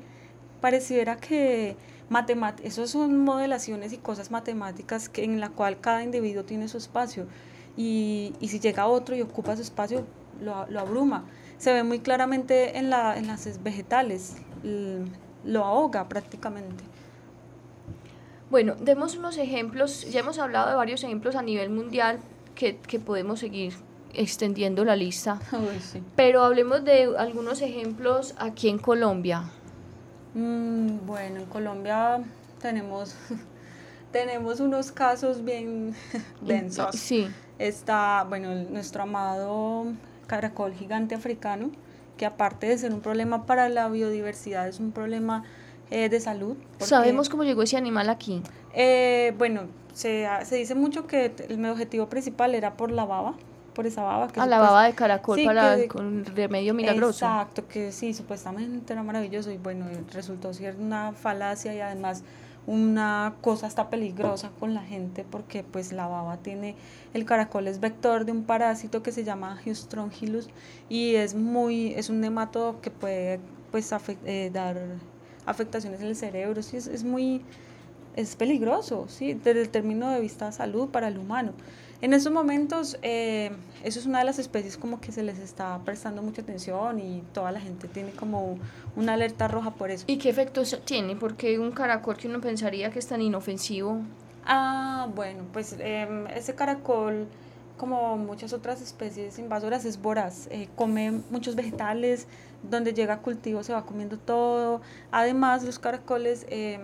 Pareciera 0.61 1.17
que 1.17 1.77
matemat 2.09 2.61
eso 2.63 2.87
son 2.87 3.19
modelaciones 3.25 3.93
y 3.93 3.99
cosas 3.99 4.31
matemáticas 4.31 5.09
que, 5.09 5.25
en 5.25 5.41
la 5.41 5.49
cual 5.49 5.81
cada 5.81 6.03
individuo 6.03 6.45
tiene 6.45 6.69
su 6.69 6.77
espacio 6.77 7.27
y, 7.77 8.33
y 8.41 8.49
si 8.49 8.59
llega 8.59 8.87
otro 8.87 9.15
y 9.15 9.23
ocupa 9.23 9.55
su 9.57 9.63
espacio, 9.63 10.05
lo, 10.41 10.67
lo 10.69 10.81
abruma. 10.81 11.25
Se 11.59 11.73
ve 11.73 11.83
muy 11.83 12.01
claramente 12.01 12.79
en, 12.79 12.91
la, 12.91 13.17
en 13.17 13.27
las 13.27 13.63
vegetales, 13.63 14.37
lo 15.45 15.65
ahoga 15.65 16.09
prácticamente. 16.09 16.85
Bueno, 18.51 18.77
demos 18.77 19.17
unos 19.17 19.39
ejemplos, 19.39 20.09
ya 20.11 20.21
hemos 20.21 20.39
hablado 20.39 20.71
de 20.71 20.77
varios 20.77 21.03
ejemplos 21.03 21.35
a 21.35 21.43
nivel 21.43 21.71
mundial 21.71 22.21
que, 22.55 22.77
que 22.77 23.01
podemos 23.01 23.41
seguir 23.41 23.75
extendiendo 24.15 24.85
la 24.85 24.97
lista, 24.97 25.41
pero 26.17 26.43
hablemos 26.43 26.85
de 26.85 27.15
algunos 27.19 27.61
ejemplos 27.61 28.35
aquí 28.39 28.69
en 28.69 28.79
Colombia. 28.79 29.45
Mm, 30.35 31.07
bueno, 31.07 31.41
en 31.41 31.47
Colombia 31.47 32.23
tenemos, 32.61 33.17
tenemos 34.13 34.61
unos 34.61 34.93
casos 34.93 35.43
bien 35.45 35.95
densos. 36.41 36.95
Sí 36.95 37.29
está, 37.59 38.25
bueno, 38.29 38.55
nuestro 38.55 39.03
amado 39.03 39.87
caracol 40.27 40.73
gigante 40.73 41.15
africano, 41.15 41.71
que 42.17 42.27
aparte 42.27 42.67
de 42.67 42.79
ser 42.79 42.93
un 42.93 43.01
problema 43.01 43.47
para 43.47 43.69
la 43.69 43.89
biodiversidad, 43.89 44.69
es 44.69 44.81
un 44.81 44.93
problema 44.93 45.45
eh, 45.91 46.09
de 46.09 46.21
salud. 46.21 46.57
¿Sabemos 46.79 47.29
cómo 47.29 47.45
llegó 47.45 47.63
ese 47.63 47.77
animal 47.77 48.09
aquí? 48.09 48.43
Eh, 48.75 49.35
bueno, 49.39 49.63
se, 49.95 50.27
se, 50.45 50.57
dice 50.57 50.75
mucho 50.75 51.07
que 51.07 51.33
el 51.49 51.65
objetivo 51.67 52.09
principal 52.09 52.55
era 52.55 52.77
por 52.77 52.91
la 52.91 53.05
baba, 53.05 53.35
por 53.75 53.87
esa 53.87 54.03
baba. 54.03 54.29
Que 54.29 54.41
ah, 54.41 54.47
la 54.47 54.59
baba 54.59 54.85
de 54.87 54.95
caracol 54.95 55.41
para 55.45 55.87
con 55.87 56.25
remedio 56.25 56.75
milagroso. 56.75 57.25
Exacto, 57.25 57.69
que 57.69 57.93
sí, 57.93 58.15
supuestamente 58.15 58.93
era 58.93 59.03
maravilloso 59.03 59.51
y 59.51 59.59
bueno, 59.59 59.87
resultó 60.13 60.53
ser 60.53 60.77
una 60.77 61.13
falacia 61.13 61.75
y 61.75 61.81
además 61.81 62.25
una 62.67 63.35
cosa 63.41 63.67
hasta 63.67 63.91
peligrosa 63.91 64.51
con 64.59 64.75
la 64.75 64.83
gente 64.83 65.25
porque 65.29 65.63
pues 65.63 65.93
la 65.93 66.07
baba 66.09 66.37
tiene, 66.39 66.75
el 67.15 67.25
caracol 67.25 67.69
es 67.69 67.81
vector 67.81 68.25
de 68.25 68.33
un 68.33 68.45
parásito 68.45 69.03
que 69.03 69.13
se 69.13 69.25
llama 69.25 69.61
Hystrongylus 69.65 70.49
y 70.89 71.15
es 71.15 71.35
muy, 71.35 71.95
es 71.95 72.11
un 72.11 72.21
nematodo 72.21 72.81
que 72.81 72.91
puede 72.91 73.41
pues 73.71 73.93
eh, 74.25 74.51
dar 74.53 74.81
afectaciones 75.45 76.01
en 76.01 76.09
el 76.09 76.17
cerebro, 76.17 76.63
sí, 76.63 76.77
es, 76.77 76.87
es 76.89 77.05
muy, 77.05 77.43
es 78.17 78.35
peligroso, 78.35 79.07
sí, 79.09 79.35
desde 79.35 79.61
el 79.61 79.69
término 79.69 80.11
de 80.11 80.21
vista 80.21 80.47
de 80.47 80.53
salud 80.53 80.89
para 80.89 81.09
el 81.09 81.19
humano. 81.19 81.53
En 82.03 82.13
estos 82.13 82.33
momentos, 82.33 82.99
eh, 83.03 83.51
eso 83.83 83.99
es 83.99 84.07
una 84.07 84.19
de 84.19 84.25
las 84.27 84.39
especies 84.39 84.77
como 84.77 85.01
que 85.01 85.13
se 85.13 85.23
les 85.23 85.39
está 85.39 85.81
prestando 85.85 86.23
mucha 86.23 86.43
atención 86.43 87.01
y 87.01 87.23
toda 87.33 87.53
la 87.53 87.61
gente 87.61 87.89
tiene 87.89 88.11
como 88.11 88.59
una 88.97 89.15
alerta 89.15 89.49
roja 89.49 89.71
por 89.73 89.91
eso. 89.91 90.05
¿Y 90.07 90.19
qué 90.19 90.29
efectos 90.29 90.79
tiene? 90.85 91.17
Porque 91.17 91.59
un 91.59 91.73
caracol 91.73 92.17
que 92.17 92.29
uno 92.29 92.41
pensaría 92.41 92.91
que 92.91 92.99
es 92.99 93.07
tan 93.07 93.23
inofensivo. 93.23 94.01
Ah, 94.45 95.09
bueno, 95.15 95.45
pues 95.53 95.77
em, 95.79 96.27
ese 96.29 96.55
caracol, 96.55 97.27
como 97.79 98.17
muchas 98.19 98.53
otras 98.53 98.83
especies 98.83 99.39
invasoras, 99.39 99.85
es 99.87 100.01
voraz. 100.01 100.49
Eh, 100.51 100.69
come 100.77 101.23
muchos 101.31 101.57
vegetales, 101.57 102.27
donde 102.63 102.93
llega 102.93 103.15
a 103.15 103.19
cultivo 103.23 103.63
se 103.63 103.73
va 103.73 103.87
comiendo 103.87 104.19
todo. 104.19 104.83
Además, 105.11 105.65
los 105.65 105.79
caracoles... 105.79 106.47
Em, 106.51 106.81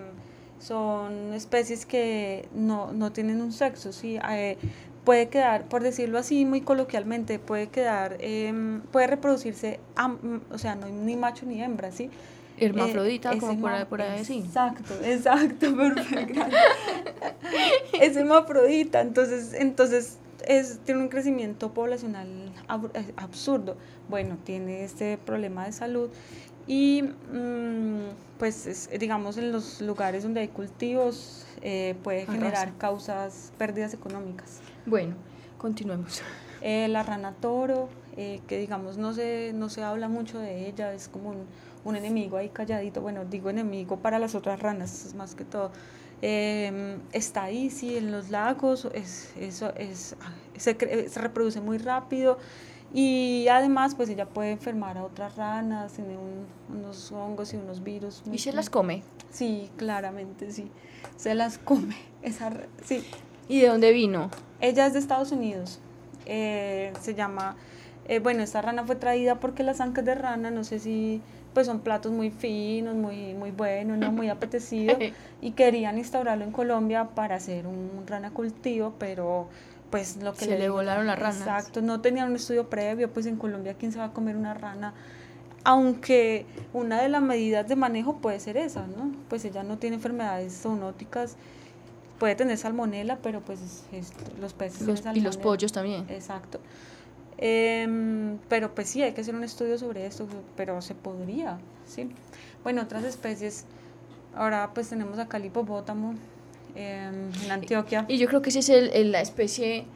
son 0.58 1.32
especies 1.32 1.86
que 1.86 2.48
no, 2.54 2.92
no 2.92 3.10
tienen 3.10 3.42
un 3.42 3.50
sexo, 3.50 3.92
¿sí? 3.92 4.18
Eh, 4.30 4.56
puede 5.04 5.28
quedar, 5.28 5.64
por 5.64 5.82
decirlo 5.82 6.18
así 6.18 6.44
muy 6.44 6.60
coloquialmente, 6.60 7.38
puede 7.38 7.68
quedar, 7.68 8.16
eh, 8.20 8.80
puede 8.90 9.06
reproducirse, 9.06 9.80
o 10.50 10.58
sea, 10.58 10.74
no 10.74 10.88
ni 10.88 11.16
macho 11.16 11.46
ni 11.46 11.62
hembra, 11.62 11.90
¿sí? 11.90 12.10
Hermafrodita, 12.58 13.32
eh, 13.32 13.38
como 13.38 13.60
por 13.60 13.72
ahí, 13.72 13.84
por 13.86 14.02
ahí, 14.02 14.24
sí. 14.24 14.42
Exacto, 14.44 14.94
exacto, 15.02 15.76
perfecto. 15.76 16.40
es 18.00 18.16
hermafrodita, 18.16 19.00
entonces, 19.00 19.54
entonces 19.54 20.18
es, 20.46 20.78
tiene 20.84 21.00
un 21.00 21.08
crecimiento 21.08 21.72
poblacional 21.72 22.28
eh, 22.94 23.12
absurdo. 23.16 23.76
Bueno, 24.08 24.36
tiene 24.44 24.84
este 24.84 25.18
problema 25.18 25.66
de 25.66 25.72
salud 25.72 26.10
y 26.66 27.02
mm, 27.02 28.38
pues 28.38 28.88
digamos 28.98 29.36
en 29.36 29.52
los 29.52 29.80
lugares 29.80 30.22
donde 30.22 30.40
hay 30.40 30.48
cultivos 30.48 31.44
eh, 31.62 31.94
puede 32.02 32.26
generar 32.26 32.76
causas, 32.76 33.52
pérdidas 33.58 33.94
económicas. 33.94 34.60
Bueno, 34.86 35.14
continuemos. 35.58 36.22
Eh, 36.60 36.88
la 36.88 37.02
rana 37.02 37.32
toro, 37.32 37.88
eh, 38.16 38.40
que 38.46 38.58
digamos 38.58 38.96
no 38.96 39.12
se, 39.12 39.52
no 39.54 39.68
se 39.68 39.82
habla 39.82 40.08
mucho 40.08 40.38
de 40.38 40.68
ella, 40.68 40.92
es 40.92 41.08
como 41.08 41.30
un, 41.30 41.46
un, 41.84 41.96
enemigo 41.96 42.36
ahí 42.36 42.48
calladito, 42.48 43.00
bueno, 43.00 43.24
digo 43.24 43.50
enemigo 43.50 43.96
para 43.98 44.18
las 44.18 44.34
otras 44.34 44.60
ranas, 44.60 45.14
más 45.16 45.34
que 45.34 45.44
todo. 45.44 45.70
Em, 46.20 47.00
está 47.12 47.44
ahí, 47.44 47.68
sí, 47.68 47.96
en 47.96 48.12
los 48.12 48.30
lagos, 48.30 48.88
es, 48.94 49.32
eso 49.36 49.72
es, 49.76 50.14
se, 50.56 51.08
se, 51.08 51.20
reproduce 51.20 51.60
muy 51.60 51.78
rápido 51.78 52.38
y 52.94 53.48
además 53.48 53.96
pues 53.96 54.08
ella 54.08 54.26
puede 54.26 54.52
enfermar 54.52 54.98
a 54.98 55.04
otras 55.04 55.34
ranas, 55.36 55.94
tiene 55.94 56.16
unos 56.68 57.10
hongos 57.10 57.54
y 57.54 57.56
unos 57.56 57.82
virus. 57.82 58.22
¿Y 58.30 58.38
se 58.38 58.52
las 58.52 58.70
come? 58.70 59.02
Sí, 59.30 59.70
claramente, 59.76 60.52
sí, 60.52 60.70
se 61.16 61.34
las 61.34 61.58
come, 61.58 61.96
esa, 62.22 62.52
sí. 62.84 63.04
¿Y 63.48 63.60
de 63.60 63.68
dónde 63.68 63.92
vino? 63.92 64.30
Ella 64.60 64.86
es 64.86 64.92
de 64.92 64.98
Estados 64.98 65.32
Unidos. 65.32 65.80
Eh, 66.26 66.92
se 67.00 67.14
llama, 67.14 67.56
eh, 68.06 68.20
bueno, 68.20 68.42
esta 68.42 68.62
rana 68.62 68.84
fue 68.84 68.96
traída 68.96 69.40
porque 69.40 69.62
las 69.62 69.80
ancas 69.80 70.04
de 70.04 70.14
rana, 70.14 70.50
no 70.50 70.64
sé 70.64 70.78
si, 70.78 71.20
pues 71.52 71.66
son 71.66 71.80
platos 71.80 72.12
muy 72.12 72.30
finos, 72.30 72.94
muy, 72.94 73.34
muy 73.34 73.50
buenos, 73.50 73.98
¿no? 73.98 74.12
muy 74.12 74.28
apetecidos, 74.28 74.98
y 75.40 75.52
querían 75.52 75.98
instaurarlo 75.98 76.44
en 76.44 76.52
Colombia 76.52 77.08
para 77.14 77.36
hacer 77.36 77.66
un 77.66 78.04
rana 78.06 78.30
cultivo, 78.30 78.94
pero 78.98 79.48
pues 79.90 80.16
lo 80.22 80.32
que 80.32 80.46
se 80.46 80.58
le, 80.58 80.70
volaron 80.70 81.06
las 81.06 81.18
ranas. 81.18 81.40
Exacto, 81.40 81.82
no 81.82 82.00
tenían 82.00 82.30
un 82.30 82.36
estudio 82.36 82.70
previo, 82.70 83.12
pues 83.12 83.26
en 83.26 83.36
Colombia 83.36 83.74
quién 83.78 83.92
se 83.92 83.98
va 83.98 84.06
a 84.06 84.12
comer 84.12 84.36
una 84.36 84.54
rana 84.54 84.94
aunque 85.64 86.46
una 86.72 87.00
de 87.00 87.08
las 87.08 87.22
medidas 87.22 87.68
de 87.68 87.76
manejo 87.76 88.16
puede 88.16 88.40
ser 88.40 88.56
esa, 88.56 88.86
¿no? 88.86 89.12
Pues 89.28 89.44
ella 89.44 89.62
no 89.62 89.78
tiene 89.78 89.96
enfermedades 89.96 90.60
zoonóticas 90.60 91.36
puede 92.22 92.36
tener 92.36 92.56
salmonela, 92.56 93.18
pero 93.20 93.40
pues 93.40 93.82
los 94.40 94.52
peces... 94.52 94.86
y 95.12 95.20
los 95.22 95.36
pollos 95.36 95.72
también. 95.72 96.06
Exacto. 96.08 96.60
Em, 97.36 98.38
pero 98.48 98.72
pues 98.76 98.90
sí, 98.90 99.02
hay 99.02 99.10
que 99.12 99.22
hacer 99.22 99.34
un 99.34 99.42
estudio 99.42 99.76
sobre 99.76 100.06
esto, 100.06 100.28
pero 100.56 100.80
se 100.82 100.94
podría, 100.94 101.58
¿sí? 101.84 102.10
Bueno, 102.62 102.82
otras 102.82 103.02
especies, 103.02 103.64
ahora 104.36 104.70
pues 104.72 104.88
tenemos 104.88 105.18
acá 105.18 105.38
el 105.38 105.46
hipopótamo 105.46 106.14
em, 106.76 107.32
en 107.44 107.50
Antioquia. 107.50 108.04
Y, 108.06 108.18
yo 108.18 108.28
creo 108.28 108.40
que 108.40 108.50
esa 108.50 108.60
es 108.60 108.68
el, 108.68 109.10
la 109.10 109.20
especie, 109.20 109.86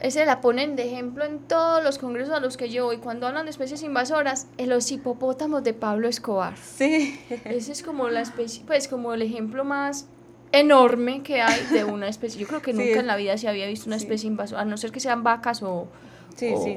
ese 0.00 0.26
la 0.26 0.42
ponen 0.42 0.76
de 0.76 0.92
ejemplo 0.92 1.24
en 1.24 1.38
todos 1.38 1.82
los 1.82 1.96
congresos 1.96 2.34
a 2.34 2.40
los 2.40 2.58
que 2.58 2.68
yo 2.68 2.84
voy, 2.84 2.98
cuando 2.98 3.26
hablan 3.26 3.46
de 3.46 3.50
especies 3.50 3.82
invasoras, 3.82 4.46
en 4.58 4.68
los 4.68 4.92
hipopótamos 4.92 5.64
de 5.64 5.72
Pablo 5.72 6.06
Escobar. 6.06 6.54
Sí. 6.58 7.18
Ese 7.46 7.72
es 7.72 7.82
como 7.82 8.10
la 8.10 8.20
especie, 8.20 8.62
pues 8.66 8.88
como 8.88 9.14
el 9.14 9.22
ejemplo 9.22 9.64
más 9.64 10.06
enorme 10.52 11.22
que 11.22 11.42
hay 11.42 11.64
de 11.66 11.84
una 11.84 12.08
especie. 12.08 12.40
Yo 12.40 12.46
creo 12.46 12.62
que 12.62 12.72
nunca 12.74 13.00
en 13.00 13.06
la 13.06 13.16
vida 13.16 13.36
se 13.36 13.48
había 13.48 13.66
visto 13.66 13.88
una 13.88 13.96
especie 13.96 14.28
invasora, 14.28 14.62
a 14.62 14.64
no 14.64 14.76
ser 14.76 14.92
que 14.92 15.00
sean 15.00 15.22
vacas 15.22 15.62
o, 15.62 15.88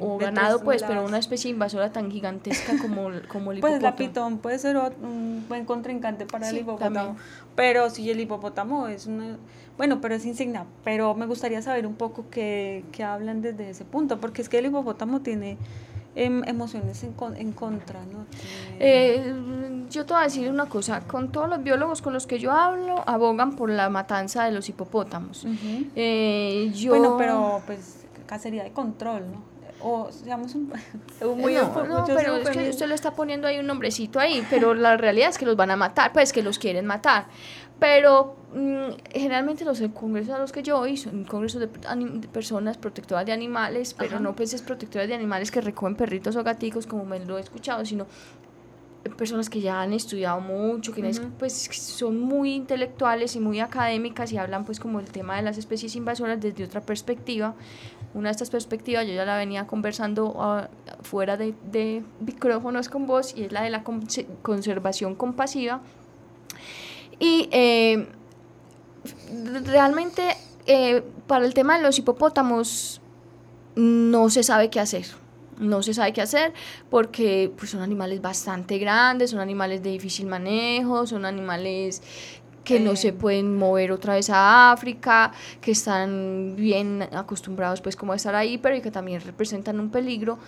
o, 0.01 0.17
ganado, 0.17 0.63
pues, 0.63 0.84
pero 0.84 1.05
una 1.05 1.19
especie 1.19 1.51
invasora 1.51 1.91
tan 1.91 2.11
gigantesca 2.11 2.78
como, 2.82 3.09
como 3.28 3.51
el 3.51 3.59
hipopótamo. 3.59 3.59
Pues 3.61 3.82
la 3.82 3.95
pitón 3.95 4.38
puede 4.39 4.59
ser 4.59 4.78
un 4.78 5.45
buen 5.47 5.65
contrincante 5.65 6.26
para 6.26 6.49
el 6.49 6.57
hipopótamo. 6.57 7.17
Pero 7.55 7.89
sí, 7.89 8.09
el 8.09 8.19
hipopótamo 8.19 8.88
es 8.88 9.05
una... 9.05 9.38
Bueno, 9.78 10.01
pero 10.01 10.15
es 10.15 10.26
insignia. 10.26 10.65
Pero 10.84 11.15
me 11.15 11.26
gustaría 11.26 11.61
saber 11.61 11.88
un 11.88 11.95
poco 11.95 12.26
qué, 12.30 12.84
qué 12.91 13.03
hablan 13.03 13.41
desde 13.41 13.69
ese 13.69 13.86
punto, 13.86 14.19
porque 14.19 14.41
es 14.41 14.49
que 14.49 14.59
el 14.59 14.65
hipopótamo 14.67 15.22
tiene 15.22 15.57
Em, 16.14 16.43
emociones 16.43 17.01
en, 17.05 17.16
en 17.38 17.53
contra, 17.53 18.01
¿no? 18.01 18.26
Eh, 18.80 19.34
yo 19.89 20.05
te 20.05 20.14
voy 20.14 20.22
a 20.22 20.26
decir 20.26 20.49
una 20.49 20.66
cosa, 20.66 20.99
con 21.01 21.32
todos 21.32 21.47
los 21.47 21.64
biólogos 21.64 22.01
con 22.01 22.12
los 22.12 22.28
que 22.28 22.38
yo 22.38 22.51
hablo, 22.51 23.01
abogan 23.07 23.55
por 23.55 23.70
la 23.70 23.89
matanza 23.89 24.43
de 24.43 24.51
los 24.51 24.68
hipopótamos. 24.68 25.45
Eh, 25.95 26.70
yo... 26.76 26.91
Bueno, 26.91 27.16
pero 27.18 27.62
pues 27.66 28.05
cacería 28.26 28.64
de 28.64 28.72
control, 28.72 29.32
¿no? 29.32 29.51
o 29.84 30.09
digamos 30.24 30.53
un, 30.55 30.72
muy 31.38 31.55
no, 31.55 31.84
no 31.86 32.05
pero 32.05 32.38
es 32.38 32.49
que 32.49 32.70
usted 32.70 32.88
le 32.88 32.95
está 32.95 33.12
poniendo 33.12 33.47
ahí 33.47 33.57
un 33.59 33.68
nombrecito 33.68 34.20
ahí, 34.20 34.45
pero 34.49 34.74
la 34.74 34.97
realidad 34.97 35.30
es 35.30 35.38
que 35.38 35.45
los 35.45 35.55
van 35.55 35.72
a 35.72 35.76
matar, 35.76 36.14
pues 36.14 36.32
que 36.32 36.43
los 36.43 36.59
quieren 36.59 36.86
matar. 36.86 37.26
Pero 37.82 38.36
mm, 38.53 39.09
generalmente 39.11 39.65
los 39.65 39.82
congresos 39.95 40.36
a 40.36 40.38
los 40.38 40.51
que 40.51 40.61
yo 40.61 40.77
voy 40.77 40.97
son 40.97 41.23
congresos 41.23 41.59
de, 41.59 41.67
personas 42.27 42.77
protectoras 42.77 43.25
de 43.25 43.32
animales, 43.32 43.95
pero 43.95 44.19
no 44.19 44.36
peces 44.36 44.61
protectoras 44.61 45.07
de 45.07 45.15
animales 45.15 45.49
que 45.49 45.61
recogen 45.61 45.95
perritos 45.95 46.36
o 46.36 46.43
gaticos, 46.43 46.86
como 46.86 47.05
me 47.05 47.17
lo 47.25 47.39
he 47.39 47.41
escuchado, 47.41 47.84
sino 47.84 48.05
personas 49.17 49.49
que 49.49 49.61
ya 49.61 49.82
han 49.82 49.93
estudiado 49.93 50.39
mucho, 50.41 50.93
que 50.93 51.01
pues 51.39 51.53
son 51.53 52.19
muy 52.19 52.53
intelectuales 52.53 53.36
y 53.36 53.39
muy 53.39 53.59
académicas 53.59 54.32
y 54.32 54.38
hablan 54.38 54.63
pues 54.63 54.79
como 54.79 54.99
el 54.99 55.07
tema 55.07 55.38
de 55.38 55.41
las 55.41 55.57
especies 55.57 55.95
invasoras 55.95 56.39
desde 56.39 56.63
otra 56.63 56.82
perspectiva. 56.82 57.55
Una 58.13 58.29
de 58.29 58.34
estas 58.34 58.51
perspectivas 58.51 59.07
yo 59.07 59.13
ya 59.13 59.25
la 59.25 59.38
venía 59.38 59.65
conversando 59.65 60.36
ah, 60.38 60.69
fuera 61.01 61.36
de, 61.36 61.55
de, 61.71 62.03
micrófonos 62.19 62.89
con 62.89 63.07
vos 63.07 63.36
y 63.36 63.45
es 63.45 63.51
la 63.51 63.63
de 63.63 63.71
la 63.71 63.84
conservación 63.84 65.15
compasiva 65.15 65.82
y 67.22 67.47
eh, 67.51 68.07
realmente 69.63 70.36
eh, 70.65 71.03
para 71.28 71.45
el 71.45 71.53
tema 71.53 71.78
de 71.78 71.84
los 71.84 71.99
hipopótamos 71.99 72.99
no 73.76 74.30
se 74.32 74.41
sabe 74.41 74.72
qué 74.72 74.80
hacer. 74.80 75.05
No 75.59 75.84
se 75.84 75.93
sabe 75.93 76.13
qué 76.13 76.22
hacer 76.22 76.51
porque 76.89 77.53
pues, 77.55 77.69
son 77.69 77.82
animales 77.82 78.24
bastante 78.24 78.80
grandes, 78.80 79.30
son 79.30 79.39
animales 79.39 79.84
de 79.84 79.91
difícil 79.91 80.26
manejo, 80.26 81.05
son 81.05 81.26
animales 81.26 82.01
que 82.63 82.80
no 82.80 82.95
se 82.95 83.09
eh. 83.09 83.13
pueden 83.13 83.55
mover 83.55 83.91
otra 83.91 84.15
vez 84.15 84.32
a 84.32 84.72
África, 84.72 85.32
que 85.61 85.72
están 85.72 86.55
bien 86.55 87.07
acostumbrados 87.11 87.82
pues 87.82 87.95
como 87.95 88.13
a 88.13 88.15
estar 88.15 88.34
ahí, 88.34 88.57
pero 88.57 88.82
que 88.82 88.89
también 88.89 89.22
representan 89.22 89.80
un 89.80 89.91
peligro 89.91 90.39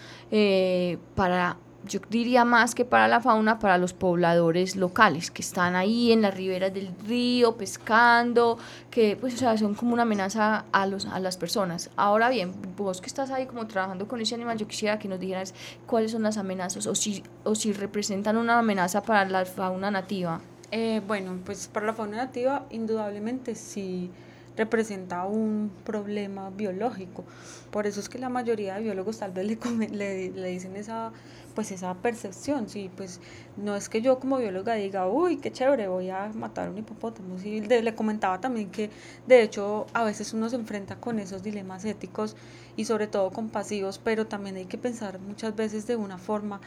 para 1.13 1.57
yo 1.87 1.99
diría 2.09 2.45
más 2.45 2.75
que 2.75 2.85
para 2.85 3.07
la 3.07 3.19
fauna, 3.19 3.59
para 3.59 3.77
los 3.77 3.93
pobladores 3.93 4.75
locales 4.75 5.31
que 5.31 5.41
están 5.41 5.75
ahí 5.75 6.11
en 6.11 6.21
las 6.21 6.33
riberas 6.33 6.73
del 6.73 6.89
río 7.07 7.57
pescando, 7.57 8.57
que 8.89 9.17
pues 9.19 9.35
o 9.35 9.37
sea, 9.37 9.57
son 9.57 9.73
como 9.73 9.93
una 9.93 10.03
amenaza 10.03 10.65
a, 10.71 10.85
los, 10.85 11.05
a 11.05 11.19
las 11.19 11.37
personas. 11.37 11.89
Ahora 11.95 12.29
bien, 12.29 12.53
vos 12.77 13.01
que 13.01 13.07
estás 13.07 13.31
ahí 13.31 13.45
como 13.45 13.67
trabajando 13.67 14.07
con 14.07 14.21
ese 14.21 14.35
animal, 14.35 14.57
yo 14.57 14.67
quisiera 14.67 14.99
que 14.99 15.07
nos 15.07 15.19
dijeras 15.19 15.53
cuáles 15.85 16.11
son 16.11 16.23
las 16.23 16.37
amenazas 16.37 16.87
o 16.87 16.95
si, 16.95 17.23
o 17.43 17.55
si 17.55 17.73
representan 17.73 18.37
una 18.37 18.59
amenaza 18.59 19.03
para 19.03 19.25
la 19.25 19.45
fauna 19.45 19.91
nativa. 19.91 20.41
Eh, 20.71 21.01
bueno, 21.05 21.39
pues 21.45 21.67
para 21.67 21.85
la 21.85 21.93
fauna 21.93 22.17
nativa 22.17 22.65
indudablemente 22.71 23.55
sí 23.55 24.09
representa 24.55 25.25
un 25.25 25.71
problema 25.83 26.49
biológico. 26.49 27.23
Por 27.71 27.87
eso 27.87 27.99
es 27.99 28.09
que 28.09 28.19
la 28.19 28.29
mayoría 28.29 28.75
de 28.75 28.83
biólogos 28.83 29.17
tal 29.17 29.31
vez 29.31 29.45
le, 29.45 29.89
le, 29.89 30.31
le 30.31 30.47
dicen 30.47 30.75
esa 30.75 31.11
pues 31.53 31.71
esa 31.71 31.93
percepción, 31.95 32.69
sí, 32.69 32.89
pues 32.95 33.19
no 33.57 33.75
es 33.75 33.89
que 33.89 34.01
yo 34.01 34.19
como 34.19 34.37
bióloga 34.37 34.75
diga, 34.75 35.07
uy, 35.07 35.37
qué 35.37 35.51
chévere, 35.51 35.87
voy 35.87 36.09
a 36.09 36.31
matar 36.33 36.69
un 36.69 36.77
hipopótamo, 36.77 37.37
sí, 37.39 37.61
le 37.61 37.95
comentaba 37.95 38.39
también 38.41 38.69
que 38.71 38.89
de 39.27 39.41
hecho 39.43 39.85
a 39.93 40.03
veces 40.03 40.33
uno 40.33 40.49
se 40.49 40.55
enfrenta 40.55 40.95
con 40.97 41.19
esos 41.19 41.43
dilemas 41.43 41.85
éticos 41.85 42.35
y 42.75 42.85
sobre 42.85 43.07
todo 43.07 43.31
compasivos, 43.31 43.99
pero 43.99 44.27
también 44.27 44.55
hay 44.55 44.65
que 44.65 44.77
pensar 44.77 45.19
muchas 45.19 45.55
veces 45.55 45.87
de 45.87 45.95
una 45.95 46.17
forma 46.17 46.61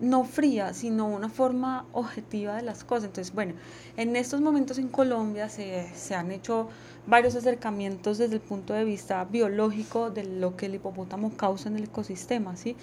no 0.00 0.24
fría, 0.24 0.74
sino 0.74 1.06
una 1.08 1.28
forma 1.28 1.86
objetiva 1.92 2.56
de 2.56 2.62
las 2.62 2.84
cosas. 2.84 3.04
Entonces, 3.04 3.34
bueno, 3.34 3.54
en 3.96 4.16
estos 4.16 4.40
momentos 4.40 4.78
en 4.78 4.88
Colombia 4.88 5.48
se, 5.48 5.88
se, 5.94 6.14
han 6.14 6.32
hecho 6.32 6.68
varios 7.06 7.34
acercamientos 7.34 8.18
desde 8.18 8.34
el 8.34 8.40
punto 8.40 8.74
de 8.74 8.84
vista 8.84 9.24
biológico 9.24 10.10
de 10.10 10.24
lo 10.24 10.56
que 10.56 10.66
el 10.66 10.74
hipopótamo 10.74 11.36
causa 11.36 11.68
en 11.68 11.76
el 11.76 11.84
ecosistema, 11.84 12.56
¿sí? 12.56 12.76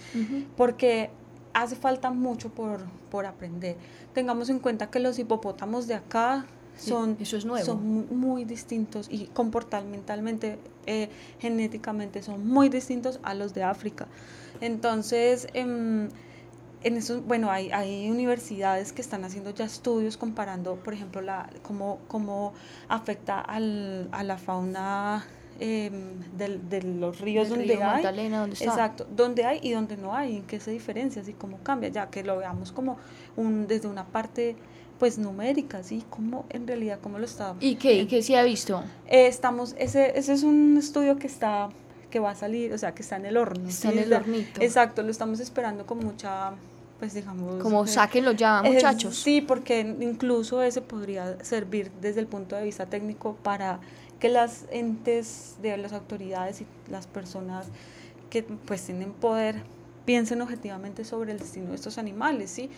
Porque 0.58 1.12
hace 1.54 1.76
falta 1.76 2.12
mucho 2.12 2.50
por, 2.50 2.82
por 3.10 3.26
aprender. 3.26 3.78
Tengamos 4.14 4.50
en 4.50 4.60
cuenta 4.60 4.90
que 4.90 5.00
los 5.00 5.20
hipopótamos 5.20 5.88
de 5.88 5.96
acá 5.96 6.46
son, 6.78 7.18
son 7.64 8.08
muy 8.18 8.46
distintos 8.46 9.08
y 9.10 9.28
comportamentalmente, 9.28 10.58
eh, 10.86 11.10
genéticamente 11.40 12.24
son 12.24 12.48
muy 12.48 12.70
distintos 12.70 13.20
a 13.24 13.34
los 13.34 13.54
de 13.54 13.64
África. 13.64 14.08
Entonces, 14.60 15.48
em, 15.54 16.10
en 16.84 16.98
eso, 16.98 17.22
bueno, 17.22 17.52
hay, 17.52 17.72
hay 17.72 18.10
universidades 18.10 18.92
que 18.92 19.02
están 19.02 19.24
haciendo 19.24 19.52
ya 19.52 19.66
estudios 19.66 20.18
comparando, 20.18 20.76
por 20.76 20.94
ejemplo, 20.94 21.22
la, 21.22 21.50
cómo, 21.62 22.00
cómo 22.08 22.54
afecta 22.90 23.40
al, 23.40 24.10
a 24.12 24.24
la 24.24 24.38
fauna 24.38 25.26
Em, 25.60 26.20
de, 26.36 26.82
los 26.82 27.20
ríos 27.20 27.50
donde 27.50 27.82
hay. 27.82 28.04
Exacto, 28.60 29.06
donde 29.16 29.46
hay 29.46 29.60
y 29.62 29.72
donde 29.72 29.98
no 29.98 30.16
hay, 30.16 30.38
en 30.38 30.44
qué 30.44 30.60
se 30.60 30.72
diferencia, 30.72 31.22
así 31.22 31.34
como 31.34 31.58
cambia, 31.60 31.90
ya 31.90 32.08
que 32.08 32.24
lo 32.24 32.38
veamos 32.38 32.72
como 32.72 32.98
un, 33.38 33.68
desde 33.68 33.88
una 33.88 34.06
parte 34.06 34.56
pues 35.00 35.18
numérica, 35.18 35.80
así 35.80 36.04
como 36.10 36.46
en 36.50 36.68
realidad 36.68 37.00
como 37.02 37.20
lo 37.20 37.26
está. 37.26 37.56
¿Y 37.60 37.76
qué, 37.76 37.94
¿y 37.94 38.08
qué 38.08 38.22
se 38.24 38.36
ha 38.36 38.44
visto? 38.44 38.84
Eh, 39.08 39.28
estamos, 39.28 39.76
ese, 39.78 40.18
ese 40.18 40.34
es 40.34 40.44
un 40.44 40.78
estudio 40.78 41.18
que 41.18 41.28
está 41.28 41.70
que 42.10 42.20
va 42.20 42.32
a 42.32 42.36
salir, 42.36 42.74
o 42.74 42.78
sea, 42.78 42.94
que 42.94 43.02
está 43.02 43.16
en 43.16 43.26
el 43.26 43.38
horno. 43.38 43.68
Está 43.68 43.92
en 43.92 44.00
el 44.00 44.14
hornito. 44.14 44.62
Exacto, 44.62 45.02
lo 45.02 45.10
estamos 45.10 45.40
esperando 45.40 45.86
con 45.86 46.00
mucha 46.00 46.54
pues 47.00 47.16
digamos... 47.16 47.62
Como 47.62 47.84
eh, 47.84 47.88
sáquenlo 47.88 48.32
ya, 48.32 48.62
muchachos. 48.64 49.18
sí, 49.18 49.42
porque 49.42 49.82
incluso 49.82 50.62
ese 50.62 50.82
podría 50.82 51.44
servir 51.44 51.92
desde 52.00 52.22
el 52.22 52.28
punto 52.28 52.56
de 52.56 52.64
vista 52.64 52.86
técnico 52.86 53.36
para 53.44 53.82
que 54.24 54.30
las 54.30 54.64
entes 54.72 55.58
de 55.62 55.76
las 55.76 55.92
autoridades 55.92 56.62
y 56.62 56.66
las 56.90 57.08
personas 57.08 57.68
que 58.30 58.42
pues 58.42 58.82
tienen 58.86 59.12
poder 59.12 59.58
piensen 60.06 60.42
objetivamente 60.42 61.04
sobre 61.04 61.34
el 61.34 61.40
destino 61.40 61.72
de 61.72 61.76
estos 61.76 61.98
animales, 61.98 62.50
¿sí? 62.50 62.70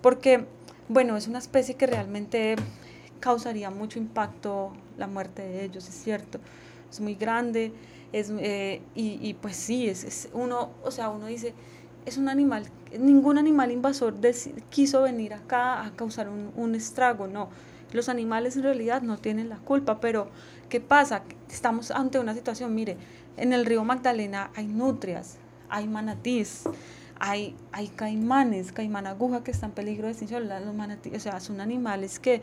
Porque, 0.00 0.46
bueno, 0.88 1.14
es 1.18 1.28
una 1.28 1.40
especie 1.40 1.74
que 1.74 1.86
realmente 1.86 2.56
causaría 3.20 3.68
mucho 3.68 3.98
impacto 3.98 4.72
la 4.96 5.06
muerte 5.06 5.42
de 5.42 5.66
ellos, 5.66 5.86
es 5.86 5.94
cierto. 5.94 6.40
Es 6.90 7.00
muy 7.00 7.16
grande, 7.16 7.74
es, 8.10 8.32
eh, 8.38 8.80
y, 8.94 9.34
pues 9.34 9.56
sí, 9.56 9.86
es, 9.86 10.30
uno, 10.32 10.70
o 10.82 10.90
sea, 10.90 11.10
uno 11.10 11.26
dice, 11.26 11.52
es 12.06 12.16
un 12.16 12.30
animal, 12.30 12.64
ningún 12.98 13.36
animal 13.36 13.70
invasor 13.70 14.14
quiso 14.70 15.02
venir 15.02 15.34
acá 15.34 15.84
a 15.84 15.90
causar 15.96 16.30
un, 16.30 16.50
un 16.56 16.74
estrago, 16.74 17.26
no. 17.26 17.50
Los 17.92 18.08
animales 18.08 18.56
en 18.56 18.62
realidad 18.64 19.02
no 19.02 19.18
tienen 19.18 19.48
la 19.48 19.58
culpa, 19.58 20.00
pero 20.00 20.28
¿Qué 20.74 20.80
pasa? 20.80 21.22
Estamos 21.48 21.92
ante 21.92 22.18
una 22.18 22.34
situación, 22.34 22.74
mire, 22.74 22.96
en 23.36 23.52
el 23.52 23.64
río 23.64 23.84
Magdalena 23.84 24.50
hay 24.56 24.66
nutrias, 24.66 25.36
hay 25.68 25.86
manatís, 25.86 26.64
hay, 27.20 27.54
hay 27.70 27.86
caimanes, 27.86 28.72
caimán 28.72 29.06
aguja 29.06 29.44
que 29.44 29.52
están 29.52 29.70
en 29.70 29.74
peligro 29.76 30.06
de 30.06 30.14
extinción, 30.14 30.48
los 30.48 30.74
manatís, 30.74 31.14
o 31.14 31.20
sea, 31.20 31.38
son 31.38 31.60
animales 31.60 32.18
que, 32.18 32.42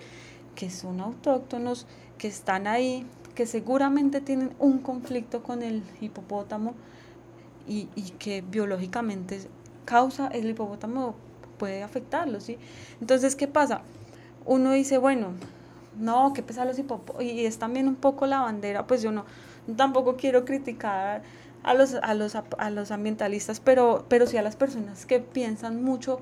que 0.56 0.70
son 0.70 1.02
autóctonos, 1.02 1.88
que 2.18 2.30
están 2.30 2.68
ahí, 2.68 3.06
que 3.36 3.46
seguramente 3.46 4.22
tienen 4.22 4.54
un 4.60 4.80
conflicto 4.80 5.44
con 5.44 5.62
el 5.62 5.84
hipopótamo 6.00 6.74
y, 7.68 7.90
y 7.98 8.12
que 8.12 8.44
biológicamente 8.50 9.42
causa, 9.84 10.30
el 10.30 10.50
hipopótamo 10.50 11.16
puede 11.58 11.84
afectarlo, 11.84 12.40
¿sí? 12.40 12.58
Entonces, 13.02 13.36
¿qué 13.36 13.50
pasa? 13.50 13.82
Uno 14.46 14.72
dice, 14.72 14.98
bueno, 14.98 15.34
no, 15.98 16.34
qué 16.34 16.44
pesan 16.44 16.68
los 16.68 16.80
hipopótamos, 16.80 17.24
y 17.24 17.46
es 17.46 17.58
también 17.58 17.88
un 17.88 17.96
poco 17.96 18.26
la 18.26 18.42
bandera, 18.42 18.88
pues 18.88 19.02
yo 19.02 19.12
no, 19.12 19.26
tampoco 19.76 20.16
quiero 20.16 20.46
criticar 20.46 21.22
a 21.64 21.74
los, 21.74 21.94
a 21.96 22.14
los, 22.14 22.36
a 22.36 22.70
los 22.70 22.92
ambientalistas, 22.92 23.60
pero, 23.60 24.06
pero 24.08 24.26
sí 24.26 24.38
a 24.38 24.42
las 24.42 24.56
personas 24.56 25.06
que 25.06 25.20
piensan 25.20 25.84
mucho 25.84 26.20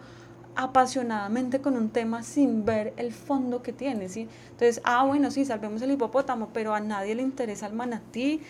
apasionadamente 0.55 1.61
con 1.61 1.77
un 1.77 1.89
tema 1.89 2.23
sin 2.23 2.65
ver 2.65 2.93
el 2.97 3.13
fondo 3.13 3.61
que 3.61 3.71
tiene, 3.71 4.09
¿sí? 4.09 4.27
Entonces, 4.51 4.81
ah, 4.83 5.05
bueno, 5.05 5.31
sí, 5.31 5.45
salvemos 5.45 5.81
el 5.81 5.91
hipopótamo, 5.91 6.49
pero 6.51 6.73
a 6.73 6.81
nadie 6.81 7.15
le 7.15 7.21
interesa 7.21 7.67
el 7.67 7.73
manatí, 7.73 8.41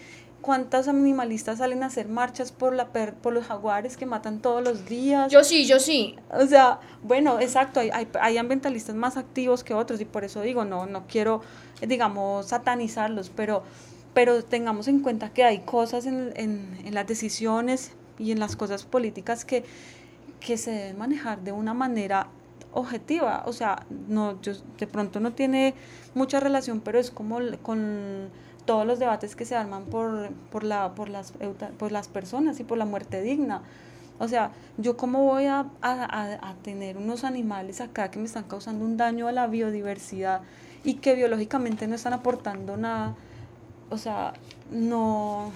¿Cuántas 0.41 0.87
animalistas 0.87 1.57
salen 1.57 1.83
a 1.83 1.87
hacer 1.87 2.07
marchas 2.07 2.51
por, 2.51 2.73
la 2.73 2.87
por 2.87 3.33
los 3.33 3.45
jaguares 3.45 3.97
que 3.97 4.05
matan 4.05 4.39
todos 4.41 4.63
los 4.63 4.85
días? 4.87 5.31
Yo 5.31 5.43
sí, 5.43 5.65
yo 5.65 5.79
sí. 5.79 6.15
O 6.31 6.45
sea, 6.45 6.79
bueno, 7.03 7.39
exacto, 7.39 7.81
hay, 7.81 8.07
hay, 8.21 8.37
ambientalistas 8.37 8.95
más 8.95 9.17
activos 9.17 9.63
que 9.63 9.73
otros 9.73 9.99
y 9.99 10.05
por 10.05 10.23
eso 10.23 10.41
digo, 10.41 10.63
no, 10.63 10.85
no 10.85 11.07
quiero, 11.07 11.41
digamos, 11.85 12.47
satanizarlos, 12.47 13.29
pero, 13.29 13.63
pero 14.13 14.43
tengamos 14.43 14.87
en 14.87 15.01
cuenta 15.01 15.29
que 15.33 15.43
hay 15.43 15.59
cosas 15.59 16.05
en, 16.05 16.31
en, 16.35 16.79
en 16.85 16.93
las 16.93 17.05
decisiones 17.05 17.91
y 18.17 18.31
en 18.31 18.39
las 18.39 18.55
cosas 18.55 18.85
políticas 18.85 19.43
que, 19.43 19.63
que 20.39 20.57
se 20.57 20.71
deben 20.71 20.97
manejar 20.97 21.41
de 21.41 21.51
una 21.51 21.73
manera 21.73 22.27
objetiva. 22.73 23.43
O 23.45 23.53
sea, 23.53 23.85
no, 24.07 24.41
yo, 24.41 24.53
de 24.77 24.87
pronto 24.87 25.19
no 25.19 25.33
tiene 25.33 25.73
mucha 26.13 26.39
relación, 26.39 26.81
pero 26.81 26.99
es 26.99 27.11
como 27.11 27.39
con 27.61 28.29
todos 28.69 28.85
los 28.85 28.99
debates 28.99 29.35
que 29.35 29.45
se 29.45 29.55
arman 29.55 29.85
por, 29.85 30.29
por, 30.51 30.63
la, 30.63 30.93
por, 30.93 31.09
las, 31.09 31.33
por 31.79 31.91
las 31.91 32.07
personas 32.07 32.59
y 32.59 32.63
por 32.63 32.77
la 32.77 32.85
muerte 32.85 33.19
digna. 33.19 33.63
O 34.19 34.27
sea, 34.27 34.51
yo 34.77 34.95
cómo 34.95 35.23
voy 35.23 35.45
a, 35.45 35.65
a, 35.81 36.53
tener 36.61 36.95
unos 36.95 37.23
animales 37.23 37.81
acá 37.81 38.11
que 38.11 38.19
me 38.19 38.25
están 38.25 38.43
causando 38.43 38.85
un 38.85 38.95
daño 38.95 39.27
a 39.27 39.31
la 39.31 39.47
biodiversidad 39.47 40.41
y 40.83 40.97
que 40.97 41.15
biológicamente 41.15 41.87
no 41.87 41.95
están 41.95 42.13
aportando 42.13 42.77
nada. 42.77 43.15
O 43.89 43.97
sea, 43.97 44.33
no, 44.69 45.51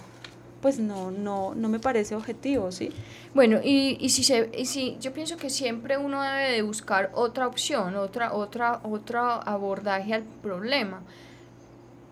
pues 0.64 0.80
no, 0.80 1.12
no, 1.12 1.54
no 1.54 1.70
me 1.70 1.78
parece 1.78 2.16
objetivo, 2.16 2.72
¿sí? 2.72 2.90
Bueno, 3.36 3.60
y, 3.64 3.96
y 4.02 4.10
si 4.10 4.24
se, 4.24 4.50
y 4.58 4.66
si 4.66 4.98
yo 5.00 5.14
pienso 5.14 5.38
que 5.38 5.52
siempre 5.52 6.00
uno 6.00 6.20
debe 6.20 6.52
de 6.52 6.64
buscar 6.64 7.12
otra 7.14 7.46
opción, 7.46 7.96
otra, 7.96 8.34
otra, 8.34 8.80
otro 8.84 9.22
abordaje 9.22 10.16
al 10.16 10.24
problema 10.24 11.04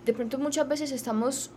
de 0.05 0.13
pronto 0.13 0.37
muchas 0.37 0.67
veces 0.67 0.91
estamos 0.91 1.51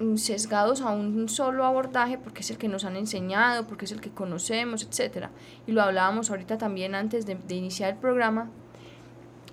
mm, 0.00 0.16
sesgados 0.16 0.80
a 0.80 0.90
un 0.90 1.28
solo 1.28 1.64
abordaje 1.64 2.18
porque 2.18 2.40
es 2.40 2.50
el 2.50 2.58
que 2.58 2.68
nos 2.68 2.84
han 2.84 2.96
enseñado, 2.96 3.66
porque 3.66 3.84
es 3.84 3.92
el 3.92 4.00
que 4.00 4.10
conocemos, 4.10 4.82
etc. 4.82 5.28
Y 5.66 5.72
lo 5.72 5.82
hablábamos 5.82 6.30
ahorita 6.30 6.58
también 6.58 6.94
antes 6.94 7.26
de, 7.26 7.36
iniciar 7.54 7.90
el 7.90 7.98
programa. 7.98 8.50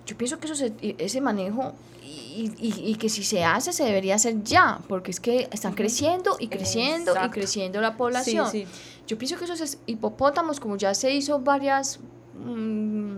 Yo 0.06 0.18
pienso 0.18 0.40
que 0.40 0.48
eso 0.52 0.66
ese 0.82 1.22
manejo 1.22 1.74
y, 2.02 2.52
y, 2.60 2.96
que 2.96 3.08
si 3.08 3.24
se 3.24 3.44
hace 3.44 3.72
se 3.72 3.84
debería 3.84 4.16
hacer 4.16 4.44
ya, 4.44 4.80
porque 4.88 5.12
es 5.12 5.20
que 5.20 5.48
están 5.52 5.74
creciendo 5.74 6.38
y 6.40 6.48
creciendo 6.48 7.14
y 7.24 7.30
creciendo 7.30 7.80
la 7.82 7.96
población. 7.96 8.48
Yo 9.06 9.18
pienso 9.18 9.38
que 9.38 9.46
esos 9.46 9.78
hipopótamos, 9.86 10.60
como 10.60 10.76
ya 10.78 10.94
se 10.94 11.14
hizo 11.14 11.40
varias 11.40 12.00
mm, 12.34 13.18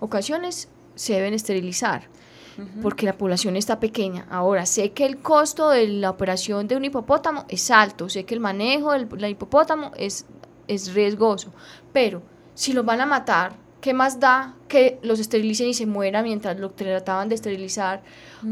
ocasiones, 0.00 0.68
se 0.96 1.14
deben 1.14 1.34
esterilizar 1.34 2.08
porque 2.82 3.06
la 3.06 3.16
población 3.16 3.56
está 3.56 3.80
pequeña. 3.80 4.26
Ahora, 4.30 4.66
sé 4.66 4.92
que 4.92 5.06
el 5.06 5.18
costo 5.18 5.70
de 5.70 5.88
la 5.88 6.10
operación 6.10 6.68
de 6.68 6.76
un 6.76 6.84
hipopótamo 6.84 7.44
es 7.48 7.70
alto, 7.70 8.08
sé 8.08 8.24
que 8.24 8.34
el 8.34 8.40
manejo 8.40 8.92
del 8.92 9.30
hipopótamo 9.30 9.92
es, 9.96 10.26
es 10.66 10.94
riesgoso, 10.94 11.52
pero 11.92 12.22
si 12.54 12.72
los 12.72 12.84
van 12.84 13.00
a 13.00 13.06
matar, 13.06 13.67
¿qué 13.80 13.94
más 13.94 14.18
da 14.18 14.54
que 14.66 14.98
los 15.02 15.18
esterilicen 15.18 15.68
y 15.68 15.74
se 15.74 15.86
mueran 15.86 16.24
mientras 16.24 16.58
lo 16.58 16.70
trataban 16.70 17.28
de 17.28 17.36
esterilizar? 17.36 18.02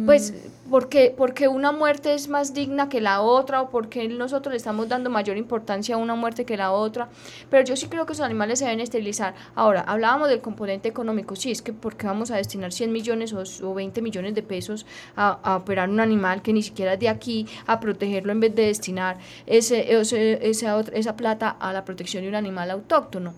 Pues 0.05 0.33
mm. 0.33 0.71
porque, 0.71 1.15
porque 1.17 1.47
una 1.47 1.73
muerte 1.73 2.15
es 2.15 2.29
más 2.29 2.55
digna 2.55 2.89
que 2.89 3.01
la 3.01 3.21
otra 3.21 3.63
o 3.63 3.71
porque 3.71 4.09
nosotros 4.09 4.53
le 4.53 4.57
estamos 4.57 4.89
dando 4.89 5.11
mayor 5.11 5.37
importancia 5.37 5.95
a 5.95 5.99
una 5.99 6.15
muerte 6.15 6.45
que 6.45 6.57
la 6.57 6.73
otra. 6.73 7.09
Pero 7.51 7.65
yo 7.65 7.77
sí 7.77 7.87
creo 7.89 8.07
que 8.07 8.13
esos 8.13 8.25
animales 8.25 8.59
se 8.59 8.65
deben 8.65 8.81
esterilizar. 8.81 9.35
Ahora, 9.55 9.83
hablábamos 9.83 10.29
del 10.29 10.41
componente 10.41 10.89
económico. 10.89 11.37
Sí, 11.37 11.51
es 11.51 11.63
que 11.63 11.73
porque 11.73 12.07
vamos 12.07 12.31
a 12.31 12.37
destinar 12.37 12.73
100 12.73 12.93
millones 12.93 13.33
o, 13.33 13.75
20 13.75 14.03
millones 14.03 14.35
de 14.35 14.43
pesos 14.43 14.87
a, 15.17 15.39
a, 15.43 15.57
operar 15.57 15.89
un 15.89 16.01
animal 16.01 16.43
que 16.43 16.53
ni 16.53 16.63
siquiera 16.63 16.95
es 16.95 17.01
de 17.01 17.09
aquí, 17.09 17.47
a 17.67 17.79
protegerlo 17.79 18.33
en 18.33 18.41
vez 18.41 18.55
de 18.55 18.67
destinar 18.67 19.19
ese, 19.47 19.95
ese, 19.95 20.49
esa, 20.49 20.81
esa 20.81 21.17
plata 21.17 21.51
a 21.51 21.73
la 21.73 21.85
protección 21.85 22.23
de 22.23 22.29
un 22.29 22.35
animal 22.35 22.71
autóctono 22.71 23.35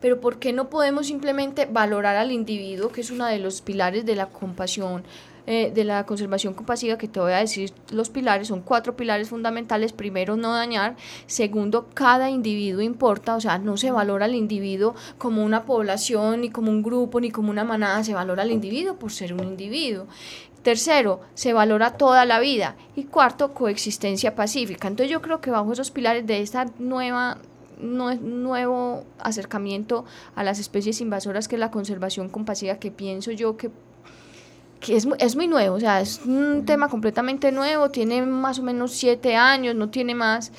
pero 0.00 0.20
¿por 0.20 0.38
qué 0.38 0.52
no 0.52 0.68
podemos 0.68 1.06
simplemente 1.06 1.66
valorar 1.66 2.16
al 2.16 2.32
individuo, 2.32 2.90
que 2.90 3.00
es 3.00 3.10
uno 3.10 3.26
de 3.26 3.38
los 3.38 3.60
pilares 3.60 4.06
de 4.06 4.14
la 4.14 4.26
compasión, 4.26 5.04
eh, 5.50 5.72
de 5.74 5.84
la 5.84 6.04
conservación 6.04 6.52
compasiva, 6.52 6.98
que 6.98 7.08
te 7.08 7.20
voy 7.20 7.32
a 7.32 7.38
decir 7.38 7.72
los 7.90 8.10
pilares, 8.10 8.48
son 8.48 8.60
cuatro 8.60 8.96
pilares 8.96 9.30
fundamentales. 9.30 9.94
Primero, 9.94 10.36
no 10.36 10.52
dañar. 10.52 10.94
Segundo, 11.26 11.88
cada 11.94 12.28
individuo 12.28 12.82
importa, 12.82 13.34
o 13.34 13.40
sea, 13.40 13.56
no 13.56 13.78
se 13.78 13.90
valora 13.90 14.26
al 14.26 14.34
individuo 14.34 14.94
como 15.16 15.42
una 15.42 15.64
población, 15.64 16.42
ni 16.42 16.50
como 16.50 16.70
un 16.70 16.82
grupo, 16.82 17.18
ni 17.18 17.30
como 17.30 17.50
una 17.50 17.64
manada, 17.64 18.04
se 18.04 18.12
valora 18.12 18.42
al 18.42 18.50
individuo 18.50 18.96
por 18.96 19.10
ser 19.10 19.32
un 19.32 19.42
individuo. 19.42 20.06
Tercero, 20.62 21.22
se 21.32 21.54
valora 21.54 21.96
toda 21.96 22.26
la 22.26 22.40
vida. 22.40 22.76
Y 22.94 23.04
cuarto, 23.04 23.54
coexistencia 23.54 24.34
pacífica. 24.34 24.86
Entonces 24.86 25.10
yo 25.10 25.22
creo 25.22 25.40
que 25.40 25.50
bajo 25.50 25.72
esos 25.72 25.90
pilares 25.90 26.26
de 26.26 26.42
esta 26.42 26.66
nueva 26.78 27.38
nuevo 27.80 29.04
acercamiento 29.18 30.04
a 30.34 30.44
las 30.44 30.58
especies 30.58 31.00
invasoras 31.00 31.48
que 31.48 31.56
es 31.56 31.60
la 31.60 31.70
conservación 31.70 32.28
compasiva, 32.28 32.76
que 32.76 32.90
pienso 32.90 33.30
yo 33.30 33.56
que, 33.56 33.70
que 34.80 34.96
es, 34.96 35.06
es 35.18 35.36
muy 35.36 35.48
nuevo, 35.48 35.76
o 35.76 35.80
sea, 35.80 36.00
es 36.00 36.20
un 36.24 36.64
tema 36.64 36.88
completamente 36.88 37.52
nuevo, 37.52 37.90
tiene 37.90 38.22
más 38.22 38.58
o 38.58 38.62
menos 38.62 38.92
siete 38.92 39.36
años, 39.36 39.74
no 39.74 39.90
tiene 39.90 40.14
más. 40.14 40.52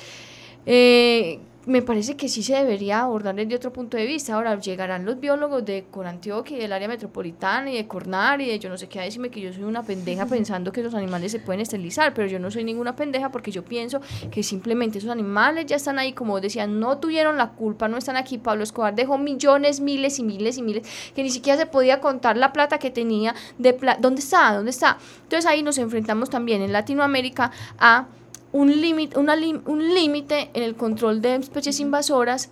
Eh, 0.66 1.40
me 1.66 1.82
parece 1.82 2.16
que 2.16 2.28
sí 2.28 2.42
se 2.42 2.54
debería 2.54 3.00
abordar 3.00 3.34
desde 3.34 3.54
otro 3.54 3.72
punto 3.72 3.96
de 3.96 4.06
vista. 4.06 4.34
Ahora 4.34 4.58
llegarán 4.58 5.04
los 5.04 5.20
biólogos 5.20 5.64
de 5.64 5.84
Corantioquia 5.90 6.56
y 6.56 6.60
del 6.60 6.72
área 6.72 6.88
metropolitana 6.88 7.70
y 7.70 7.76
de 7.76 7.86
Cornar 7.86 8.40
y 8.40 8.46
de 8.46 8.58
yo 8.58 8.70
no 8.70 8.78
sé 8.78 8.88
qué 8.88 9.00
a 9.00 9.02
decirme 9.02 9.30
que 9.30 9.40
yo 9.40 9.52
soy 9.52 9.64
una 9.64 9.82
pendeja 9.82 10.26
pensando 10.30 10.72
que 10.72 10.82
los 10.82 10.94
animales 10.94 11.32
se 11.32 11.38
pueden 11.38 11.60
esterilizar, 11.60 12.14
pero 12.14 12.28
yo 12.28 12.38
no 12.38 12.50
soy 12.50 12.64
ninguna 12.64 12.96
pendeja 12.96 13.30
porque 13.30 13.50
yo 13.50 13.64
pienso 13.64 14.00
que 14.30 14.42
simplemente 14.42 14.98
esos 14.98 15.10
animales 15.10 15.66
ya 15.66 15.76
están 15.76 15.98
ahí, 15.98 16.12
como 16.12 16.40
decían, 16.40 16.80
no 16.80 16.98
tuvieron 16.98 17.36
la 17.36 17.50
culpa, 17.50 17.88
no 17.88 17.98
están 17.98 18.16
aquí. 18.16 18.38
Pablo 18.38 18.62
Escobar 18.62 18.94
dejó 18.94 19.18
millones, 19.18 19.80
miles 19.80 20.18
y 20.18 20.22
miles 20.22 20.56
y 20.56 20.62
miles, 20.62 21.12
que 21.14 21.22
ni 21.22 21.30
siquiera 21.30 21.58
se 21.58 21.66
podía 21.66 22.00
contar 22.00 22.36
la 22.36 22.52
plata 22.52 22.78
que 22.78 22.90
tenía 22.90 23.34
de 23.58 23.78
¿Dónde 24.00 24.20
está? 24.20 24.54
¿Dónde 24.54 24.70
está? 24.70 24.98
Entonces 25.22 25.46
ahí 25.46 25.62
nos 25.62 25.78
enfrentamos 25.78 26.30
también 26.30 26.62
en 26.62 26.72
Latinoamérica 26.72 27.50
a 27.78 28.06
un 28.52 28.80
límite 28.80 29.18
un 29.18 29.94
límite 29.94 30.50
en 30.54 30.62
el 30.62 30.74
control 30.74 31.20
de 31.22 31.36
especies 31.36 31.80
invasoras 31.80 32.50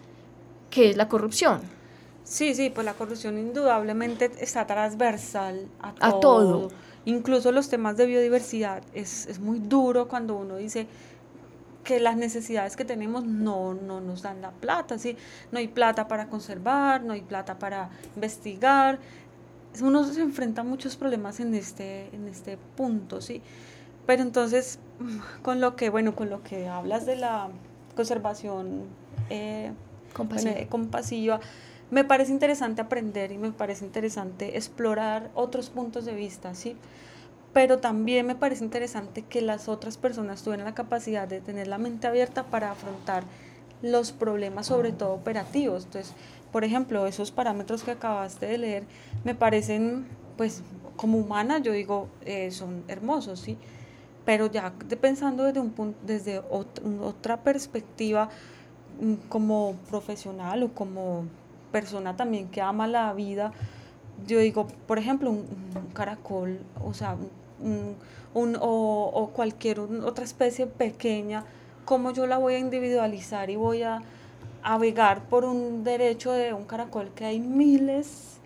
que 0.70 0.90
es 0.90 0.96
la 0.96 1.08
corrupción. 1.08 1.60
Sí, 2.24 2.54
sí, 2.54 2.70
pues 2.70 2.84
la 2.84 2.92
corrupción 2.92 3.38
indudablemente 3.38 4.30
está 4.40 4.66
transversal 4.66 5.66
a 5.80 6.20
todo. 6.20 6.70
Incluso 7.06 7.52
los 7.52 7.70
temas 7.70 7.96
de 7.96 8.04
biodiversidad. 8.04 8.82
Es, 8.92 9.26
es, 9.26 9.40
muy 9.40 9.60
duro 9.60 10.08
cuando 10.08 10.36
uno 10.36 10.56
dice 10.56 10.86
que 11.84 12.00
las 12.00 12.18
necesidades 12.18 12.76
que 12.76 12.84
tenemos 12.84 13.24
no, 13.24 13.72
no 13.72 14.02
nos 14.02 14.20
dan 14.20 14.42
la 14.42 14.50
plata, 14.50 14.98
¿sí? 14.98 15.16
No 15.50 15.58
hay 15.58 15.68
plata 15.68 16.06
para 16.06 16.28
conservar, 16.28 17.02
no 17.02 17.14
hay 17.14 17.22
plata 17.22 17.58
para 17.58 17.88
investigar. 18.14 18.98
Uno 19.80 20.04
se 20.04 20.20
enfrenta 20.20 20.60
a 20.60 20.64
muchos 20.64 20.96
problemas 20.96 21.40
en 21.40 21.54
este, 21.54 22.14
en 22.14 22.28
este 22.28 22.58
punto, 22.76 23.22
¿sí? 23.22 23.40
Pero 24.04 24.20
entonces, 24.22 24.78
con 25.42 25.60
lo 25.60 25.76
que, 25.76 25.90
bueno, 25.90 26.14
con 26.14 26.30
lo 26.30 26.42
que 26.42 26.68
hablas 26.68 27.06
de 27.06 27.16
la 27.16 27.48
conservación 27.94 28.82
eh, 29.30 29.72
compasiva. 30.68 31.40
me 31.90 32.04
parece 32.04 32.32
interesante 32.32 32.80
aprender 32.80 33.32
y 33.32 33.38
me 33.38 33.52
parece 33.52 33.84
interesante 33.84 34.56
explorar 34.56 35.30
otros 35.34 35.70
puntos 35.70 36.04
de 36.04 36.14
vista, 36.14 36.54
¿sí? 36.54 36.76
Pero 37.52 37.78
también 37.78 38.26
me 38.26 38.34
parece 38.34 38.62
interesante 38.62 39.22
que 39.22 39.40
las 39.40 39.68
otras 39.68 39.96
personas 39.96 40.42
tuvieran 40.42 40.66
la 40.66 40.74
capacidad 40.74 41.26
de 41.26 41.40
tener 41.40 41.66
la 41.66 41.78
mente 41.78 42.06
abierta 42.06 42.44
para 42.44 42.70
afrontar 42.70 43.24
los 43.82 44.12
problemas, 44.12 44.66
sobre 44.66 44.92
todo 44.92 45.12
operativos. 45.12 45.84
Entonces, 45.84 46.14
por 46.52 46.64
ejemplo, 46.64 47.06
esos 47.06 47.30
parámetros 47.30 47.82
que 47.82 47.92
acabaste 47.92 48.46
de 48.46 48.58
leer 48.58 48.84
me 49.24 49.34
parecen, 49.34 50.06
pues, 50.36 50.62
como 50.96 51.18
humana, 51.18 51.58
yo 51.58 51.72
digo, 51.72 52.08
eh, 52.24 52.50
son 52.50 52.84
hermosos, 52.88 53.40
¿sí? 53.40 53.56
Pero 54.28 54.44
ya 54.50 54.74
pensando 55.00 55.44
desde, 55.44 55.58
un 55.58 55.70
punto, 55.70 55.98
desde 56.02 56.42
otra 56.50 57.38
perspectiva 57.38 58.28
mm, 59.00 59.14
como 59.30 59.74
profesional 59.88 60.64
o 60.64 60.68
como 60.74 61.24
persona 61.72 62.14
también 62.14 62.48
que 62.48 62.60
ama 62.60 62.86
la 62.86 63.14
vida, 63.14 63.52
yo 64.26 64.38
digo, 64.40 64.66
por 64.86 64.98
ejemplo, 64.98 65.30
un, 65.30 65.46
caracol, 65.94 66.58
o 66.84 66.92
sea, 66.92 67.16
un, 68.34 68.56
o, 68.60 69.10
o, 69.14 69.28
cualquier 69.30 69.80
otra 69.80 70.26
especie 70.26 70.66
pequeña, 70.66 71.44
¿cómo 71.86 72.10
yo 72.10 72.26
la 72.26 72.36
voy 72.36 72.52
a 72.52 72.58
individualizar 72.58 73.48
y 73.48 73.56
voy 73.56 73.82
a 73.82 74.02
navegar 74.62 75.22
por 75.30 75.46
un 75.46 75.84
derecho 75.84 76.32
de 76.32 76.52
un 76.52 76.64
caracol 76.64 77.12
que 77.14 77.24
hay 77.24 77.40
miles 77.40 78.37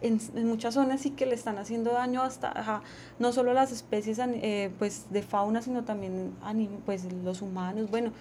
en, 0.00 0.20
muchas 0.46 0.74
zonas 0.74 1.00
sí 1.00 1.10
que 1.10 1.26
le 1.26 1.34
están 1.34 1.58
haciendo 1.58 1.92
daño 1.92 2.22
hasta 2.22 2.82
no 3.18 3.32
solo 3.32 3.54
las 3.54 3.72
especies 3.72 4.18
eh, 4.18 4.70
pues 4.78 5.06
de 5.10 5.22
fauna 5.22 5.62
sino 5.62 5.84
también 5.84 6.32
pues 6.84 7.12
los 7.24 7.42
humanos. 7.42 7.90
Bueno 7.90 8.12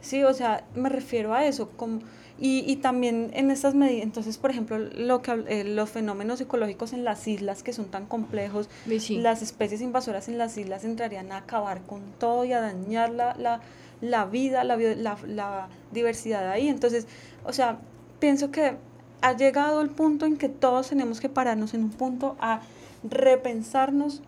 sí 0.00 0.22
o 0.22 0.32
sea 0.32 0.64
me 0.74 0.88
refiero 0.88 1.34
a 1.34 1.44
eso 1.44 1.70
como 1.76 2.00
y, 2.38 2.64
y 2.66 2.76
también 2.76 3.30
en 3.34 3.50
estas 3.50 3.74
medidas 3.74 4.02
entonces 4.02 4.38
por 4.38 4.50
ejemplo 4.50 4.78
lo 4.78 5.20
que 5.20 5.44
eh, 5.48 5.64
los 5.64 5.90
fenómenos 5.90 6.40
ecológicos 6.40 6.94
en 6.94 7.04
las 7.04 7.28
islas 7.28 7.62
que 7.62 7.74
son 7.74 7.86
tan 7.86 8.06
complejos 8.06 8.70
las 9.10 9.42
especies 9.42 9.82
invasoras 9.82 10.28
en 10.28 10.38
las 10.38 10.56
islas 10.56 10.84
entrarían 10.84 11.32
a 11.32 11.38
acabar 11.38 11.82
con 11.82 12.00
todo 12.18 12.46
y 12.46 12.54
a 12.54 12.60
dañar 12.60 13.10
la, 13.10 13.34
la, 13.34 13.60
la 14.00 14.24
vida 14.24 14.64
la, 14.64 14.76
la, 14.76 15.18
la 15.26 15.68
diversidad 15.92 16.48
ahí. 16.48 16.68
Entonces 16.68 17.06
o 17.44 17.52
sea 17.52 17.78
pienso 18.20 18.50
que 18.50 18.76
ha 19.22 19.36
llegado 19.36 19.80
el 19.80 19.90
punto 19.90 20.26
en 20.26 20.36
que 20.36 20.48
todos 20.48 20.88
tenemos 20.88 21.20
que 21.20 21.28
pararnos 21.28 21.74
en 21.74 21.84
un 21.84 21.90
punto 21.90 22.36
a 22.40 22.60
repensarnos 23.02 24.22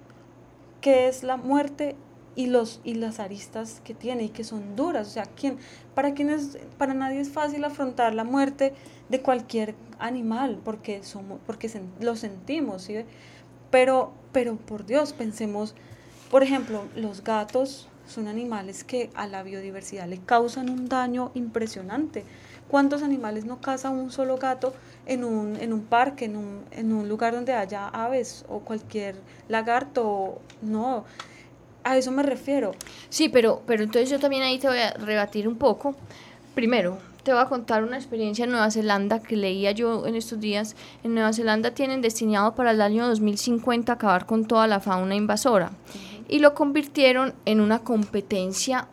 qué 0.80 1.08
es 1.08 1.22
la 1.22 1.36
muerte 1.36 1.96
y 2.34 2.46
los 2.46 2.80
y 2.82 2.94
las 2.94 3.20
aristas 3.20 3.82
que 3.84 3.92
tiene 3.92 4.24
y 4.24 4.28
que 4.30 4.44
son 4.44 4.74
duras, 4.74 5.08
o 5.08 5.10
sea, 5.10 5.24
¿quién, 5.24 5.58
para 5.94 6.14
quién 6.14 6.34
para 6.78 6.94
nadie 6.94 7.20
es 7.20 7.30
fácil 7.30 7.62
afrontar 7.64 8.14
la 8.14 8.24
muerte 8.24 8.72
de 9.10 9.20
cualquier 9.20 9.74
animal 9.98 10.58
porque 10.64 11.02
somos 11.02 11.40
porque 11.46 11.70
lo 12.00 12.16
sentimos, 12.16 12.82
¿sí? 12.82 13.04
Pero 13.70 14.12
pero 14.32 14.56
por 14.56 14.86
Dios, 14.86 15.12
pensemos, 15.12 15.74
por 16.30 16.42
ejemplo, 16.42 16.84
los 16.96 17.22
gatos 17.22 17.88
son 18.06 18.28
animales 18.28 18.82
que 18.82 19.10
a 19.14 19.26
la 19.26 19.42
biodiversidad 19.42 20.08
le 20.08 20.18
causan 20.18 20.70
un 20.70 20.88
daño 20.88 21.30
impresionante. 21.34 22.24
¿Cuántos 22.68 23.02
animales 23.02 23.44
no 23.44 23.60
caza 23.60 23.90
un 23.90 24.10
solo 24.10 24.38
gato 24.38 24.72
en 25.06 25.24
un, 25.24 25.56
en 25.56 25.72
un 25.72 25.82
parque, 25.82 26.24
en 26.24 26.36
un, 26.36 26.62
en 26.70 26.92
un 26.92 27.08
lugar 27.08 27.34
donde 27.34 27.52
haya 27.52 27.88
aves 27.88 28.44
o 28.48 28.60
cualquier 28.60 29.16
lagarto? 29.48 30.40
No, 30.62 31.04
a 31.84 31.96
eso 31.96 32.10
me 32.12 32.22
refiero. 32.22 32.72
Sí, 33.08 33.28
pero, 33.28 33.62
pero 33.66 33.82
entonces 33.82 34.10
yo 34.10 34.18
también 34.18 34.42
ahí 34.42 34.58
te 34.58 34.68
voy 34.68 34.78
a 34.78 34.92
rebatir 34.92 35.48
un 35.48 35.56
poco. 35.56 35.94
Primero, 36.54 36.98
te 37.22 37.32
voy 37.32 37.42
a 37.42 37.46
contar 37.46 37.84
una 37.84 37.96
experiencia 37.96 38.44
en 38.44 38.50
Nueva 38.50 38.70
Zelanda 38.70 39.20
que 39.20 39.36
leía 39.36 39.72
yo 39.72 40.06
en 40.06 40.16
estos 40.16 40.40
días. 40.40 40.74
En 41.04 41.14
Nueva 41.14 41.32
Zelanda 41.32 41.72
tienen 41.72 42.02
destinado 42.02 42.54
para 42.54 42.72
el 42.72 42.80
año 42.80 43.06
2050 43.06 43.92
acabar 43.92 44.26
con 44.26 44.44
toda 44.44 44.66
la 44.66 44.80
fauna 44.80 45.14
invasora. 45.14 45.70
Y 46.28 46.40
lo 46.40 46.54
convirtieron 46.54 47.34
en 47.44 47.60
una 47.60 47.80
competencia 47.80 48.88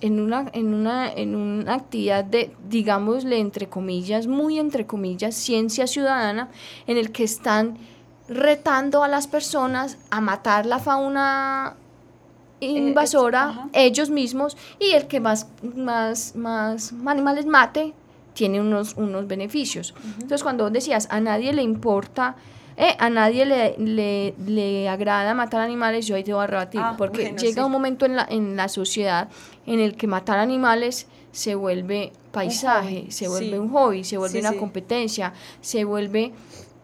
en 0.00 0.20
una, 0.20 0.46
en 0.52 0.74
una, 0.74 1.12
en 1.12 1.34
una 1.34 1.74
actividad 1.74 2.24
de, 2.24 2.54
digámosle, 2.68 3.38
entre 3.38 3.68
comillas, 3.68 4.26
muy 4.26 4.58
entre 4.58 4.86
comillas, 4.86 5.34
ciencia 5.34 5.86
ciudadana, 5.86 6.48
en 6.86 6.96
el 6.96 7.10
que 7.10 7.24
están 7.24 7.76
retando 8.28 9.02
a 9.02 9.08
las 9.08 9.26
personas 9.26 9.98
a 10.10 10.20
matar 10.20 10.66
la 10.66 10.78
fauna 10.78 11.76
eh, 12.60 12.68
invasora 12.68 13.68
ellos 13.72 14.10
mismos 14.10 14.56
y 14.78 14.92
el 14.92 15.06
que 15.06 15.20
más, 15.20 15.48
más, 15.74 16.34
más 16.34 16.92
animales 17.06 17.44
mate 17.44 17.92
tiene 18.32 18.60
unos, 18.60 18.94
unos 18.94 19.26
beneficios. 19.26 19.94
Entonces 20.14 20.42
cuando 20.42 20.70
decías 20.70 21.06
a 21.10 21.20
nadie 21.20 21.52
le 21.52 21.62
importa 21.62 22.36
eh, 22.76 22.96
a 22.98 23.08
nadie 23.08 23.46
le, 23.46 23.76
le, 23.78 24.34
le, 24.46 24.88
agrada 24.88 25.32
matar 25.32 25.60
animales, 25.60 26.08
yo 26.08 26.16
ahí 26.16 26.24
te 26.24 26.32
voy 26.32 26.42
a 26.42 26.48
rebatir, 26.48 26.80
ah, 26.82 26.96
porque 26.98 27.32
llega 27.38 27.64
un 27.64 27.70
momento 27.70 28.04
en 28.04 28.16
la, 28.16 28.26
en 28.28 28.56
la 28.56 28.68
sociedad 28.68 29.28
en 29.66 29.80
el 29.80 29.96
que 29.96 30.06
matar 30.06 30.38
animales 30.38 31.06
se 31.32 31.54
vuelve 31.54 32.12
paisaje, 32.32 33.06
se 33.10 33.28
vuelve 33.28 33.58
un 33.58 33.70
hobby, 33.70 34.04
se 34.04 34.18
vuelve 34.18 34.40
una 34.40 34.52
competencia, 34.54 35.32
se 35.60 35.84
vuelve 35.84 36.32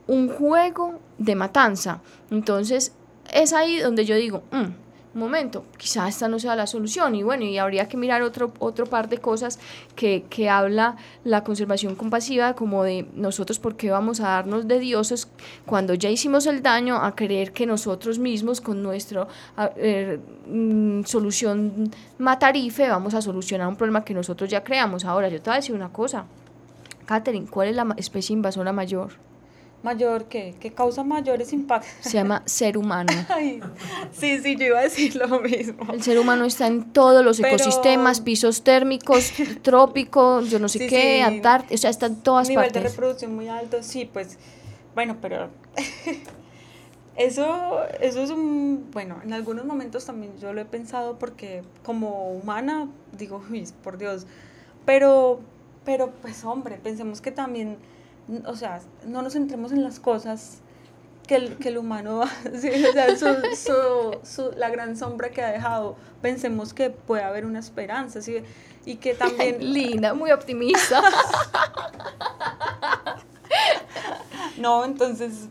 un 0.07 0.29
juego 0.29 0.99
de 1.19 1.35
matanza. 1.37 2.03
Entonces, 2.31 2.93
es 3.33 3.53
ahí 3.53 3.79
donde 3.79 4.05
yo 4.05 4.17
digo, 4.17 4.43
mm, 4.51 4.90
un 5.13 5.21
momento, 5.21 5.65
quizás 5.77 6.09
esta 6.11 6.29
no 6.29 6.39
sea 6.39 6.55
la 6.55 6.67
solución 6.67 7.15
y 7.17 7.23
bueno, 7.23 7.45
y 7.45 7.59
habría 7.59 7.89
que 7.89 7.97
mirar 7.97 8.23
otro, 8.23 8.53
otro 8.61 8.87
par 8.87 9.09
de 9.09 9.19
cosas 9.19 9.59
que, 9.97 10.25
que 10.31 10.49
habla 10.49 10.97
la 11.25 11.43
conservación 11.43 11.97
compasiva, 11.97 12.55
como 12.55 12.85
de 12.85 13.07
nosotros 13.15 13.59
por 13.59 13.77
qué 13.77 13.91
vamos 13.91 14.21
a 14.21 14.29
darnos 14.29 14.69
de 14.69 14.79
dioses 14.79 15.29
cuando 15.67 15.95
ya 15.95 16.11
hicimos 16.11 16.47
el 16.47 16.63
daño 16.63 16.97
a 16.97 17.15
creer 17.17 17.53
que 17.53 17.67
nosotros 17.67 18.19
mismos 18.19 18.61
con 18.61 18.83
nuestra 18.83 19.27
eh, 19.77 20.21
mm, 20.47 21.03
solución 21.05 21.91
matarife 22.19 22.89
vamos 22.89 23.15
a 23.15 23.23
solucionar 23.23 23.67
un 23.67 23.77
problema 23.77 24.05
que 24.05 24.15
nosotros 24.15 24.49
ya 24.49 24.63
creamos. 24.63 25.05
Ahora, 25.05 25.29
yo 25.29 25.41
te 25.43 25.51
voy 25.51 25.55
a 25.55 25.57
decir 25.57 25.75
una 25.75 25.93
cosa, 25.93 26.27
Catherine, 27.07 27.49
¿cuál 27.51 27.69
es 27.69 27.77
la 27.77 27.95
especie 27.97 28.35
invasora 28.35 28.73
mayor? 28.73 29.30
Mayor 29.83 30.27
que, 30.27 30.55
que 30.61 30.73
causa 30.73 31.05
mayores 31.05 31.53
impactos. 31.53 31.91
Se 32.01 32.13
llama 32.13 32.43
ser 32.47 32.77
humano. 32.77 33.13
sí, 34.13 34.39
sí, 34.41 34.57
yo 34.57 34.67
iba 34.67 34.79
a 34.81 34.83
decir 34.83 35.17
lo 35.17 35.41
mismo. 35.41 35.93
El 35.93 36.03
ser 36.03 36.19
humano 36.19 36.45
está 36.45 36.67
en 36.67 36.93
todos 36.93 37.25
los 37.25 37.41
ecosistemas, 37.41 38.21
pisos 38.21 38.63
térmicos, 38.63 39.33
trópicos, 39.63 40.51
yo 40.51 40.59
no 40.59 40.69
sé 40.69 40.87
qué, 40.87 41.23
Antártida, 41.23 41.75
o 41.75 41.79
sea, 41.79 41.91
está 41.91 42.07
en 42.07 42.17
todas 42.17 42.49
partes. 42.49 42.73
Nivel 42.73 42.85
de 42.85 42.89
reproducción 42.91 43.35
muy 43.35 43.49
alto, 43.49 43.83
sí, 43.83 44.09
pues, 44.11 44.39
bueno, 44.95 45.17
pero 45.21 45.49
eso, 47.17 47.81
eso 48.01 48.23
es 48.23 48.31
un, 48.31 48.89
bueno, 48.93 49.21
en 49.23 49.33
algunos 49.33 49.65
momentos 49.65 50.05
también 50.07 50.39
yo 50.39 50.53
lo 50.53 50.61
he 50.61 50.65
pensado 50.65 51.19
porque 51.19 51.63
como 51.83 52.31
humana 52.31 52.89
digo, 53.13 53.43
por 53.83 53.99
Dios, 53.99 54.27
pero, 54.85 55.41
pero 55.85 56.11
pues 56.23 56.45
hombre, 56.45 56.79
pensemos 56.83 57.21
que 57.21 57.31
también, 57.31 57.77
o 58.47 58.57
sea, 58.57 58.81
no 59.07 59.23
nos 59.23 59.33
centremos 59.33 59.73
en 59.73 59.83
las 59.83 60.01
cosas 60.01 60.59
que 61.27 61.37
el, 61.37 61.57
que 61.57 61.69
el 61.69 61.79
humano, 61.79 62.23
sí, 62.61 62.71
o 62.85 62.93
sea, 62.93 63.17
su, 63.17 63.27
su, 63.57 64.19
su, 64.23 64.53
la 64.57 64.69
gran 64.71 64.97
sombra 64.97 65.31
que 65.31 65.43
ha 65.43 65.51
dejado, 65.51 65.97
pensemos 66.23 66.75
que 66.75 66.91
puede 66.91 67.23
haber 67.23 67.47
una 67.47 67.59
esperanza, 67.59 68.21
¿sí? 68.23 68.43
y 68.85 68.97
que 68.97 69.15
también... 69.15 69.57
Linda, 69.73 70.15
muy 70.15 70.31
optimista. 70.31 71.03
no, 74.59 74.85
entonces 74.85 75.49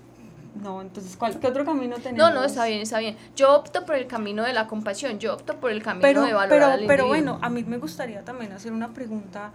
no, 0.61 0.81
entonces, 0.81 1.15
¿cuál, 1.15 1.39
¿qué 1.39 1.47
otro 1.47 1.63
camino 1.63 1.95
tenemos? 1.97 2.17
No, 2.17 2.33
no, 2.33 2.43
está 2.43 2.65
bien, 2.65 2.81
está 2.81 2.99
bien. 2.99 3.15
Yo 3.35 3.55
opto 3.55 3.85
por 3.85 3.95
el 3.95 4.07
camino 4.07 4.43
de 4.43 4.51
la 4.51 4.67
compasión, 4.67 5.17
yo 5.17 5.35
opto 5.35 5.55
por 5.57 5.71
el 5.71 5.81
camino 5.81 6.25
de 6.25 6.33
valorar 6.33 6.75
pero, 6.75 6.87
Pero 6.87 7.07
bueno, 7.07 7.39
a 7.41 7.49
mí 7.49 7.63
me 7.63 7.77
gustaría 7.77 8.25
también 8.25 8.51
hacer 8.51 8.73
una 8.73 8.89
pregunta 8.89 9.51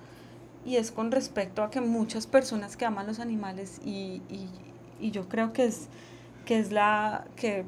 y 0.64 0.76
es 0.76 0.90
con 0.90 1.10
respecto 1.10 1.62
a 1.62 1.70
que 1.70 1.80
muchas 1.80 2.26
personas 2.26 2.76
que 2.76 2.84
aman 2.84 3.06
los 3.06 3.20
animales 3.20 3.80
y, 3.84 4.22
y, 4.28 4.48
y 5.00 5.10
yo 5.10 5.28
creo 5.28 5.52
que 5.52 5.64
es, 5.64 5.88
que 6.44 6.58
es 6.58 6.72
la 6.72 7.26
que 7.36 7.64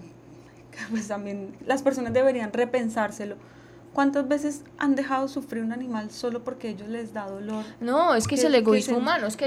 pues 0.90 1.08
también 1.08 1.56
las 1.66 1.82
personas 1.82 2.12
deberían 2.12 2.52
repensárselo 2.52 3.36
¿Cuántas 3.96 4.28
veces 4.28 4.60
han 4.76 4.94
dejado 4.94 5.26
sufrir 5.26 5.62
un 5.62 5.72
animal 5.72 6.10
solo 6.10 6.44
porque 6.44 6.68
ellos 6.68 6.86
les 6.86 7.14
da 7.14 7.30
dolor? 7.30 7.64
No, 7.80 8.14
es 8.14 8.28
que, 8.28 8.34
es 8.34 8.44
el 8.44 8.54
egoísmo 8.54 8.98
humano, 8.98 9.26
es 9.26 9.38
que 9.38 9.46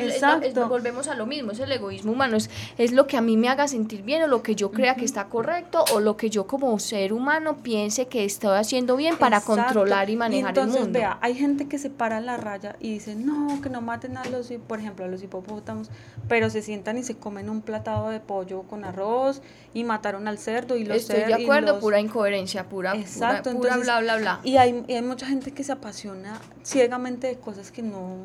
volvemos 0.67 1.07
a 1.07 1.13
lo 1.13 1.27
mismo, 1.27 1.51
es 1.51 1.59
el 1.59 1.71
egoísmo 1.71 2.13
humano, 2.13 2.35
es, 2.35 2.49
es 2.79 2.91
lo 2.91 3.05
que 3.05 3.15
a 3.15 3.21
mí 3.21 3.37
me 3.37 3.47
haga 3.47 3.67
sentir 3.67 4.01
bien 4.01 4.23
o 4.23 4.27
lo 4.27 4.41
que 4.41 4.55
yo 4.55 4.71
crea 4.71 4.95
que 4.95 5.05
está 5.05 5.25
correcto 5.25 5.85
o 5.93 5.99
lo 5.99 6.17
que 6.17 6.31
yo 6.31 6.47
como 6.47 6.79
ser 6.79 7.13
humano 7.13 7.57
piense 7.57 8.07
que 8.07 8.25
estoy 8.25 8.57
haciendo 8.57 8.95
bien 8.95 9.17
para 9.17 9.39
controlar 9.41 10.09
y 10.09 10.15
manejar 10.15 10.57
el 10.57 10.67
mundo. 10.69 10.97
Vea, 10.97 11.19
hay 11.21 11.35
gente 11.35 11.67
que 11.67 11.77
se 11.77 11.91
para 11.91 12.19
la 12.19 12.35
raya 12.37 12.75
y 12.79 12.93
dice, 12.93 13.13
no, 13.13 13.61
que 13.61 13.69
no 13.69 13.81
maten 13.81 14.17
a 14.17 14.25
los, 14.29 14.51
por 14.67 14.79
ejemplo, 14.79 15.05
a 15.05 15.09
los 15.09 15.21
hipopótamos, 15.21 15.91
pero 16.27 16.49
se 16.49 16.63
sientan 16.63 16.97
y 16.97 17.03
se 17.03 17.15
comen 17.15 17.51
un 17.51 17.61
platado 17.61 18.09
de 18.09 18.19
pollo 18.19 18.63
con 18.63 18.83
arroz 18.83 19.43
y 19.75 19.83
mataron 19.83 20.27
al 20.27 20.39
cerdo 20.39 20.75
y 20.75 20.85
los 20.85 20.97
Estoy 20.97 21.19
de 21.25 21.35
acuerdo, 21.35 21.79
pura 21.79 21.99
incoherencia, 21.99 22.63
pura, 22.67 22.95
Exacto, 22.95 23.51
pura, 23.51 23.77
bla, 23.77 23.99
bla, 23.99 24.17
bla. 24.17 24.38
Y 24.43 24.57
hay, 24.57 24.85
hay, 24.87 25.01
mucha 25.01 25.25
gente 25.25 25.51
que 25.51 25.63
se 25.63 25.71
apasiona 25.71 26.39
ciegamente 26.63 27.27
de 27.27 27.37
cosas 27.37 27.71
que 27.71 27.81
no, 27.81 28.17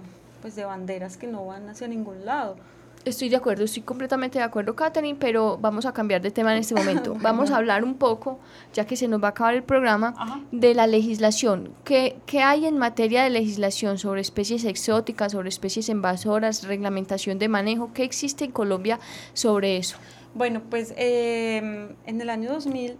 pues 0.42 0.56
de 0.56 0.64
banderas 0.64 1.16
que 1.16 1.26
no 1.26 1.46
van 1.46 1.68
hacia 1.68 1.88
ningún 1.88 2.24
lado. 2.24 2.56
Estoy 3.04 3.28
de 3.28 3.36
acuerdo, 3.36 3.64
estoy 3.64 3.82
completamente 3.82 4.38
de 4.38 4.44
acuerdo, 4.44 4.74
Katherine, 4.74 5.18
pero 5.20 5.58
vamos 5.58 5.84
a 5.84 5.92
cambiar 5.92 6.22
de 6.22 6.30
tema 6.30 6.52
en 6.52 6.60
este 6.60 6.74
momento. 6.80 7.14
Vamos 7.20 7.50
a 7.50 7.58
hablar 7.58 7.84
un 7.84 7.96
poco, 7.96 8.38
ya 8.72 8.86
que 8.86 8.96
se 8.96 9.08
nos 9.08 9.22
va 9.22 9.28
a 9.28 9.30
acabar 9.30 9.54
el 9.54 9.62
programa, 9.62 10.14
de 10.52 10.74
la 10.74 10.86
legislación. 10.86 11.74
¿Qué, 11.84 12.16
¿Qué, 12.24 12.40
hay 12.40 12.64
en 12.64 12.78
materia 12.78 13.22
de 13.22 13.30
legislación 13.30 13.98
sobre 13.98 14.22
especies 14.22 14.64
exóticas, 14.64 15.32
sobre 15.32 15.50
especies 15.50 15.90
invasoras, 15.90 16.64
reglamentación 16.64 17.38
de 17.38 17.48
manejo? 17.48 17.92
¿Qué 17.92 18.04
existe 18.04 18.46
en 18.46 18.52
Colombia 18.52 18.98
sobre 19.34 19.76
eso? 19.76 19.98
Bueno, 20.34 20.62
pues 20.70 20.94
eh, 20.96 21.94
en 22.06 22.20
el 22.20 22.30
año 22.30 22.52
2000 22.52 22.96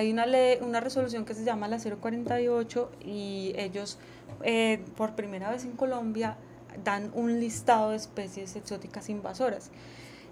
hay 0.00 0.10
una, 0.10 0.24
ley, 0.24 0.58
una 0.62 0.80
resolución 0.80 1.26
que 1.26 1.34
se 1.34 1.44
llama 1.44 1.68
la 1.68 1.78
048 1.78 2.90
y 3.04 3.52
ellos 3.56 3.98
eh, 4.42 4.82
por 4.96 5.14
primera 5.14 5.50
vez 5.50 5.64
en 5.64 5.72
Colombia 5.72 6.38
dan 6.82 7.10
un 7.14 7.38
listado 7.38 7.90
de 7.90 7.96
especies 7.96 8.56
exóticas 8.56 9.10
invasoras 9.10 9.70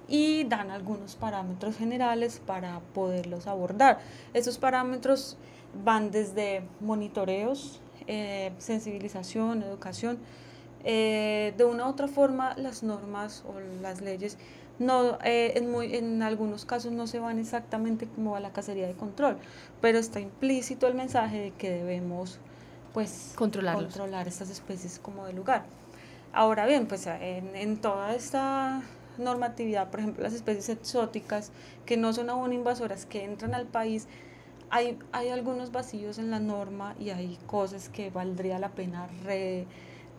y 0.08 0.44
dan 0.44 0.70
algunos 0.70 1.16
parámetros 1.16 1.76
generales 1.76 2.40
para 2.46 2.80
poderlos 2.94 3.46
abordar. 3.46 3.98
Esos 4.32 4.56
parámetros 4.56 5.36
van 5.84 6.10
desde 6.10 6.62
monitoreos, 6.80 7.82
eh, 8.06 8.52
sensibilización, 8.56 9.62
educación. 9.62 10.18
Eh, 10.84 11.52
de 11.58 11.64
una 11.64 11.86
u 11.86 11.90
otra 11.90 12.08
forma, 12.08 12.54
las 12.56 12.82
normas 12.82 13.44
o 13.46 13.60
las 13.82 14.00
leyes 14.00 14.38
no, 14.78 15.18
eh, 15.24 15.52
en, 15.56 15.70
muy, 15.70 15.96
en 15.96 16.22
algunos 16.22 16.64
casos 16.64 16.92
no 16.92 17.06
se 17.06 17.18
van 17.18 17.38
exactamente 17.38 18.06
como 18.06 18.36
a 18.36 18.40
la 18.40 18.52
cacería 18.52 18.86
de 18.86 18.94
control, 18.94 19.36
pero 19.80 19.98
está 19.98 20.20
implícito 20.20 20.86
el 20.86 20.94
mensaje 20.94 21.40
de 21.40 21.50
que 21.50 21.70
debemos 21.70 22.38
pues 22.92 23.32
controlar 23.78 24.28
estas 24.28 24.50
especies 24.50 24.98
como 24.98 25.26
de 25.26 25.32
lugar. 25.32 25.64
Ahora 26.32 26.66
bien, 26.66 26.86
pues 26.86 27.06
en, 27.06 27.56
en 27.56 27.78
toda 27.78 28.14
esta 28.14 28.82
normatividad, 29.18 29.90
por 29.90 30.00
ejemplo, 30.00 30.22
las 30.22 30.32
especies 30.32 30.68
exóticas 30.68 31.50
que 31.84 31.96
no 31.96 32.12
son 32.12 32.30
aún 32.30 32.52
invasoras, 32.52 33.06
que 33.06 33.24
entran 33.24 33.54
al 33.54 33.66
país, 33.66 34.06
hay, 34.70 34.98
hay 35.12 35.30
algunos 35.30 35.72
vacíos 35.72 36.18
en 36.18 36.30
la 36.30 36.38
norma 36.38 36.94
y 37.00 37.10
hay 37.10 37.38
cosas 37.46 37.88
que 37.88 38.10
valdría 38.10 38.58
la 38.58 38.68
pena 38.68 39.08
re, 39.24 39.66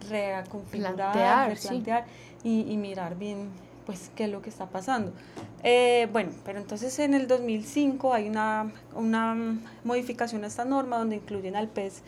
reconfigurar, 0.10 1.50
replantear 1.50 2.06
y, 2.44 2.72
y 2.72 2.78
mirar 2.78 3.16
bien 3.16 3.50
pues 3.90 4.12
qué 4.16 4.26
es 4.26 4.30
lo 4.30 4.44
que 4.44 4.52
está 4.52 4.68
pasando. 4.68 5.12
Eh, 5.64 6.08
bueno, 6.12 6.30
pero 6.46 6.60
entonces 6.60 7.00
en 7.00 7.16
el 7.16 7.28
2005 7.28 8.14
hay 8.14 8.30
una, 8.30 8.72
una 8.94 9.36
modificación 9.84 10.44
a 10.44 10.48
esta 10.48 10.64
norma 10.64 11.00
donde 11.00 11.16
incluyen 11.16 11.56
al 11.56 11.70
pez 11.70 12.04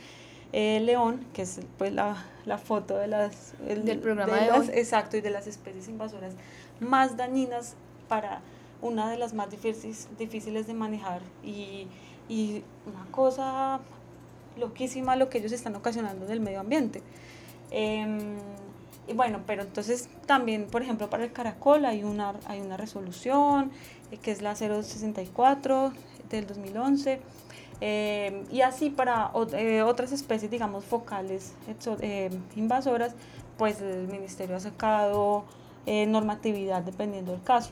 eh, 0.54 0.80
león, 0.82 1.26
que 1.34 1.42
es 1.42 1.60
pues 1.80 1.92
la, 1.92 2.24
la 2.46 2.60
foto 2.60 3.00
de 3.00 3.08
las, 3.08 3.56
del 3.66 3.98
programa 3.98 4.36
de, 4.36 4.80
Exacto, 4.80 5.18
y 5.18 5.22
de 5.22 5.32
las 5.32 5.48
especies 5.48 5.88
invasoras 5.88 6.36
más 6.80 7.18
dañinas 7.18 7.74
para 8.08 8.42
una 8.84 9.10
de 9.10 9.18
las 9.18 9.34
más 9.34 9.50
difíciles, 9.50 10.08
difíciles 10.20 10.68
de 10.68 10.76
manejar 10.76 11.24
y, 11.44 11.88
y 12.30 12.64
una 12.86 13.08
cosa 13.10 13.80
loquísima 14.56 15.16
lo 15.16 15.30
que 15.30 15.40
ellos 15.40 15.52
están 15.52 15.76
ocasionando 15.76 16.28
en 16.28 16.32
el 16.32 16.42
medio 16.42 16.60
ambiente. 16.60 17.02
Eh, 17.72 18.38
y 19.08 19.14
bueno, 19.14 19.42
pero 19.46 19.64
entonces 19.64 20.10
también, 20.26 20.68
por 20.68 20.82
ejemplo, 20.82 21.10
para 21.10 21.24
el 21.24 21.32
caracol 21.32 21.86
hay 21.86 22.04
una, 22.04 22.36
hay 22.46 22.62
una 22.62 22.78
resolución 22.78 23.72
eh, 24.12 24.18
que 24.18 24.32
es 24.32 24.42
la 24.42 24.56
064 24.56 25.94
del 26.30 26.48
2011. 26.48 27.20
Eh, 27.84 28.44
y 28.52 28.62
así 28.62 28.92
para 28.92 29.32
eh, 29.54 29.82
otras 29.82 30.12
especies, 30.12 30.52
digamos, 30.52 30.86
focales 30.86 31.54
invasoras, 32.56 33.16
pues 33.58 33.82
el 33.82 34.08
ministerio 34.08 34.56
ha 34.56 34.60
sacado 34.60 35.46
normatividad 35.86 36.84
dependiendo 36.84 37.32
del 37.32 37.42
caso. 37.42 37.72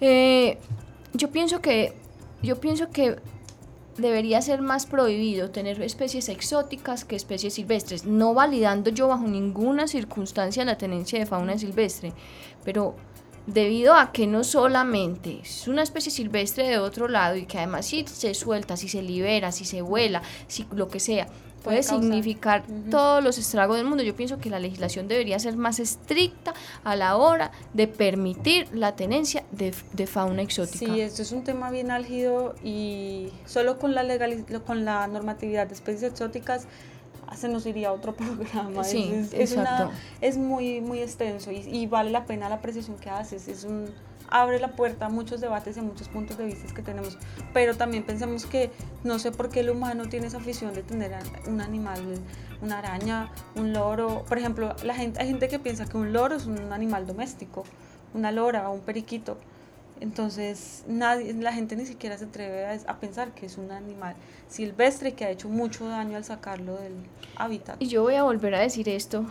yo 0.00 1.30
pienso 1.30 1.60
que 1.60 1.92
yo 2.42 2.58
pienso 2.58 2.88
que 2.88 3.16
debería 3.96 4.42
ser 4.42 4.62
más 4.62 4.86
prohibido 4.86 5.50
tener 5.50 5.80
especies 5.82 6.28
exóticas 6.28 7.04
que 7.04 7.16
especies 7.16 7.54
silvestres, 7.54 8.04
no 8.04 8.34
validando 8.34 8.90
yo 8.90 9.08
bajo 9.08 9.24
ninguna 9.26 9.88
circunstancia 9.88 10.64
la 10.64 10.78
tenencia 10.78 11.18
de 11.18 11.26
fauna 11.26 11.58
silvestre, 11.58 12.12
pero 12.64 12.94
debido 13.46 13.94
a 13.94 14.12
que 14.12 14.26
no 14.26 14.44
solamente 14.44 15.40
es 15.42 15.68
una 15.68 15.82
especie 15.82 16.10
silvestre 16.10 16.68
de 16.68 16.78
otro 16.78 17.08
lado 17.08 17.36
y 17.36 17.46
que 17.46 17.58
además 17.58 17.86
si 17.86 18.06
se 18.06 18.34
suelta, 18.34 18.76
si 18.76 18.88
se 18.88 19.02
libera, 19.02 19.52
si 19.52 19.64
se 19.64 19.82
vuela, 19.82 20.22
si 20.48 20.66
lo 20.72 20.88
que 20.88 21.00
sea, 21.00 21.28
puede, 21.62 21.82
significar 21.82 22.64
todos 22.90 23.22
los 23.22 23.38
estragos 23.38 23.76
del 23.76 23.86
mundo. 23.86 24.02
Yo 24.02 24.14
pienso 24.14 24.38
que 24.38 24.50
la 24.50 24.58
legislación 24.58 25.08
debería 25.08 25.38
ser 25.38 25.56
más 25.56 25.78
estricta 25.80 26.54
a 26.84 26.96
la 26.96 27.16
hora 27.16 27.50
de 27.74 27.88
permitir 27.88 28.68
la 28.72 28.96
tenencia 28.96 29.44
de, 29.52 29.72
fauna 30.06 30.42
exótica. 30.42 30.92
Sí, 30.92 31.00
esto 31.00 31.22
es 31.22 31.32
un 31.32 31.44
tema 31.44 31.70
bien 31.70 31.90
álgido 31.90 32.54
y 32.62 33.28
solo 33.46 33.78
con 33.78 33.94
la, 33.94 34.04
con 34.64 34.84
la 34.84 35.06
normatividad 35.06 35.66
de 35.66 35.74
especies 35.74 36.12
exóticas 36.12 36.66
se 37.34 37.48
nos 37.48 37.66
iría 37.66 37.92
otro 37.92 38.14
programa. 38.16 38.84
Sí, 38.84 39.10
es, 39.32 39.56
es, 40.20 40.36
muy, 40.36 40.80
muy 40.80 41.00
extenso 41.00 41.50
y, 41.50 41.58
y, 41.58 41.86
vale 41.86 42.10
la 42.10 42.24
pena 42.24 42.48
la 42.48 42.60
precisión 42.60 42.96
que 42.98 43.10
haces. 43.10 43.48
Es 43.48 43.64
un, 43.64 43.86
abre 44.28 44.58
la 44.58 44.72
puerta 44.72 45.06
a 45.06 45.08
muchos 45.08 45.40
debates 45.40 45.76
y 45.76 45.80
a 45.80 45.82
muchos 45.82 46.08
puntos 46.08 46.38
de 46.38 46.46
vista 46.46 46.72
que 46.74 46.82
tenemos, 46.82 47.18
pero 47.52 47.76
también 47.76 48.04
pensamos 48.04 48.46
que 48.46 48.70
no 49.04 49.18
sé 49.18 49.32
por 49.32 49.48
qué 49.50 49.60
el 49.60 49.70
humano 49.70 50.08
tiene 50.08 50.26
esa 50.26 50.38
afición 50.38 50.74
de 50.74 50.82
tener 50.82 51.12
un 51.46 51.60
animal, 51.60 52.00
una 52.62 52.78
araña, 52.78 53.30
un 53.54 53.72
loro, 53.72 54.24
por 54.28 54.38
ejemplo, 54.38 54.74
la 54.82 54.94
gente, 54.94 55.20
hay 55.20 55.28
gente 55.28 55.48
que 55.48 55.58
piensa 55.58 55.86
que 55.86 55.96
un 55.96 56.12
loro 56.12 56.36
es 56.36 56.46
un 56.46 56.72
animal 56.72 57.06
doméstico, 57.06 57.64
una 58.14 58.32
lora 58.32 58.68
o 58.68 58.74
un 58.74 58.80
periquito, 58.80 59.38
entonces 60.00 60.84
nadie, 60.86 61.32
la 61.34 61.52
gente 61.52 61.76
ni 61.76 61.86
siquiera 61.86 62.18
se 62.18 62.26
atreve 62.26 62.66
a, 62.86 62.96
pensar 62.96 63.32
que 63.32 63.46
es 63.46 63.56
un 63.56 63.70
animal 63.70 64.14
silvestre 64.48 65.14
que 65.14 65.24
ha 65.24 65.30
hecho 65.30 65.48
mucho 65.48 65.86
daño 65.88 66.16
al 66.16 66.24
sacarlo 66.24 66.76
del 66.76 66.94
hábitat. 67.36 67.76
Y 67.80 67.88
yo 67.88 68.02
voy 68.02 68.14
a 68.14 68.22
volver 68.22 68.54
a 68.54 68.60
decir 68.60 68.88
esto. 68.88 69.24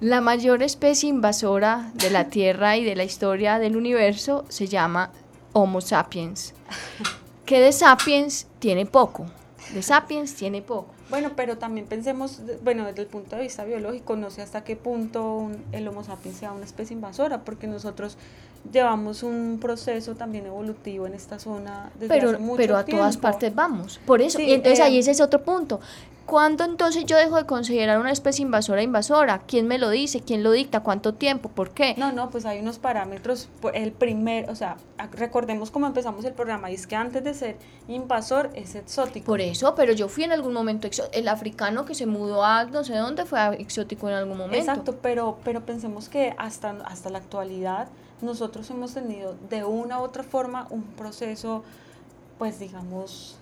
La 0.00 0.20
mayor 0.20 0.62
especie 0.62 1.08
invasora 1.08 1.92
de 1.94 2.10
la 2.10 2.28
Tierra 2.28 2.76
y 2.76 2.84
de 2.84 2.96
la 2.96 3.04
historia 3.04 3.58
del 3.58 3.76
universo 3.76 4.44
se 4.48 4.66
llama 4.66 5.12
Homo 5.52 5.80
sapiens. 5.80 6.54
Que 7.46 7.60
de 7.60 7.72
sapiens 7.72 8.48
tiene 8.58 8.86
poco. 8.86 9.26
De 9.72 9.82
sapiens 9.82 10.34
tiene 10.34 10.62
poco. 10.62 10.94
Bueno, 11.10 11.32
pero 11.36 11.58
también 11.58 11.86
pensemos, 11.86 12.40
bueno, 12.62 12.84
desde 12.86 13.02
el 13.02 13.06
punto 13.06 13.36
de 13.36 13.42
vista 13.42 13.64
biológico, 13.64 14.16
no 14.16 14.30
sé 14.30 14.42
hasta 14.42 14.64
qué 14.64 14.74
punto 14.74 15.50
el 15.72 15.86
Homo 15.86 16.02
sapiens 16.02 16.38
sea 16.38 16.52
una 16.52 16.64
especie 16.64 16.94
invasora, 16.94 17.44
porque 17.44 17.66
nosotros 17.66 18.16
llevamos 18.72 19.22
un 19.22 19.58
proceso 19.60 20.14
también 20.14 20.46
evolutivo 20.46 21.06
en 21.06 21.14
esta 21.14 21.38
zona 21.38 21.90
desde 21.94 22.08
pero, 22.08 22.30
hace 22.30 22.38
mucho 22.38 22.56
Pero 22.56 22.76
a 22.76 22.84
todas 22.84 23.16
partes 23.16 23.54
vamos. 23.54 24.00
Por 24.06 24.22
eso, 24.22 24.40
y 24.40 24.52
entonces 24.52 24.80
ahí 24.80 24.96
eh, 24.96 25.00
ese 25.00 25.12
es 25.12 25.20
otro 25.20 25.42
punto. 25.42 25.80
¿Cuándo 26.26 26.64
entonces 26.64 27.04
yo 27.04 27.18
dejo 27.18 27.36
de 27.36 27.44
considerar 27.44 28.00
una 28.00 28.10
especie 28.10 28.42
invasora 28.42 28.82
invasora? 28.82 29.42
¿Quién 29.46 29.68
me 29.68 29.78
lo 29.78 29.90
dice? 29.90 30.20
¿Quién 30.20 30.42
lo 30.42 30.52
dicta? 30.52 30.80
¿Cuánto 30.80 31.12
tiempo? 31.12 31.50
¿Por 31.50 31.72
qué? 31.72 31.94
No, 31.98 32.12
no, 32.12 32.30
pues 32.30 32.46
hay 32.46 32.60
unos 32.60 32.78
parámetros. 32.78 33.50
El 33.74 33.92
primer, 33.92 34.48
o 34.48 34.54
sea, 34.54 34.78
recordemos 35.12 35.70
cómo 35.70 35.86
empezamos 35.86 36.24
el 36.24 36.32
programa, 36.32 36.70
y 36.70 36.74
es 36.74 36.86
que 36.86 36.96
antes 36.96 37.22
de 37.24 37.34
ser 37.34 37.56
invasor 37.88 38.50
es 38.54 38.74
exótico. 38.74 39.26
Por 39.26 39.42
eso, 39.42 39.74
pero 39.74 39.92
yo 39.92 40.08
fui 40.08 40.24
en 40.24 40.32
algún 40.32 40.54
momento, 40.54 40.88
el 41.12 41.28
africano 41.28 41.84
que 41.84 41.94
se 41.94 42.06
mudó 42.06 42.42
a 42.42 42.64
no 42.64 42.84
sé 42.84 42.96
dónde 42.96 43.26
fue 43.26 43.60
exótico 43.60 44.08
en 44.08 44.14
algún 44.14 44.38
momento. 44.38 44.56
Exacto, 44.56 44.96
pero, 45.02 45.36
pero 45.44 45.66
pensemos 45.66 46.08
que 46.08 46.34
hasta, 46.38 46.70
hasta 46.86 47.10
la 47.10 47.18
actualidad 47.18 47.88
nosotros 48.24 48.68
hemos 48.70 48.94
tenido 48.94 49.36
de 49.50 49.64
una 49.64 50.00
u 50.00 50.02
otra 50.02 50.22
forma 50.22 50.66
un 50.70 50.82
proceso, 50.82 51.62
pues 52.38 52.58
digamos, 52.58 53.38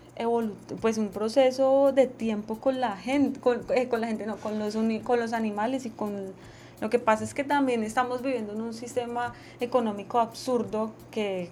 pues 0.81 0.99
un 0.99 1.09
proceso 1.09 1.93
de 1.93 2.07
tiempo 2.07 2.59
con 2.59 2.81
la 2.81 2.97
gente, 2.97 3.41
con, 3.41 3.65
eh, 3.75 3.89
con 3.89 4.01
la 4.01 4.09
gente, 4.09 4.27
no, 4.27 4.37
con 4.37 4.59
los, 4.59 4.77
con 5.03 5.21
los 5.21 5.33
animales 5.33 5.87
y 5.87 5.91
con... 5.91 6.33
Lo 6.81 6.91
que 6.91 6.99
pasa 6.99 7.23
es 7.25 7.33
que 7.33 7.45
también 7.45 7.85
estamos 7.85 8.23
viviendo 8.23 8.53
en 8.53 8.61
un 8.61 8.75
sistema 8.75 9.35
económico 9.61 10.19
absurdo 10.19 10.93
que, 11.13 11.49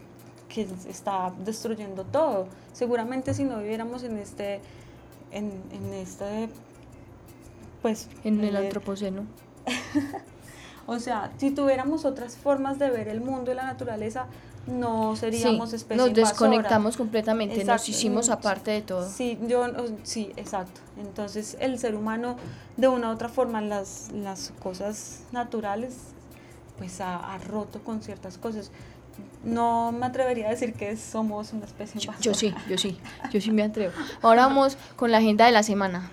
que 0.48 0.66
está 0.88 1.32
destruyendo 1.44 2.04
todo. 2.04 2.48
Seguramente 2.72 3.32
si 3.32 3.44
no 3.44 3.58
viviéramos 3.58 4.02
en 4.02 4.18
este, 4.18 4.60
en, 5.30 5.52
en 5.72 5.94
este, 5.94 6.48
pues... 7.80 8.08
En 8.24 8.40
el 8.40 8.56
eh, 8.56 8.58
antropoceno. 8.58 9.24
o 10.90 10.98
sea, 10.98 11.30
si 11.36 11.52
tuviéramos 11.52 12.04
otras 12.04 12.36
formas 12.36 12.80
de 12.80 12.90
ver 12.90 13.06
el 13.06 13.20
mundo 13.20 13.52
y 13.52 13.54
la 13.54 13.62
naturaleza, 13.62 14.26
no 14.66 15.14
seríamos 15.14 15.70
sí, 15.70 15.86
Nos 15.94 16.12
desconectamos 16.12 16.96
completamente, 16.96 17.64
nos 17.64 17.88
hicimos 17.88 18.28
aparte 18.28 18.72
de 18.72 18.82
todo. 18.82 19.08
Sí, 19.08 19.38
yo, 19.46 19.64
sí, 20.02 20.32
exacto. 20.36 20.80
Entonces 21.00 21.56
el 21.60 21.78
ser 21.78 21.94
humano 21.94 22.34
de 22.76 22.88
una 22.88 23.08
u 23.08 23.12
otra 23.12 23.28
forma 23.28 23.60
las, 23.60 24.10
las 24.12 24.52
cosas 24.58 25.20
naturales 25.30 25.94
pues 26.76 27.00
ha, 27.00 27.38
roto 27.46 27.78
con 27.84 28.02
ciertas 28.02 28.36
cosas. 28.36 28.72
No 29.44 29.92
me 29.92 30.06
atrevería 30.06 30.48
a 30.48 30.50
decir 30.50 30.72
que 30.72 30.96
somos 30.96 31.52
una 31.52 31.66
especie 31.66 32.00
yo, 32.00 32.12
yo 32.20 32.34
sí, 32.34 32.52
yo 32.68 32.76
sí, 32.76 32.98
yo 33.30 33.40
sí 33.40 33.52
me 33.52 33.62
atrevo. 33.62 33.92
Ahora 34.22 34.48
vamos 34.48 34.76
con 34.96 35.12
la 35.12 35.18
agenda 35.18 35.46
de 35.46 35.52
la 35.52 35.62
semana. 35.62 36.10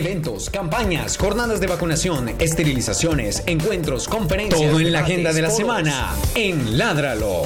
Eventos, 0.00 0.48
campañas, 0.48 1.18
jornadas 1.18 1.60
de 1.60 1.66
vacunación, 1.66 2.30
esterilizaciones, 2.38 3.42
encuentros, 3.46 4.08
conferencias. 4.08 4.70
Todo 4.70 4.80
en 4.80 4.92
la 4.92 5.00
agenda 5.00 5.30
de 5.34 5.42
la 5.42 5.50
semana 5.50 6.14
en 6.34 6.78
Ládralo. 6.78 7.42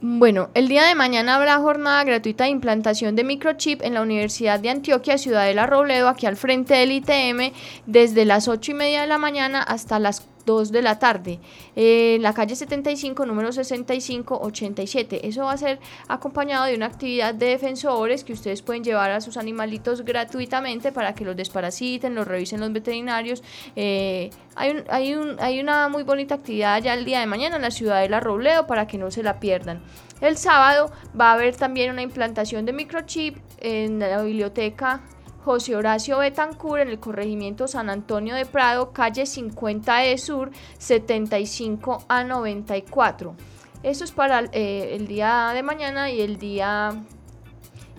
Bueno, 0.00 0.50
el 0.54 0.68
día 0.68 0.84
de 0.84 0.94
mañana 0.94 1.34
habrá 1.34 1.58
jornada 1.58 2.04
gratuita 2.04 2.44
de 2.44 2.50
implantación 2.50 3.16
de 3.16 3.24
microchip 3.24 3.82
en 3.82 3.94
la 3.94 4.02
Universidad 4.02 4.60
de 4.60 4.70
Antioquia, 4.70 5.18
Ciudadela 5.18 5.66
Robledo, 5.66 6.08
aquí 6.08 6.26
al 6.26 6.36
frente 6.36 6.74
del 6.74 6.92
ITM, 6.92 7.52
desde 7.86 8.24
las 8.24 8.46
8 8.46 8.70
y 8.70 8.74
media 8.74 9.00
de 9.00 9.08
la 9.08 9.18
mañana 9.18 9.64
hasta 9.64 9.98
las 9.98 10.28
2 10.46 10.72
de 10.72 10.82
la 10.82 10.98
tarde, 10.98 11.40
en 11.76 12.22
la 12.22 12.32
calle 12.32 12.56
75, 12.56 13.26
número 13.26 13.52
6587. 13.52 15.26
Eso 15.26 15.44
va 15.44 15.52
a 15.52 15.56
ser 15.56 15.78
acompañado 16.08 16.64
de 16.66 16.74
una 16.74 16.86
actividad 16.86 17.34
de 17.34 17.46
defensores 17.46 18.24
que 18.24 18.32
ustedes 18.32 18.62
pueden 18.62 18.84
llevar 18.84 19.10
a 19.10 19.20
sus 19.20 19.36
animalitos 19.36 20.04
gratuitamente 20.04 20.92
para 20.92 21.14
que 21.14 21.24
los 21.24 21.36
desparasiten, 21.36 22.14
los 22.14 22.26
revisen 22.26 22.60
los 22.60 22.72
veterinarios. 22.72 23.42
Eh, 23.76 24.30
hay, 24.54 24.84
hay, 24.88 25.14
un, 25.14 25.36
hay 25.40 25.60
una 25.60 25.88
muy 25.88 26.02
bonita 26.02 26.34
actividad 26.36 26.82
ya 26.82 26.94
el 26.94 27.04
día 27.04 27.20
de 27.20 27.26
mañana 27.26 27.56
en 27.56 27.62
la 27.62 27.70
ciudad 27.70 28.00
de 28.00 28.08
La 28.08 28.20
Robledo 28.20 28.66
para 28.66 28.86
que 28.86 28.98
no 28.98 29.10
se 29.10 29.22
la 29.22 29.40
pierdan. 29.40 29.82
El 30.20 30.36
sábado 30.36 30.90
va 31.18 31.30
a 31.30 31.32
haber 31.34 31.56
también 31.56 31.90
una 31.90 32.02
implantación 32.02 32.64
de 32.64 32.72
microchip 32.72 33.36
en 33.58 33.98
la 33.98 34.22
biblioteca 34.22 35.02
José 35.44 35.76
Horacio 35.76 36.18
Betancur 36.18 36.80
en 36.80 36.88
el 36.88 36.98
corregimiento 36.98 37.68
San 37.68 37.90
Antonio 37.90 38.34
de 38.34 38.46
Prado, 38.46 38.92
calle 38.92 39.26
50 39.26 40.06
E 40.06 40.16
Sur, 40.16 40.50
75 40.78 42.04
a 42.08 42.24
94. 42.24 43.34
Eso 43.82 44.04
es 44.04 44.12
para 44.12 44.44
eh, 44.52 44.96
el 44.96 45.06
día 45.06 45.50
de 45.52 45.62
mañana 45.62 46.10
y 46.10 46.22
el 46.22 46.38
día 46.38 47.04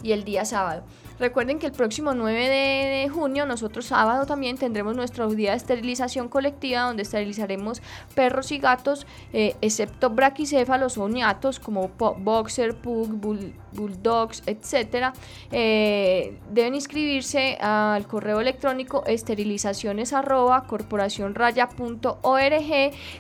y 0.02 0.12
el 0.12 0.24
día 0.24 0.44
sábado. 0.44 0.84
Recuerden 1.20 1.60
que 1.60 1.68
el 1.68 1.72
próximo 1.72 2.14
9 2.14 2.50
de, 2.50 3.10
junio, 3.10 3.46
nosotros 3.46 3.86
sábado 3.86 4.26
también 4.26 4.58
tendremos 4.58 4.96
nuestro 4.96 5.30
día 5.30 5.52
de 5.52 5.58
esterilización 5.58 6.28
colectiva, 6.28 6.82
donde 6.82 7.04
esterilizaremos 7.04 7.82
perros 8.14 8.52
y 8.52 8.58
gatos, 8.58 9.08
eh, 9.32 9.56
excepto 9.62 10.10
braquicéfalos 10.10 10.98
o 10.98 11.08
ñatos, 11.08 11.60
como 11.60 11.90
boxer, 11.90 12.76
pug, 12.76 13.10
bulldogs, 13.72 14.44
etc. 14.46 15.14
Eh, 15.52 16.38
deben 16.52 16.76
inscribirse 16.76 17.58
al 17.62 18.08
correo 18.08 18.42
electrónico 18.42 19.04
esterilizaciones 19.06 20.14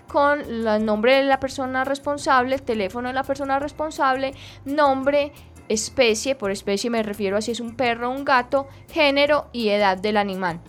con 0.08 0.42
el 0.42 0.86
nombre 0.86 1.16
de 1.16 1.24
la 1.24 1.40
persona 1.40 1.84
responsable, 1.84 2.56
el 2.56 2.62
teléfono 2.62 3.08
de 3.08 3.14
la 3.14 3.24
persona 3.24 3.60
responsable, 3.60 4.34
nombre, 4.66 5.32
especie, 5.70 6.36
por 6.36 6.52
especie 6.52 6.90
me 6.90 7.04
refiero 7.04 7.38
a 7.38 7.42
si 7.42 7.52
es 7.52 7.60
un 7.60 7.76
perro 7.76 8.10
o 8.10 8.14
un 8.14 8.26
gato, 8.26 8.68
género 8.90 9.48
y 9.52 9.70
edad 9.70 9.98
del 9.98 10.18
animal. 10.18 10.60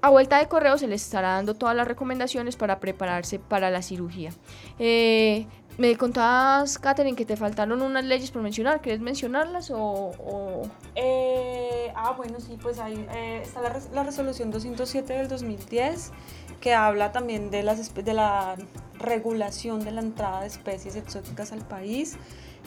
A 0.00 0.10
vuelta 0.10 0.38
de 0.38 0.46
correo 0.46 0.78
se 0.78 0.86
les 0.86 1.02
estará 1.02 1.34
dando 1.34 1.54
todas 1.54 1.74
las 1.74 1.88
recomendaciones 1.88 2.56
para 2.56 2.78
prepararse 2.78 3.40
para 3.40 3.70
la 3.70 3.82
cirugía. 3.82 4.30
Eh, 4.78 5.46
me 5.76 5.96
contabas, 5.96 6.78
Katherine, 6.78 7.16
que 7.16 7.24
te 7.24 7.36
faltaron 7.36 7.82
unas 7.82 8.04
leyes 8.04 8.30
por 8.30 8.42
mencionar. 8.42 8.80
¿Quieres 8.80 9.00
mencionarlas 9.00 9.72
o...? 9.74 10.62
Eh, 10.94 11.92
ah, 11.94 12.14
bueno, 12.16 12.38
sí, 12.40 12.58
pues 12.60 12.78
ahí 12.78 13.06
eh, 13.14 13.42
está 13.42 13.60
la, 13.60 13.80
la, 13.92 14.02
resolución 14.04 14.50
207 14.50 15.12
del 15.12 15.28
2010 15.28 16.12
que 16.60 16.74
habla 16.74 17.12
también 17.12 17.50
de, 17.50 17.62
las, 17.62 17.94
de 17.94 18.12
la 18.12 18.56
regulación 18.98 19.84
de 19.84 19.92
la 19.92 20.00
entrada 20.00 20.40
de 20.40 20.48
especies 20.48 20.96
exóticas 20.96 21.52
al 21.52 21.66
país. 21.66 22.16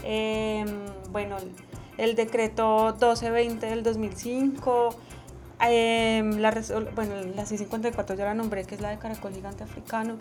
Em, 0.04 0.68
bueno, 1.12 1.38
el 1.97 2.16
decreto 2.16 2.95
1220 2.99 3.66
del 3.66 3.84
2005, 3.84 4.95
em, 5.62 6.38
la, 6.39 6.52
bueno, 6.95 7.16
la 7.36 7.45
C54 7.45 8.16
ya 8.16 8.26
la 8.26 8.34
nombré, 8.34 8.66
que 8.66 8.76
es 8.76 8.82
la 8.82 8.89
de 8.89 8.97
caracol 8.97 9.34
gigante 9.34 9.64
africano. 9.64 10.18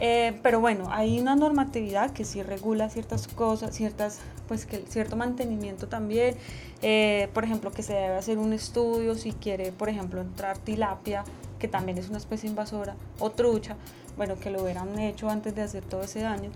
Eh, 0.00 0.38
pero 0.42 0.60
bueno, 0.60 0.88
hay 0.90 1.20
una 1.20 1.36
normatividad 1.36 2.10
que 2.12 2.24
sí 2.24 2.42
regula 2.42 2.88
ciertas 2.88 3.28
cosas, 3.28 3.74
ciertas, 3.74 4.20
pues 4.48 4.66
que 4.66 4.78
cierto 4.88 5.16
mantenimiento 5.16 5.88
también. 5.88 6.36
Eh, 6.80 7.28
por 7.34 7.44
ejemplo, 7.44 7.70
que 7.70 7.82
se 7.82 7.92
debe 7.92 8.14
hacer 8.16 8.38
un 8.38 8.52
estudio 8.52 9.14
si 9.14 9.32
quiere, 9.32 9.70
por 9.70 9.88
ejemplo, 9.88 10.20
entrar 10.20 10.58
tilapia, 10.58 11.24
que 11.62 11.68
también 11.68 11.96
es 11.96 12.08
una 12.08 12.18
especie 12.18 12.48
invasora, 12.48 12.96
o 13.20 13.30
trucha, 13.30 13.76
bueno, 14.16 14.34
que 14.36 14.50
lo 14.50 14.64
hubieran 14.64 14.98
hecho 14.98 15.30
antes 15.30 15.54
de 15.54 15.62
hacer 15.62 15.84
todo 15.84 16.02
ese 16.02 16.18
daño. 16.18 16.50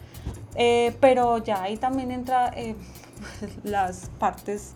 Eh, 0.56 0.96
pero 1.00 1.38
ya 1.38 1.62
ahí 1.62 1.76
también 1.76 2.10
entra 2.10 2.48
eh, 2.56 2.74
las 3.62 4.10
partes 4.18 4.72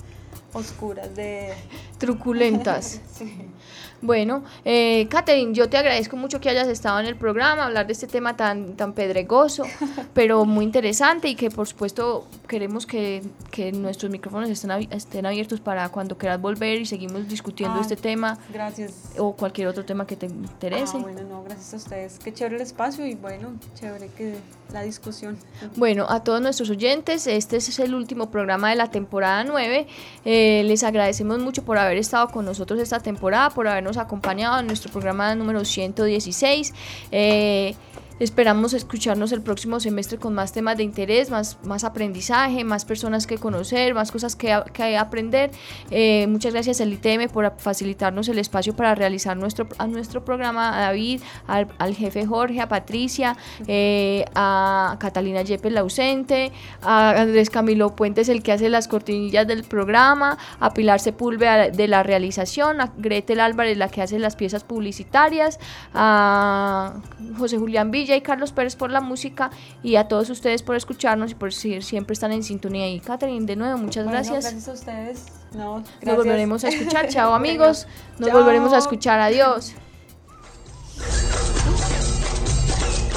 oscuras 0.53 1.13
de... 1.17 1.53
Truculentas. 1.99 3.01
Bueno, 4.03 4.43
eh, 4.65 5.07
Catherine, 5.11 5.53
yo 5.53 5.69
te 5.69 5.77
agradezco 5.77 6.17
mucho 6.17 6.41
que 6.41 6.49
hayas 6.49 6.69
estado 6.69 7.01
en 7.01 7.07
el 7.07 7.17
programa, 7.17 7.67
hablar 7.67 7.87
de 7.87 7.93
este 7.93 8.07
tema 8.07 8.37
tan, 8.37 8.75
tan 8.77 8.95
pedregoso, 8.95 9.65
pero 10.15 10.45
muy 10.45 10.65
interesante 10.65 11.29
y 11.29 11.35
que 11.35 11.51
por 11.51 11.67
supuesto 11.67 12.27
queremos 12.49 12.87
que, 12.87 13.23
que 13.51 13.73
nuestros 13.73 14.11
micrófonos 14.11 14.49
estén, 14.49 14.71
estén 14.91 15.27
abiertos 15.27 15.61
para 15.61 15.89
cuando 15.91 16.17
quieras 16.17 16.41
volver 16.41 16.81
y 16.81 16.87
seguimos 16.87 17.29
discutiendo 17.29 17.61
Ah, 17.79 17.83
este 17.83 17.97
tema 17.97 18.39
Gracias. 18.53 19.13
o 19.19 19.35
cualquier 19.35 19.69
otro 19.69 19.85
tema 19.85 20.07
que 20.07 20.17
te 20.17 20.27
interese. 20.27 20.97
Ah, 20.97 21.01
bueno, 21.01 21.23
no, 21.29 21.45
gracias 21.45 21.75
a 21.75 21.77
ustedes. 21.77 22.19
Qué 22.19 22.33
chévere 22.33 22.57
el 22.57 22.63
espacio 22.63 23.07
y 23.07 23.15
bueno, 23.15 23.53
chévere 23.75 24.09
que 24.17 24.37
la 24.73 24.83
discusión. 24.83 25.37
Bueno, 25.77 26.07
a 26.09 26.23
todos 26.25 26.41
nuestros 26.41 26.71
oyentes, 26.71 27.27
este 27.27 27.57
es 27.57 27.79
el 27.81 27.95
último 27.95 28.31
programa 28.31 28.71
de 28.71 28.77
la 28.77 28.91
temporada 28.91 29.45
9. 29.45 29.87
Eh, 30.25 30.63
les 30.65 30.83
agradecemos 30.85 31.39
mucho 31.39 31.65
por 31.65 31.77
haber 31.77 31.99
estado 31.99 32.29
con 32.29 32.45
nosotros 32.45 32.79
esta 32.81 33.01
temporada, 33.01 33.51
por 33.51 33.67
habernos 33.69 33.90
acompañado 33.97 34.61
en 34.61 34.67
nuestro 34.67 34.91
programa 34.91 35.35
número 35.35 35.65
116. 35.65 36.73
Eh, 37.13 37.75
Esperamos 38.21 38.75
escucharnos 38.75 39.33
el 39.33 39.41
próximo 39.41 39.81
semestre 39.81 40.19
con 40.19 40.35
más 40.35 40.53
temas 40.53 40.77
de 40.77 40.83
interés, 40.83 41.31
más, 41.31 41.57
más 41.65 41.85
aprendizaje, 41.85 42.65
más 42.65 42.85
personas 42.85 43.27
que 43.27 43.39
conocer, 43.39 43.95
más 43.95 44.13
cosas 44.13 44.37
que, 44.37 44.55
que 44.75 44.99
aprender. 44.99 45.51
Eh, 45.91 46.27
muchas 46.29 46.53
gracias 46.53 46.83
al 46.83 46.93
ITM 46.93 47.31
por 47.33 47.51
facilitarnos 47.57 48.29
el 48.29 48.39
espacio 48.39 48.77
para 48.77 48.95
realizar 48.95 49.39
nuestro, 49.39 49.67
a 49.79 49.87
nuestro 49.87 50.23
programa, 50.23 50.77
a 50.77 50.81
David, 50.83 51.23
al, 51.47 51.69
al 51.79 51.95
jefe 51.95 52.27
Jorge, 52.27 52.61
a 52.61 52.69
Patricia, 52.69 53.39
eh, 53.67 54.27
a 54.35 54.99
Catalina 55.01 55.41
Yepes, 55.41 55.73
la 55.73 55.81
ausente, 55.81 56.53
a 56.83 57.23
Andrés 57.23 57.49
Camilo 57.49 57.97
Puentes, 57.97 58.29
el 58.29 58.43
que 58.43 58.53
hace 58.53 58.69
las 58.69 58.87
cortinillas 58.87 59.47
del 59.47 59.65
programa, 59.65 60.37
a 60.61 60.75
Pilar 60.75 61.01
Sepúlveda 61.01 61.71
de 61.71 61.89
la 61.89 62.03
realización, 62.03 62.83
a 62.83 62.93
Gretel 62.99 63.41
Álvarez, 63.41 63.79
la 63.79 63.89
que 63.89 64.03
hace 64.03 64.19
las 64.19 64.37
piezas 64.37 64.63
publicitarias, 64.63 65.59
a 65.95 67.01
José 67.39 67.57
Julián 67.57 67.91
Villa 67.91 68.10
y 68.17 68.21
Carlos 68.21 68.53
Pérez 68.53 68.77
por 68.77 68.91
la 68.91 69.01
música 69.01 69.51
y 69.83 69.97
a 69.97 70.09
todos 70.09 70.31
ustedes 70.31 70.63
por 70.63 70.77
escucharnos 70.77 71.31
y 71.33 71.35
por 71.35 71.53
si 71.53 71.81
siempre 71.83 72.15
están 72.15 72.33
en 72.33 72.43
sintonía. 72.43 72.89
Y 72.89 73.01
Catherine, 73.01 73.47
de 73.47 73.57
nuevo, 73.57 73.79
muchas 73.79 74.05
Bueno, 74.05 74.19
gracias. 74.19 74.45
Gracias 74.45 74.69
a 74.69 74.73
ustedes. 74.73 75.25
No, 75.53 75.83
Nos 76.03 76.17
volveremos 76.17 76.65
a 76.65 76.69
escuchar. 76.69 77.09
Chao 77.11 77.35
amigos. 77.35 77.87
Nos 78.19 78.29
Chao. 78.29 78.39
volveremos 78.39 78.73
a 78.73 78.79
escuchar. 78.79 79.21
Adiós. 79.21 79.75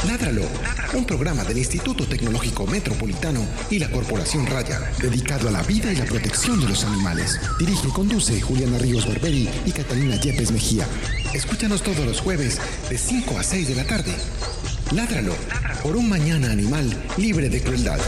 Ládralo, 0.07 0.43
un 0.95 1.05
programa 1.05 1.43
del 1.45 1.57
Instituto 1.59 2.05
Tecnológico 2.05 2.67
Metropolitano 2.67 3.39
y 3.69 3.79
la 3.79 3.89
Corporación 3.89 4.45
Raya, 4.45 4.79
dedicado 4.99 5.47
a 5.47 5.51
la 5.51 5.63
vida 5.63 5.91
y 5.93 5.95
la 5.95 6.05
protección 6.05 6.59
de 6.59 6.67
los 6.67 6.83
animales. 6.83 7.39
Dirige 7.57 7.87
y 7.87 7.91
conduce 7.91 8.41
Juliana 8.41 8.77
Ríos 8.77 9.07
Barberi 9.07 9.49
y 9.65 9.71
Catalina 9.71 10.17
Yepes 10.17 10.51
Mejía. 10.51 10.85
Escúchanos 11.33 11.81
todos 11.83 12.05
los 12.05 12.19
jueves 12.19 12.59
de 12.89 12.97
5 12.97 13.39
a 13.39 13.43
6 13.43 13.67
de 13.69 13.75
la 13.75 13.85
tarde. 13.85 14.13
Ládralo 14.93 15.33
por 15.81 15.95
un 15.95 16.07
mañana 16.07 16.51
animal 16.51 16.85
libre 17.17 17.49
de 17.49 17.61
crueldad. 17.61 17.99